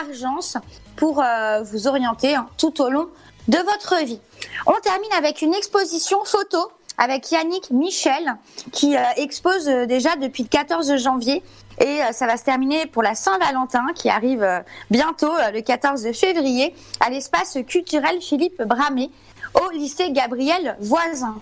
Argence 0.00 0.56
pour 0.96 1.22
euh, 1.22 1.62
vous 1.62 1.86
orienter 1.86 2.34
hein, 2.34 2.48
tout 2.56 2.80
au 2.80 2.88
long 2.88 3.08
de 3.48 3.58
votre 3.58 4.02
vie. 4.04 4.20
On 4.66 4.72
termine 4.82 5.12
avec 5.16 5.42
une 5.42 5.54
exposition 5.54 6.24
photo 6.24 6.70
avec 6.96 7.30
Yannick 7.30 7.70
Michel 7.70 8.36
qui 8.72 8.96
expose 9.16 9.66
déjà 9.66 10.16
depuis 10.16 10.42
le 10.42 10.48
14 10.48 10.96
janvier 10.96 11.42
et 11.80 12.02
euh, 12.02 12.12
ça 12.12 12.26
va 12.26 12.36
se 12.36 12.44
terminer 12.44 12.86
pour 12.86 13.02
la 13.02 13.14
Saint-Valentin 13.14 13.86
qui 13.94 14.08
arrive 14.08 14.42
euh, 14.42 14.60
bientôt, 14.90 15.32
euh, 15.32 15.50
le 15.52 15.60
14 15.60 16.12
février, 16.12 16.74
à 17.00 17.10
l'espace 17.10 17.58
culturel 17.66 18.20
Philippe 18.20 18.62
Bramé 18.62 19.10
au 19.54 19.70
lycée 19.70 20.10
Gabriel 20.12 20.76
Voisin. 20.80 21.40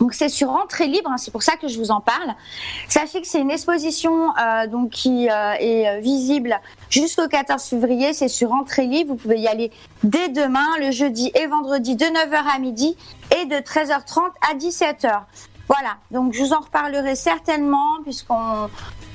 Donc 0.00 0.14
c'est 0.14 0.28
sur 0.28 0.50
entrée 0.50 0.86
libre, 0.86 1.10
hein, 1.10 1.16
c'est 1.16 1.32
pour 1.32 1.42
ça 1.42 1.56
que 1.56 1.66
je 1.66 1.76
vous 1.76 1.90
en 1.90 2.00
parle. 2.00 2.34
Sachez 2.88 3.20
que 3.20 3.26
c'est 3.26 3.40
une 3.40 3.50
exposition 3.50 4.32
qui 4.92 5.26
est 5.26 6.00
visible 6.00 6.60
jusqu'au 6.88 7.26
14 7.26 7.60
février. 7.64 8.12
C'est 8.12 8.28
sur 8.28 8.52
entrée 8.52 8.86
libre. 8.86 9.14
Vous 9.14 9.16
pouvez 9.16 9.40
y 9.40 9.48
aller 9.48 9.72
dès 10.04 10.28
demain, 10.28 10.68
le 10.78 10.92
jeudi 10.92 11.32
et 11.34 11.48
vendredi 11.48 11.96
de 11.96 12.04
9h 12.04 12.54
à 12.54 12.60
midi 12.60 12.96
et 13.36 13.46
de 13.46 13.56
13h30 13.56 14.20
à 14.48 14.54
17h. 14.54 15.22
Voilà, 15.68 15.98
donc 16.10 16.32
je 16.32 16.42
vous 16.42 16.52
en 16.52 16.60
reparlerai 16.60 17.14
certainement 17.14 18.02
puisqu'on 18.02 18.68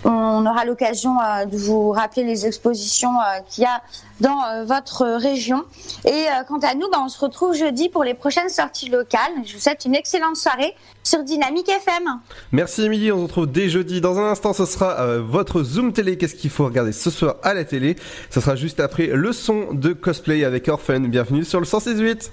on 0.06 0.46
aura 0.46 0.66
l'occasion 0.66 1.18
euh, 1.20 1.46
de 1.46 1.58
vous 1.58 1.92
rappeler 1.92 2.24
les 2.24 2.46
expositions 2.46 3.12
euh, 3.20 3.40
qu'il 3.50 3.64
y 3.64 3.68
a 3.68 3.82
dans 4.20 4.44
euh, 4.44 4.66
votre 4.66 5.06
région. 5.18 5.64
Et 6.06 6.26
quant 6.48 6.60
à 6.60 6.76
nous, 6.76 6.90
ben, 6.92 7.00
on 7.06 7.10
se 7.10 7.20
retrouve 7.20 7.56
jeudi 7.56 7.90
pour 7.90 8.04
les 8.04 8.14
prochaines 8.14 8.50
sorties 8.50 8.90
locales. 8.90 9.32
Je 9.46 9.54
vous 9.54 9.60
souhaite 9.60 9.86
une 9.86 9.96
excellente 9.96 10.36
soirée 10.36 10.76
sur 11.04 11.24
Dynamique 11.24 11.70
FM. 11.70 12.20
Merci 12.52 12.84
Émilie, 12.84 13.12
on 13.12 13.18
se 13.18 13.24
retrouve 13.24 13.48
dès 13.48 13.70
jeudi. 13.70 14.02
Dans 14.02 14.20
un 14.20 14.30
instant, 14.30 14.54
ce 14.54 14.66
sera 14.66 15.18
votre 15.18 15.64
Zoom 15.64 15.94
télé. 15.94 16.18
Qu'est-ce 16.18 16.36
qu'il 16.36 16.50
faut 16.50 16.66
regarder 16.66 16.92
ce 16.92 17.10
soir 17.10 17.36
à 17.44 17.54
la 17.54 17.66
télé? 17.66 17.96
Ce 18.30 18.42
sera 18.42 18.56
juste 18.56 18.80
après 18.80 19.08
le 19.08 19.32
son 19.32 19.74
de 19.74 19.94
cosplay 19.94 20.44
avec 20.44 20.68
Orphan. 20.68 21.02
Bienvenue 21.02 21.44
sur 21.44 21.60
le 21.60 21.66
168. 21.66 22.32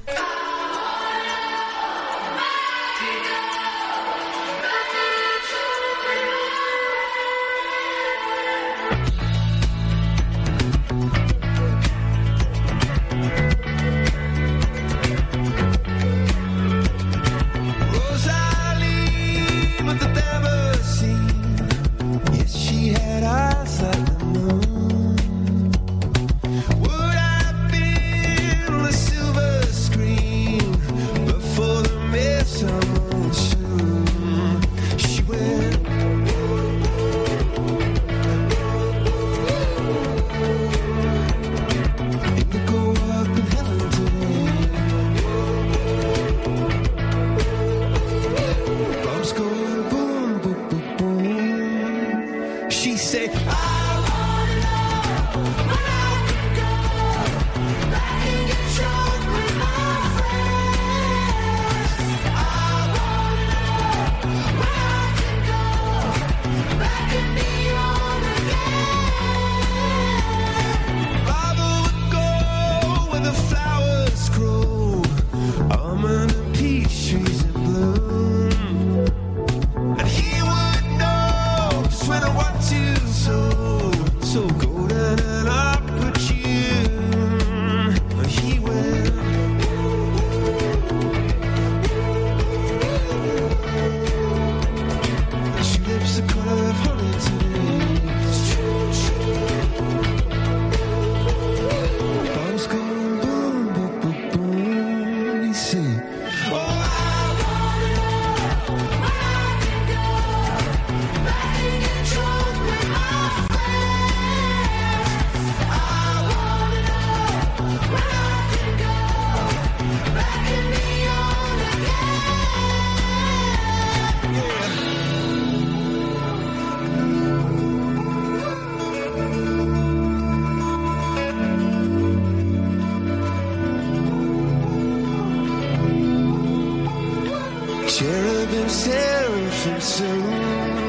themselves 138.51 139.67
and 139.67 139.83
soon. 139.83 140.80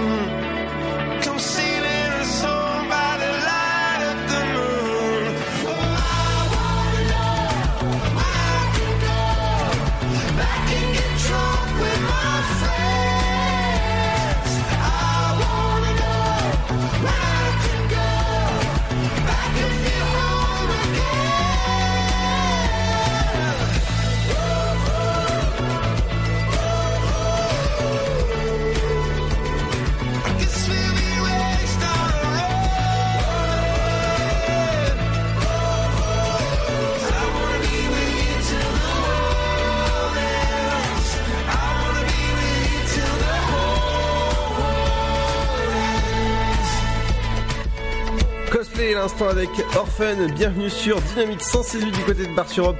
L'instant 49.02 49.30
avec 49.30 49.50
Orphan. 49.76 50.28
Bienvenue 50.36 50.70
sur 50.70 51.02
Dynamique 51.02 51.42
168 51.42 51.92
du 51.92 52.04
côté 52.04 52.28
de 52.28 52.36
Bar 52.36 52.48
sur 52.48 52.76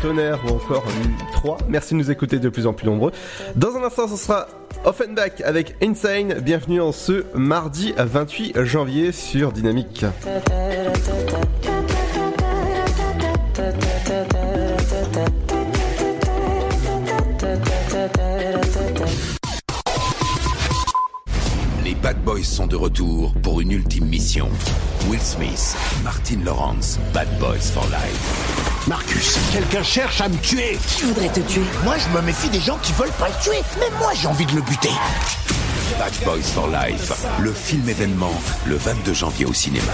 Tonnerre 0.00 0.38
ou 0.46 0.50
encore 0.50 0.84
3. 1.32 1.56
Merci 1.68 1.94
de 1.94 1.98
nous 1.98 2.12
écouter 2.12 2.38
de 2.38 2.48
plus 2.48 2.68
en 2.68 2.72
plus 2.72 2.86
nombreux. 2.86 3.10
Dans 3.56 3.74
un 3.74 3.82
instant, 3.82 4.06
ce 4.06 4.16
sera 4.16 4.46
Offenbach 4.84 5.40
avec 5.44 5.74
Insane. 5.82 6.34
Bienvenue 6.34 6.80
en 6.80 6.92
ce 6.92 7.24
mardi 7.34 7.92
28 7.96 8.62
janvier 8.62 9.10
sur 9.10 9.50
Dynamique. 9.50 10.04
Bad 22.04 22.22
Boys 22.22 22.44
sont 22.44 22.66
de 22.66 22.76
retour 22.76 23.32
pour 23.42 23.62
une 23.62 23.70
ultime 23.70 24.04
mission. 24.04 24.50
Will 25.08 25.18
Smith, 25.22 25.74
Martin 26.02 26.36
Lawrence, 26.44 26.98
Bad 27.14 27.26
Boys 27.38 27.72
for 27.72 27.82
Life. 27.84 28.84
Marcus, 28.86 29.38
quelqu'un 29.54 29.82
cherche 29.82 30.20
à 30.20 30.28
me 30.28 30.36
tuer. 30.36 30.76
Qui 30.86 31.04
voudrait 31.04 31.32
te 31.32 31.40
tuer? 31.40 31.62
Moi, 31.82 31.94
je 31.96 32.14
me 32.14 32.20
méfie 32.20 32.50
des 32.50 32.60
gens 32.60 32.76
qui 32.82 32.92
veulent 32.92 33.08
pas 33.18 33.28
le 33.28 33.42
tuer. 33.42 33.56
Mais 33.80 33.88
moi, 33.98 34.12
j'ai 34.20 34.28
envie 34.28 34.44
de 34.44 34.54
le 34.54 34.60
buter. 34.60 34.90
Bad 35.98 36.12
Boys 36.26 36.42
for 36.42 36.68
Life, 36.68 37.10
le 37.40 37.54
film 37.54 37.88
événement, 37.88 38.34
le 38.66 38.76
22 38.76 39.14
janvier 39.14 39.46
au 39.46 39.54
cinéma. 39.54 39.92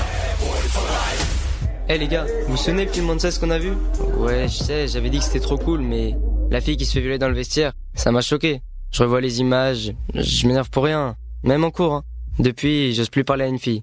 Eh 1.88 1.96
les 1.96 2.08
gars, 2.08 2.26
vous 2.48 2.54
vous 2.54 2.56
souvenez 2.56 2.86
le 2.86 2.90
film 2.90 3.16
ce 3.20 3.38
qu'on 3.38 3.50
a 3.50 3.58
vu? 3.60 3.70
Ouais, 4.16 4.48
je 4.48 4.56
sais, 4.56 4.88
j'avais 4.88 5.10
dit 5.10 5.20
que 5.20 5.24
c'était 5.26 5.38
trop 5.38 5.58
cool, 5.58 5.78
mais 5.78 6.16
la 6.50 6.60
fille 6.60 6.76
qui 6.76 6.86
se 6.86 6.94
fait 6.94 7.00
violer 7.02 7.18
dans 7.18 7.28
le 7.28 7.36
vestiaire, 7.36 7.72
ça 7.94 8.10
m'a 8.10 8.20
choqué. 8.20 8.62
Je 8.90 9.04
revois 9.04 9.20
les 9.20 9.38
images, 9.38 9.92
je 10.12 10.48
m'énerve 10.48 10.70
pour 10.70 10.82
rien, 10.82 11.14
même 11.42 11.64
en 11.64 11.70
cours. 11.70 11.94
Hein. 11.94 12.04
Depuis, 12.38 12.94
j'ose 12.94 13.10
plus 13.10 13.24
parler 13.24 13.44
à 13.44 13.48
une 13.48 13.58
fille. 13.58 13.82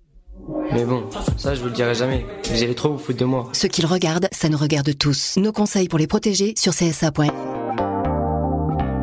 Mais 0.72 0.86
bon, 0.86 1.04
ça 1.38 1.56
je 1.56 1.62
vous 1.62 1.68
le 1.68 1.74
dirai 1.74 1.96
jamais. 1.96 2.26
Vous 2.52 2.64
allez 2.64 2.76
trop 2.76 2.90
vous 2.90 2.98
foutre 2.98 3.20
de 3.20 3.26
moi. 3.26 3.50
Ce 3.54 3.68
qu'ils 3.68 3.86
regardent, 3.86 4.28
ça 4.32 4.50
nous 4.50 4.58
regarde 4.58 4.98
tous. 4.98 5.38
Nos 5.38 5.52
conseils 5.52 5.88
pour 5.88 6.00
les 6.00 6.08
protéger 6.08 6.54
sur 6.58 6.74
CSA. 6.74 7.12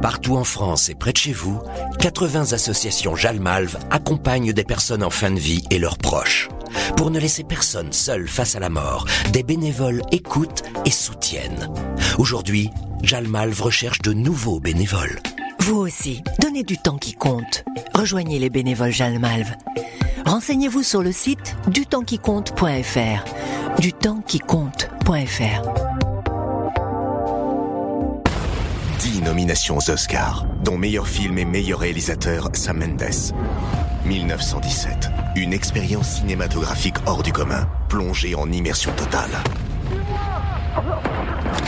Partout 0.02 0.36
en 0.36 0.44
France 0.44 0.90
et 0.90 0.94
près 0.94 1.12
de 1.12 1.16
chez 1.16 1.32
vous, 1.32 1.58
80 1.98 2.52
associations 2.52 3.16
Jalmalve 3.16 3.78
accompagnent 3.90 4.52
des 4.52 4.64
personnes 4.64 5.02
en 5.02 5.10
fin 5.10 5.30
de 5.30 5.38
vie 5.38 5.64
et 5.70 5.78
leurs 5.78 5.96
proches. 5.96 6.50
Pour 6.96 7.10
ne 7.10 7.18
laisser 7.18 7.44
personne 7.44 7.92
seul 7.92 8.28
face 8.28 8.54
à 8.54 8.60
la 8.60 8.68
mort, 8.68 9.06
des 9.32 9.42
bénévoles 9.42 10.02
écoutent 10.12 10.62
et 10.84 10.90
soutiennent. 10.90 11.70
Aujourd'hui, 12.18 12.68
Jalmalve 13.02 13.60
recherche 13.62 14.00
de 14.00 14.12
nouveaux 14.12 14.60
bénévoles. 14.60 15.20
Vous 15.66 15.76
aussi, 15.76 16.22
donnez 16.40 16.62
du 16.62 16.76
temps 16.76 16.98
qui 16.98 17.14
compte. 17.14 17.64
Rejoignez 17.94 18.38
les 18.38 18.50
bénévoles 18.50 18.92
Jalmalve. 18.92 19.54
Renseignez-vous 20.26 20.82
sur 20.82 21.02
le 21.02 21.10
site 21.10 21.56
dutempsquicompte.fr. 21.68 23.80
Dutempsquicompte.fr. 23.80 25.62
10 28.98 29.22
nominations 29.22 29.78
aux 29.78 29.90
Oscars, 29.90 30.44
dont 30.62 30.76
meilleur 30.76 31.08
film 31.08 31.38
et 31.38 31.46
meilleur 31.46 31.78
réalisateur 31.78 32.50
Sam 32.52 32.80
Mendes. 32.80 33.32
1917, 34.04 35.08
une 35.36 35.54
expérience 35.54 36.16
cinématographique 36.16 36.96
hors 37.06 37.22
du 37.22 37.32
commun, 37.32 37.66
plongée 37.88 38.34
en 38.34 38.52
immersion 38.52 38.92
totale. 38.92 39.30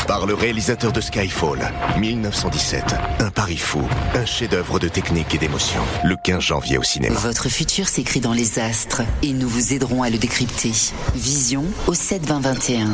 Par 0.07 0.27
le 0.27 0.35
réalisateur 0.35 0.93
de 0.93 1.01
Skyfall, 1.01 1.73
1917, 1.99 2.95
un 3.21 3.31
pari 3.31 3.57
fou, 3.57 3.83
un 4.15 4.25
chef-d'œuvre 4.25 4.79
de 4.79 4.89
technique 4.89 5.35
et 5.35 5.39
d'émotion, 5.39 5.81
le 6.05 6.17
15 6.17 6.41
janvier 6.41 6.79
au 6.79 6.83
cinéma. 6.83 7.19
Votre 7.19 7.49
futur 7.49 7.89
s'écrit 7.89 8.21
dans 8.21 8.33
les 8.33 8.59
astres 8.59 9.03
et 9.23 9.33
nous 9.33 9.49
vous 9.49 9.73
aiderons 9.73 10.03
à 10.03 10.11
le 10.11 10.19
décrypter. 10.19 10.73
Vision 11.15 11.65
au 11.87 11.95
7 11.95 12.27
20 12.27 12.41
21. 12.41 12.87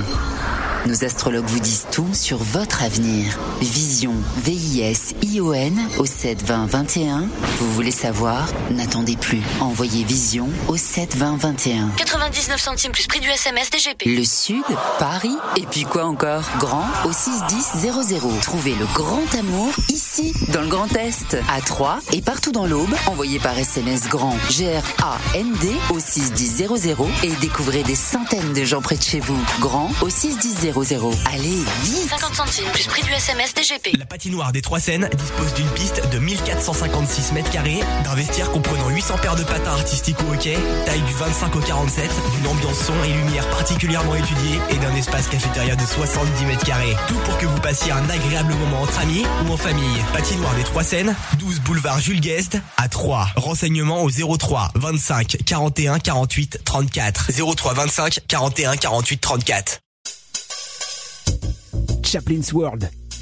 Nos 0.87 1.05
astrologues 1.05 1.47
vous 1.47 1.61
disent 1.61 1.87
tout 1.93 2.13
sur 2.13 2.39
votre 2.39 2.83
avenir. 2.83 3.39
Vision, 3.61 4.15
V-I-S-I-O-N 4.39 5.81
au 5.99 6.07
7 6.07 6.43
20 6.43 6.67
21. 6.67 7.29
Vous 7.61 7.73
voulez 7.73 7.93
savoir? 7.93 8.49
N'attendez 8.73 9.17
plus. 9.17 9.43
Envoyez 9.61 10.03
Vision 10.03 10.49
au 10.67 10.77
7 10.77 11.15
20 11.17 11.37
21. 11.37 11.89
99 11.97 12.61
centimes 12.61 12.91
plus 12.91 13.07
prix 13.07 13.21
du 13.21 13.29
SMS 13.29 13.71
DGP. 13.71 14.07
Le 14.07 14.25
Sud, 14.25 14.65
Paris, 14.99 15.37
et 15.57 15.67
puis 15.67 15.85
quoi 15.85 16.05
encore? 16.05 16.43
Grand 16.59 16.82
au 17.05 17.13
61000. 17.13 18.23
Trouvez 18.43 18.75
le 18.75 18.87
grand 18.95 19.35
amour 19.39 19.73
ici, 19.89 20.33
dans 20.49 20.61
le 20.61 20.69
Grand 20.69 20.95
Est, 20.97 21.37
à 21.53 21.61
Troyes 21.61 21.99
et 22.13 22.21
partout 22.21 22.53
dans 22.53 22.67
l'Aube. 22.67 22.95
Envoyez 23.07 23.39
par 23.39 23.59
SMS 23.59 24.09
grand 24.09 24.37
G-R-A-N-D 24.51 25.73
au 25.91 26.01
61000 26.01 26.97
et 27.23 27.31
découvrez 27.41 27.83
des 27.83 27.95
centaines 27.95 28.53
de 28.53 28.65
gens 28.65 28.81
près 28.83 28.97
de 28.97 29.03
chez 29.03 29.21
vous. 29.21 29.39
Grand 29.61 29.91
au 30.01 30.09
61000. 30.09 30.73
Allez, 31.33 31.65
vite 31.85 32.09
50 32.11 32.35
centimes 32.35 32.71
plus 32.73 32.87
prix 32.87 33.03
du 33.03 33.13
SMS 33.13 33.55
DGP. 33.55 33.97
La 33.99 34.07
patinoire 34.07 34.53
des 34.53 34.63
Trois 34.63 34.81
Seines 34.81 35.09
dispose 35.17 35.55
d'une 35.55 35.69
piste 35.71 36.03
de 36.11 36.19
1456 36.19 37.33
mètres 37.33 37.51
carrés, 37.51 37.81
d'un 38.05 38.15
vestiaire 38.15 38.51
comprenant 38.51 38.89
800 38.89 39.19
paires 39.23 39.37
de 39.37 39.45
patins 39.45 39.73
artistiques 39.73 40.17
au 40.29 40.35
hockey, 40.35 40.59
taille 40.85 41.03
du 41.03 41.13
25 41.15 41.57
au 41.57 41.61
47, 41.61 42.11
d'une 42.37 42.47
ambiance 42.49 42.79
son 42.79 42.95
et 43.05 43.13
lumière 43.13 43.49
particulièrement 43.51 44.15
étudiée 44.15 44.59
et 44.71 44.77
d'un 44.77 44.95
espace 44.95 45.29
cafétéria 45.29 45.77
de 45.77 45.85
70 45.85 46.45
mètres 46.47 46.65
carrés. 46.65 46.72
Tout 47.07 47.19
pour 47.25 47.37
que 47.37 47.45
vous 47.45 47.61
passiez 47.61 47.93
un 47.93 48.09
agréable 48.09 48.55
moment 48.55 48.83
entre 48.83 48.99
amis 49.01 49.25
ou 49.45 49.53
en 49.53 49.57
famille. 49.57 49.99
Patinoire 50.13 50.55
des 50.55 50.65
Trois 50.65 50.83
Seines, 50.83 51.15
12 51.39 51.61
boulevard 51.61 52.01
Jules 52.01 52.21
Guest 52.21 52.59
à 52.79 52.89
3. 52.89 53.29
Renseignements 53.37 54.03
au 54.03 54.11
03 54.11 54.73
25 54.77 55.37
41 55.45 55.99
48 55.99 56.61
34. 56.65 57.31
03 57.57 57.75
25 57.75 58.21
41 58.27 58.77
48 58.77 59.21
34. 59.21 59.81
Chaplin's 62.03 62.53
World. 62.53 62.91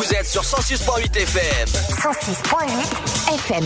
Vous 0.00 0.14
êtes 0.14 0.26
sur 0.26 0.40
106.8 0.40 1.14
FM. 1.14 1.68
106.8 1.68 3.34
FM. 3.34 3.64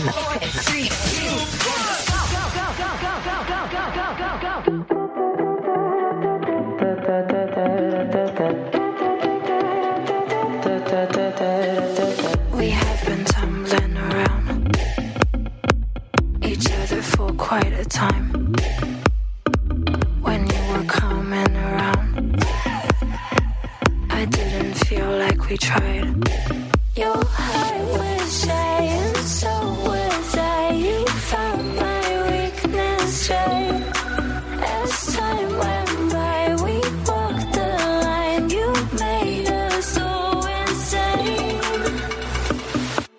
We 12.51 12.69
have 12.69 13.05
been 13.05 13.23
tumbling 13.23 13.95
around 13.95 14.77
each 16.43 16.69
other 16.69 17.01
for 17.01 17.31
quite 17.37 17.71
a 17.71 17.85
time. 17.85 18.53
Feel 25.45 25.51
we 25.51 25.57
tried. 25.57 26.29
Your 26.95 27.25
heart 27.25 27.81
was 27.97 28.41
shy, 28.41 29.13
so 29.23 29.49
was 29.85 30.35
I. 30.37 30.71
You 30.71 31.05
found 31.05 31.75
my 31.75 32.07
weakness 32.31 33.29
right. 33.29 33.83
As 34.61 35.15
time 35.15 35.57
went 35.57 36.13
by, 36.13 36.55
we 36.63 36.75
walked 37.07 37.53
the 37.53 37.67
line. 38.05 38.49
You 38.49 38.73
made 38.99 39.47
us 39.49 39.85
so 39.85 40.07
insane. 40.61 41.61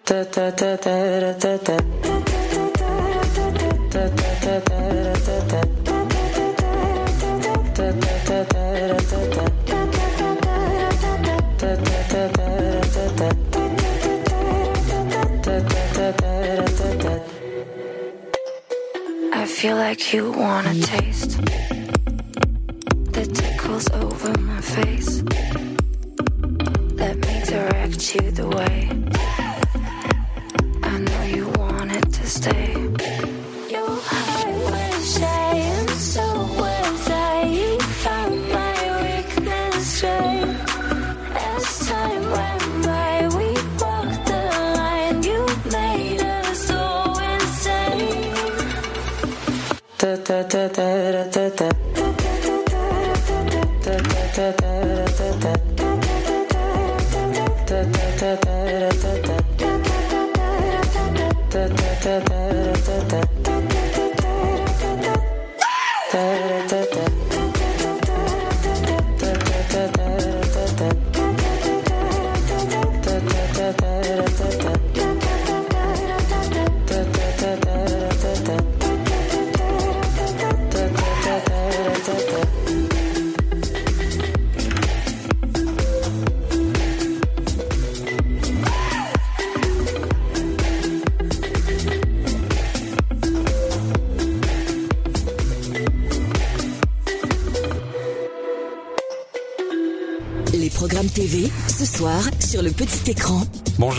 Da 0.04 0.24
da 0.24 0.50
da 0.50 0.76
da 0.76 1.32
da 1.32 1.32
da 1.38 1.56
da. 1.58 1.76
I 4.68 4.95
feel 19.66 19.76
like 19.78 20.12
you 20.12 20.30
wanna 20.30 20.72
taste 20.80 21.40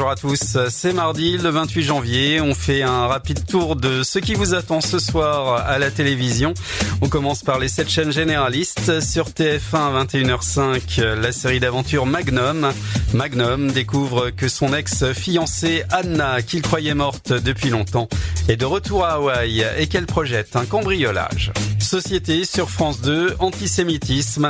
Bonjour 0.07 0.29
à 0.29 0.35
tous, 0.35 0.57
c'est 0.69 0.93
mardi 0.93 1.38
le 1.38 1.49
28 1.49 1.84
janvier. 1.84 2.39
On 2.39 2.53
fait 2.53 2.81
un 2.81 3.07
rapide 3.07 3.45
tour 3.45 3.75
de 3.75 4.03
ce 4.03 4.19
qui 4.19 4.35
vous 4.35 4.53
attend 4.53 4.79
ce 4.79 4.99
soir 4.99 5.67
à 5.67 5.79
la 5.79 5.91
télévision. 5.91 6.53
On 7.01 7.09
commence 7.09 7.43
par 7.43 7.59
les 7.59 7.67
7 7.67 7.89
chaînes 7.89 8.11
généralistes. 8.13 9.01
Sur 9.01 9.27
TF1 9.31 9.59
à 9.73 10.05
21h05, 10.05 11.03
la 11.03 11.34
série 11.34 11.59
d'aventure 11.59 12.05
Magnum. 12.05 12.71
Magnum 13.13 13.69
découvre 13.69 14.29
que 14.29 14.47
son 14.47 14.73
ex-fiancée 14.73 15.84
Anna, 15.89 16.41
qu'il 16.41 16.61
croyait 16.61 16.93
morte 16.93 17.34
depuis 17.34 17.69
longtemps, 17.69 18.07
est 18.47 18.55
de 18.55 18.65
retour 18.65 19.03
à 19.03 19.15
Hawaï 19.15 19.65
et 19.77 19.88
qu'elle 19.88 20.05
projette 20.05 20.55
un 20.55 20.63
cambriolage. 20.63 21.51
Société 21.79 22.45
sur 22.45 22.69
France 22.69 23.01
2, 23.01 23.35
antisémitisme. 23.39 24.47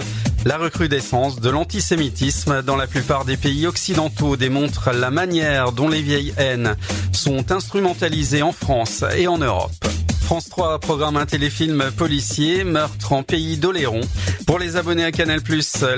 La 0.47 0.57
recrudescence 0.57 1.41
de 1.41 1.49
l'antisémitisme 1.49 2.61
dans 2.61 2.77
la 2.77 2.87
plupart 2.87 3.25
des 3.25 3.35
pays 3.35 3.67
occidentaux 3.67 4.37
démontre 4.37 4.91
la 4.91 5.11
manière 5.11 5.73
dont 5.73 5.89
les 5.89 6.01
vieilles 6.01 6.33
haines 6.37 6.77
sont 7.11 7.51
instrumentalisées 7.51 8.43
en 8.43 8.53
France 8.53 9.03
et 9.17 9.27
en 9.27 9.39
Europe. 9.39 9.73
France 10.21 10.47
3 10.47 10.79
programme 10.79 11.17
un 11.17 11.25
téléfilm 11.25 11.91
policier, 11.97 12.63
Meurtre 12.63 13.11
en 13.11 13.23
pays 13.23 13.57
d'Oléron. 13.57 13.99
Pour 14.45 14.57
les 14.57 14.77
abonnés 14.77 15.03
à 15.03 15.11
Canal+, 15.11 15.41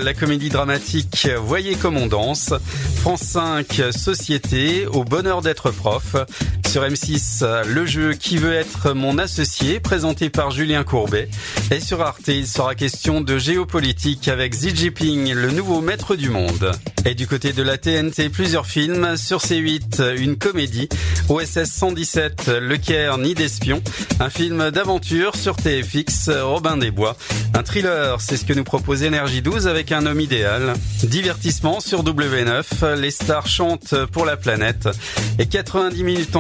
la 0.04 0.14
comédie 0.16 0.50
dramatique 0.50 1.28
Voyez 1.44 1.76
comme 1.76 1.98
on 1.98 2.08
danse. 2.08 2.52
France 2.96 3.22
5, 3.22 3.82
Société, 3.92 4.88
au 4.88 5.04
bonheur 5.04 5.44
d'être 5.44 5.70
prof. 5.70 6.16
Sur 6.70 6.84
M6, 6.84 7.64
le 7.66 7.86
jeu 7.88 8.14
Qui 8.14 8.38
veut 8.38 8.54
être 8.54 8.94
mon 8.94 9.18
associé, 9.18 9.80
présenté 9.80 10.30
par 10.30 10.52
Julien 10.52 10.84
Courbet. 10.84 11.28
Et 11.72 11.80
sur 11.80 12.00
Arte, 12.02 12.28
il 12.28 12.46
sera 12.46 12.76
question 12.76 13.22
de 13.22 13.40
géopolitique 13.40 14.28
avec 14.28 14.52
Xi 14.52 14.76
Jinping, 14.76 15.34
le 15.34 15.50
nouveau 15.50 15.82
maître 15.82 16.16
du 16.16 16.30
monde. 16.30 16.72
Et 17.06 17.16
du 17.16 17.26
côté 17.26 17.54
de 17.54 17.64
la 17.64 17.80
TNT, 17.80 18.30
plusieurs 18.30 18.68
films. 18.68 19.18
Sur 19.18 19.40
C8, 19.40 20.16
une 20.20 20.38
comédie. 20.38 20.90
OSS 21.28 21.66
117, 21.66 22.52
Le 22.62 22.78
Caire, 22.78 23.18
Nid 23.18 23.34
d'espion. 23.34 23.82
Un 24.20 24.30
film 24.30 24.70
d'aventure 24.70 25.36
sur 25.36 25.56
TFX, 25.56 26.30
Robin 26.30 26.78
des 26.78 26.92
Bois. 26.92 27.18
Un 27.56 27.64
thriller, 27.64 28.22
c'est 28.22 28.38
ce 28.38 28.46
que 28.46 28.54
nous 28.54 28.64
propose 28.64 29.02
Énergie 29.02 29.42
12 29.42 29.68
avec 29.68 29.92
un 29.92 30.06
homme 30.06 30.22
idéal. 30.22 30.74
Divertissement 31.04 31.80
sur 31.80 32.04
W9, 32.04 32.96
les 32.96 33.12
stars 33.12 33.48
chantent 33.48 33.96
pour 34.12 34.26
la 34.26 34.38
planète. 34.38 34.88
Et 35.40 35.46
90 35.46 36.04
minutes 36.04 36.36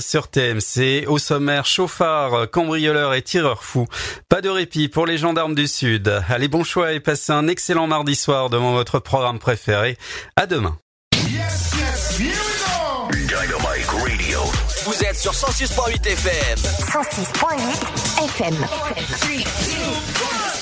sur 0.00 0.28
TMC. 0.28 1.06
Au 1.06 1.18
sommaire, 1.18 1.66
chauffards, 1.66 2.50
cambrioleurs 2.50 3.14
et 3.14 3.22
tireurs 3.22 3.64
fous. 3.64 3.86
Pas 4.28 4.40
de 4.40 4.48
répit 4.48 4.88
pour 4.88 5.06
les 5.06 5.18
gendarmes 5.18 5.54
du 5.54 5.68
Sud. 5.68 6.22
Allez, 6.28 6.48
bon 6.48 6.64
choix 6.64 6.92
et 6.92 7.00
passez 7.00 7.32
un 7.32 7.46
excellent 7.48 7.86
mardi 7.86 8.14
soir 8.14 8.48
devant 8.48 8.72
votre 8.72 8.98
programme 8.98 9.38
préféré. 9.38 9.98
À 10.36 10.46
demain. 10.46 10.78
Dynamic 13.10 13.86
Radio. 13.90 14.40
Vous 14.84 15.04
êtes 15.04 15.16
sur 15.16 15.32
106.8 15.32 16.06
FM. 16.06 16.58
106.8 16.58 18.24
FM. 18.24 18.54
3, 18.54 18.88
2, 18.94 19.34
1. 20.56 20.59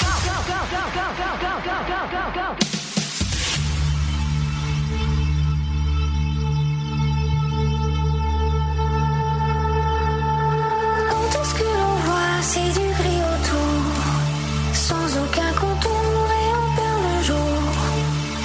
C'est 12.51 12.73
du 12.81 12.87
gris 12.99 13.23
autour, 13.35 13.85
sans 14.73 15.09
aucun 15.23 15.53
contour 15.63 16.23
et 16.41 16.49
on 16.61 16.67
perd 16.79 17.01
le 17.09 17.17
jour. 17.31 17.61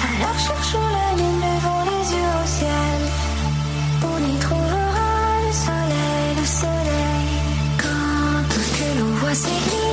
Alors 0.04 0.38
cherchons 0.46 0.88
la 0.98 1.08
lune 1.18 1.42
devant 1.48 1.82
les 1.90 2.04
yeux 2.14 2.32
au 2.42 2.46
ciel. 2.58 2.98
On 4.12 4.18
y 4.34 4.36
trouvera 4.46 5.10
le 5.46 5.52
soleil, 5.66 6.28
le 6.40 6.46
soleil. 6.60 7.28
Quand 7.82 8.36
tout 8.50 8.64
ce 8.68 8.72
que 8.78 8.88
l'on 8.98 9.12
voit, 9.20 9.34
c'est 9.34 9.83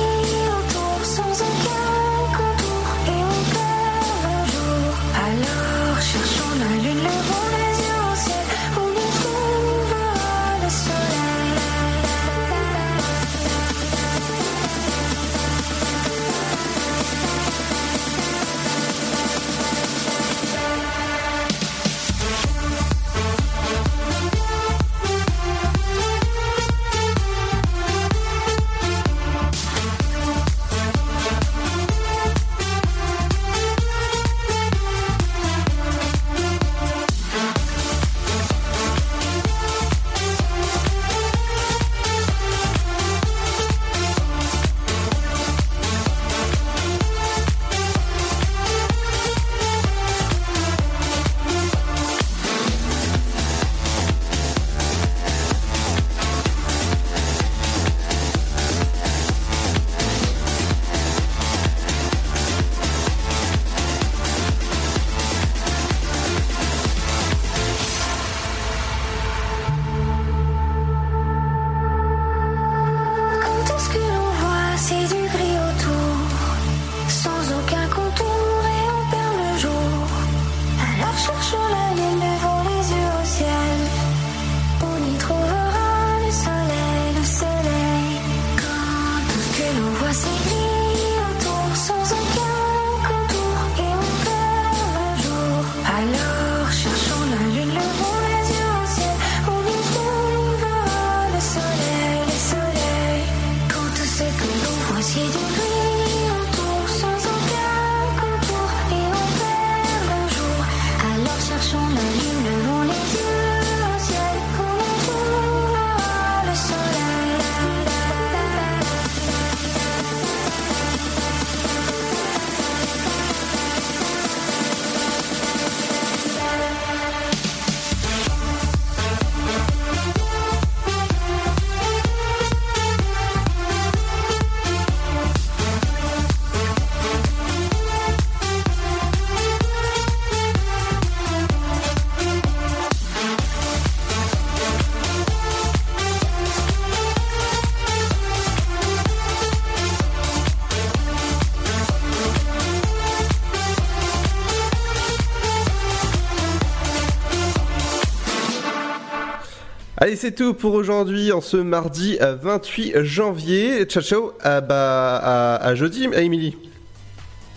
Allez, 160.02 160.16
c'est 160.16 160.32
tout 160.32 160.52
pour 160.52 160.74
aujourd'hui, 160.74 161.30
en 161.30 161.40
ce 161.40 161.56
mardi 161.56 162.18
euh, 162.20 162.34
28 162.34 163.04
janvier. 163.04 163.84
Ciao, 163.84 164.02
ciao, 164.02 164.32
à, 164.42 164.60
bah, 164.60 165.14
à, 165.22 165.64
à 165.64 165.74
jeudi, 165.76 166.08
à 166.12 166.22
Émilie. 166.22 166.56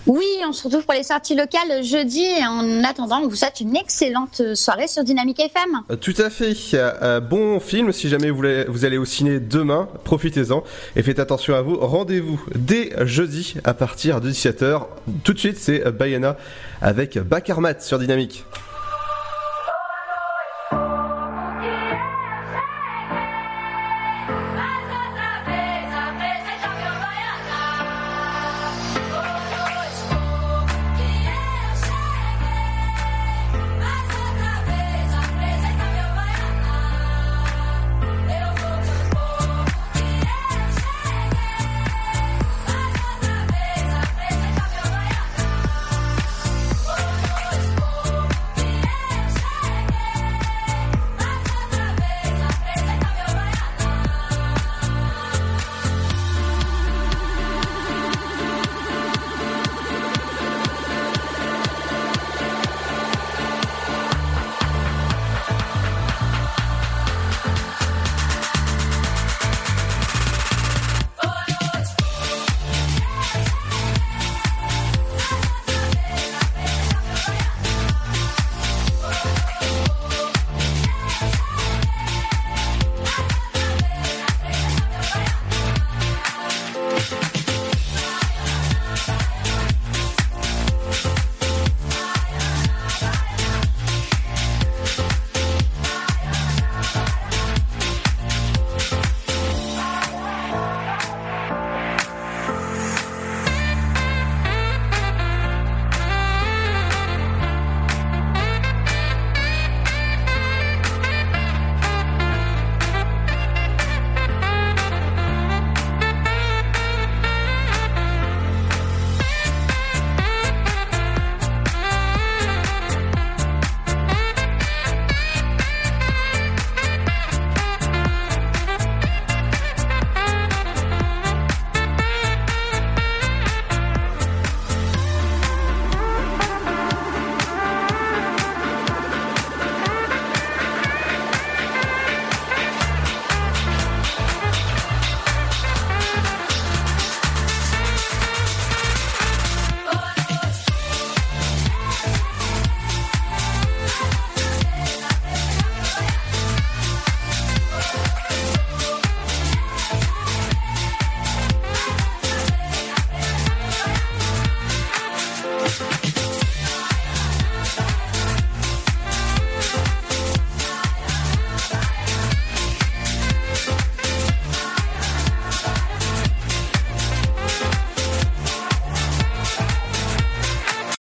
Oui, 0.05 0.23
on 0.47 0.53
se 0.53 0.63
retrouve 0.65 0.85
pour 0.85 0.93
les 0.93 1.01
sorties 1.01 1.33
locales 1.33 1.83
jeudi. 1.83 2.23
En 2.47 2.83
attendant, 2.83 3.21
on 3.23 3.27
vous 3.27 3.35
souhaite 3.35 3.61
une 3.61 3.75
excellente 3.75 4.53
soirée 4.53 4.87
sur 4.87 5.03
Dynamique 5.03 5.39
FM. 5.39 5.81
Euh, 5.89 5.95
Tout 5.95 6.13
à 6.19 6.29
fait. 6.29 6.53
Euh, 6.75 7.19
bon 7.19 7.59
film, 7.59 7.91
si 7.91 8.09
jamais 8.09 8.29
vous, 8.29 8.35
voulez- 8.35 8.65
vous 8.67 8.85
allez 8.85 8.99
au 8.99 9.05
ciné 9.05 9.39
demain, 9.39 9.89
profitez-en 10.03 10.63
et 10.95 11.01
faites 11.01 11.17
attention 11.17 11.55
à 11.55 11.63
vous. 11.63 11.77
Rendez-vous 11.79 12.39
dès 12.53 12.93
jeudi 13.07 13.55
à 13.63 13.73
partir 13.73 14.21
de 14.21 14.29
17h. 14.29 14.83
Tout 15.23 15.33
de 15.33 15.39
suite, 15.39 15.57
c'est 15.57 15.79
Bayana 15.89 16.37
avec 16.79 17.17
Bakarmat 17.17 17.79
sur 17.79 17.97
Dynamique. 17.97 18.45